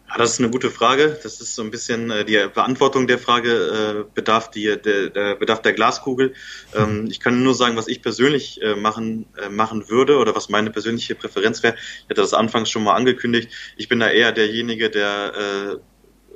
Ja, 0.09 0.17
das 0.17 0.31
ist 0.33 0.39
eine 0.39 0.49
gute 0.49 0.71
Frage. 0.71 1.19
Das 1.21 1.39
ist 1.39 1.53
so 1.53 1.61
ein 1.61 1.69
bisschen 1.69 2.09
äh, 2.09 2.25
die 2.25 2.43
Beantwortung 2.53 3.05
der 3.05 3.19
Frage 3.19 4.05
äh, 4.07 4.11
bedarf 4.13 4.49
die 4.49 4.63
der, 4.63 5.09
der 5.09 5.35
bedarf 5.35 5.61
der 5.61 5.73
Glaskugel. 5.73 6.33
Ähm, 6.75 7.07
ich 7.09 7.19
kann 7.19 7.43
nur 7.43 7.53
sagen, 7.53 7.75
was 7.77 7.87
ich 7.87 8.01
persönlich 8.01 8.59
äh, 8.63 8.75
machen 8.75 9.27
äh, 9.39 9.49
machen 9.49 9.87
würde 9.87 10.17
oder 10.17 10.35
was 10.35 10.49
meine 10.49 10.71
persönliche 10.71 11.13
Präferenz 11.13 11.61
wäre. 11.61 11.75
Ich 11.75 12.05
hatte 12.05 12.21
das 12.21 12.33
anfangs 12.33 12.71
schon 12.71 12.83
mal 12.83 12.95
angekündigt. 12.95 13.51
Ich 13.77 13.87
bin 13.87 13.99
da 13.99 14.09
eher 14.09 14.31
derjenige, 14.31 14.89
der 14.89 15.33
äh, 15.35 15.75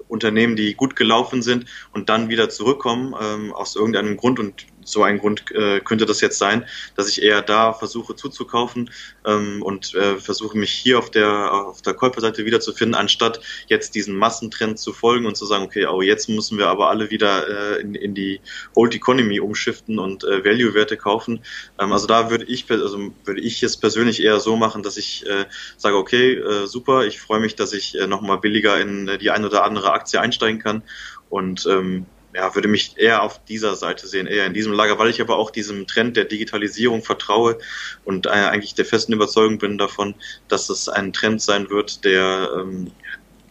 Unternehmen, 0.08 0.56
die 0.56 0.76
gut 0.76 0.96
gelaufen 0.96 1.42
sind 1.42 1.66
und 1.92 2.10
dann 2.10 2.30
wieder 2.30 2.50
zurückkommen 2.50 3.16
ähm, 3.20 3.54
aus 3.54 3.76
irgendeinem 3.76 4.18
Grund 4.18 4.40
und 4.40 4.68
so 4.86 5.04
ein 5.04 5.20
Grund 5.20 5.52
äh, 5.52 5.80
könnte 5.80 6.06
das 6.06 6.22
jetzt 6.22 6.38
sein, 6.38 6.66
dass 6.96 7.10
ich 7.10 7.22
eher 7.22 7.42
da 7.42 7.74
versuche 7.74 8.16
zuzukaufen 8.16 8.90
ähm, 9.26 9.62
und 9.62 9.94
äh, 9.96 10.18
versuche 10.18 10.58
mich 10.58 10.72
hier 10.72 11.00
auf 11.00 11.10
der 11.12 11.54
auf 11.54 11.82
der 11.82 11.94
Käuferseite 11.94 12.46
wiederzufinden, 12.46 12.96
anstatt 12.96 13.42
jetzt 13.68 13.96
diesen 13.96 14.16
Massentrend 14.16 14.80
zu 14.80 14.94
folgen 14.94 15.26
und 15.26 15.38
zu 15.38 15.46
sagen, 15.46 15.64
okay, 15.64 15.86
oh, 15.86 16.02
jetzt 16.02 16.30
müssen 16.30 16.58
wir 16.58 16.68
aber 16.68 16.90
alle 16.90 17.10
wieder 17.10 17.78
äh, 17.78 17.82
in, 17.82 17.96
in 17.96 18.14
die 18.16 18.42
Old 18.76 18.96
Economy 18.96 19.40
umschiften 19.40 20.00
und 20.00 20.24
äh, 20.24 20.44
Value-Werte 20.44 20.98
kaufen. 20.98 21.42
Ähm, 21.80 21.92
also 21.92 22.08
da 22.08 22.30
würde 22.30 22.46
ich 22.46 22.70
also 22.70 23.12
würde 23.26 23.42
ich 23.42 23.64
es 23.64 23.78
persönlich 23.78 24.24
eher 24.24 24.40
so 24.40 24.56
machen, 24.56 24.84
dass 24.84 24.98
ich 24.98 25.26
äh, 25.28 25.46
sage, 25.78 25.98
okay, 25.98 26.34
äh, 26.34 26.68
super, 26.68 27.06
ich 27.06 27.20
freue 27.20 27.40
mich, 27.40 27.56
dass 27.56 27.74
ich 27.74 27.98
äh, 27.98 28.08
nochmal 28.08 28.40
billiger 28.40 28.80
in 28.80 29.08
äh, 29.08 29.18
die 29.18 29.32
ein 29.32 29.46
oder 29.46 29.64
andere 29.64 29.92
Aktie 29.94 30.20
einsteigen 30.20 30.62
kann 30.62 30.84
und 31.30 31.66
ähm, 31.66 32.06
ja, 32.36 32.54
würde 32.56 32.68
mich 32.68 32.98
eher 32.98 33.22
auf 33.22 33.44
dieser 33.46 33.76
Seite 33.76 34.08
sehen, 34.08 34.28
eher 34.28 34.46
in 34.46 34.54
diesem 34.54 34.74
Lager, 34.74 34.98
weil 34.98 35.10
ich 35.10 35.22
aber 35.22 35.38
auch 35.38 35.52
diesem 35.52 35.86
Trend 35.88 36.18
der 36.18 36.26
Digitalisierung 36.26 37.04
vertraue 37.04 37.60
und 38.06 38.26
äh, 38.26 38.30
eigentlich 38.30 38.74
der 38.74 38.86
festen 38.86 39.14
Überzeugung 39.14 39.60
bin 39.60 39.78
davon, 39.78 40.16
dass 40.48 40.70
es 40.70 40.90
ein 40.90 41.14
Trend 41.14 41.42
sein 41.42 41.70
wird, 41.70 42.04
der, 42.06 42.50
ähm, 42.58 42.92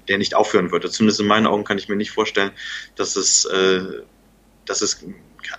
der 0.09 0.19
nicht 0.19 0.35
aufhören 0.35 0.73
wird. 0.73 0.91
Zumindest 0.93 1.21
in 1.21 1.27
meinen 1.27 1.47
Augen 1.47 1.65
kann 1.65 1.79
ich 1.79 1.89
mir 1.89 1.97
nicht 1.97 2.11
vorstellen, 2.11 2.51
dass 2.97 3.15
es, 3.15 3.45
äh, 3.45 4.03
dass 4.67 4.83
es 4.83 5.05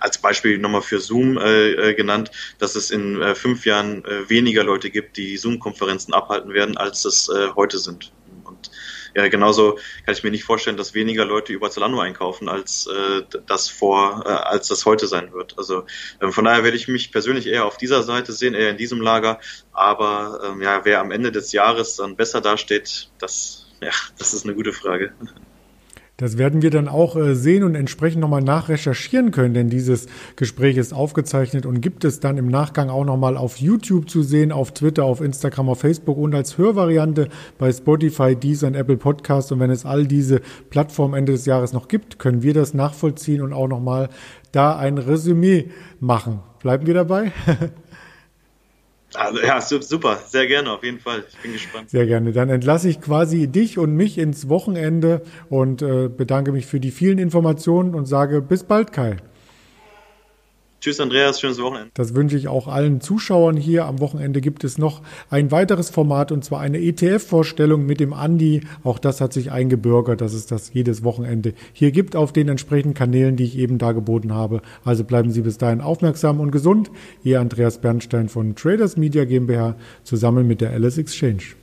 als 0.00 0.18
Beispiel 0.18 0.58
nochmal 0.58 0.82
für 0.82 1.00
Zoom 1.00 1.38
äh, 1.38 1.72
äh 1.72 1.94
genannt, 1.94 2.30
dass 2.58 2.74
es 2.74 2.90
in 2.90 3.20
äh, 3.22 3.34
fünf 3.34 3.64
Jahren 3.64 4.04
äh, 4.04 4.28
weniger 4.28 4.64
Leute 4.64 4.90
gibt, 4.90 5.16
die 5.16 5.36
Zoom-Konferenzen 5.36 6.12
abhalten 6.12 6.52
werden, 6.52 6.76
als 6.76 7.04
es 7.04 7.30
heute 7.54 7.78
sind. 7.78 8.12
Ja, 9.14 9.28
genauso 9.28 9.78
kann 10.04 10.14
ich 10.14 10.24
mir 10.24 10.30
nicht 10.30 10.44
vorstellen, 10.44 10.76
dass 10.76 10.94
weniger 10.94 11.24
Leute 11.24 11.52
über 11.52 11.70
Zalando 11.70 12.00
einkaufen, 12.00 12.48
als 12.48 12.86
äh, 12.86 13.22
das 13.46 13.68
vor, 13.68 14.24
äh, 14.26 14.28
als 14.28 14.68
das 14.68 14.86
heute 14.86 15.06
sein 15.06 15.32
wird. 15.32 15.56
Also 15.56 15.86
ähm, 16.20 16.32
von 16.32 16.44
daher 16.44 16.64
werde 16.64 16.76
ich 16.76 16.88
mich 16.88 17.12
persönlich 17.12 17.46
eher 17.46 17.64
auf 17.64 17.76
dieser 17.76 18.02
Seite 18.02 18.32
sehen, 18.32 18.54
eher 18.54 18.70
in 18.70 18.76
diesem 18.76 19.00
Lager. 19.00 19.40
Aber 19.72 20.40
ähm, 20.44 20.62
ja, 20.62 20.84
wer 20.84 21.00
am 21.00 21.12
Ende 21.12 21.30
des 21.30 21.52
Jahres 21.52 21.96
dann 21.96 22.16
besser 22.16 22.40
dasteht, 22.40 23.10
das, 23.18 23.66
ja, 23.80 23.92
das 24.18 24.34
ist 24.34 24.44
eine 24.44 24.54
gute 24.54 24.72
Frage. 24.72 25.14
Das 26.24 26.38
werden 26.38 26.62
wir 26.62 26.70
dann 26.70 26.88
auch 26.88 27.16
äh, 27.16 27.34
sehen 27.34 27.64
und 27.64 27.74
entsprechend 27.74 28.22
nochmal 28.22 28.40
nachrecherchieren 28.40 29.30
können, 29.30 29.52
denn 29.52 29.68
dieses 29.68 30.06
Gespräch 30.36 30.78
ist 30.78 30.94
aufgezeichnet 30.94 31.66
und 31.66 31.82
gibt 31.82 32.02
es 32.02 32.18
dann 32.18 32.38
im 32.38 32.48
Nachgang 32.48 32.88
auch 32.88 33.04
nochmal 33.04 33.36
auf 33.36 33.58
YouTube 33.58 34.08
zu 34.08 34.22
sehen, 34.22 34.50
auf 34.50 34.72
Twitter, 34.72 35.04
auf 35.04 35.20
Instagram, 35.20 35.68
auf 35.68 35.80
Facebook 35.80 36.16
und 36.16 36.34
als 36.34 36.56
Hörvariante 36.56 37.28
bei 37.58 37.70
Spotify, 37.70 38.34
Deezer 38.34 38.68
und 38.68 38.74
Apple 38.74 38.96
Podcast. 38.96 39.52
Und 39.52 39.60
wenn 39.60 39.68
es 39.70 39.84
all 39.84 40.06
diese 40.06 40.40
Plattformen 40.70 41.12
Ende 41.12 41.32
des 41.32 41.44
Jahres 41.44 41.74
noch 41.74 41.88
gibt, 41.88 42.18
können 42.18 42.42
wir 42.42 42.54
das 42.54 42.72
nachvollziehen 42.72 43.42
und 43.42 43.52
auch 43.52 43.68
nochmal 43.68 44.08
da 44.50 44.78
ein 44.78 44.96
Resümee 44.96 45.68
machen. 46.00 46.40
Bleiben 46.62 46.86
wir 46.86 46.94
dabei? 46.94 47.32
Also, 49.14 49.40
ja, 49.40 49.60
super, 49.60 50.18
sehr 50.26 50.46
gerne, 50.46 50.70
auf 50.72 50.82
jeden 50.82 51.00
Fall. 51.00 51.24
Ich 51.28 51.38
bin 51.38 51.52
gespannt. 51.52 51.90
Sehr 51.90 52.06
gerne. 52.06 52.32
Dann 52.32 52.48
entlasse 52.48 52.88
ich 52.88 53.00
quasi 53.00 53.46
dich 53.46 53.78
und 53.78 53.94
mich 53.94 54.18
ins 54.18 54.48
Wochenende 54.48 55.22
und 55.48 55.82
äh, 55.82 56.08
bedanke 56.08 56.52
mich 56.52 56.66
für 56.66 56.80
die 56.80 56.90
vielen 56.90 57.18
Informationen 57.18 57.94
und 57.94 58.06
sage 58.06 58.42
bis 58.42 58.64
bald, 58.64 58.92
Kai. 58.92 59.16
Tschüss, 60.84 61.00
Andreas, 61.00 61.40
schönes 61.40 61.62
Wochenende. 61.62 61.90
Das 61.94 62.14
wünsche 62.14 62.36
ich 62.36 62.46
auch 62.46 62.68
allen 62.68 63.00
Zuschauern 63.00 63.56
hier. 63.56 63.86
Am 63.86 64.00
Wochenende 64.00 64.42
gibt 64.42 64.64
es 64.64 64.76
noch 64.76 65.00
ein 65.30 65.50
weiteres 65.50 65.88
Format 65.88 66.30
und 66.30 66.44
zwar 66.44 66.60
eine 66.60 66.76
ETF-Vorstellung 66.76 67.86
mit 67.86 68.00
dem 68.00 68.12
Andi. 68.12 68.60
Auch 68.82 68.98
das 68.98 69.22
hat 69.22 69.32
sich 69.32 69.50
eingebürgert, 69.50 70.20
dass 70.20 70.34
es 70.34 70.44
das 70.44 70.74
jedes 70.74 71.02
Wochenende 71.02 71.54
hier 71.72 71.90
gibt 71.90 72.16
auf 72.16 72.34
den 72.34 72.50
entsprechenden 72.50 72.92
Kanälen, 72.92 73.36
die 73.36 73.44
ich 73.44 73.56
eben 73.56 73.78
dargeboten 73.78 74.34
habe. 74.34 74.60
Also 74.84 75.04
bleiben 75.04 75.30
Sie 75.30 75.40
bis 75.40 75.56
dahin 75.56 75.80
aufmerksam 75.80 76.38
und 76.38 76.50
gesund. 76.50 76.90
Ihr 77.22 77.40
Andreas 77.40 77.78
Bernstein 77.78 78.28
von 78.28 78.54
Traders 78.54 78.98
Media 78.98 79.24
GmbH 79.24 79.76
zusammen 80.02 80.46
mit 80.46 80.60
der 80.60 80.72
Alice 80.72 80.98
Exchange. 80.98 81.54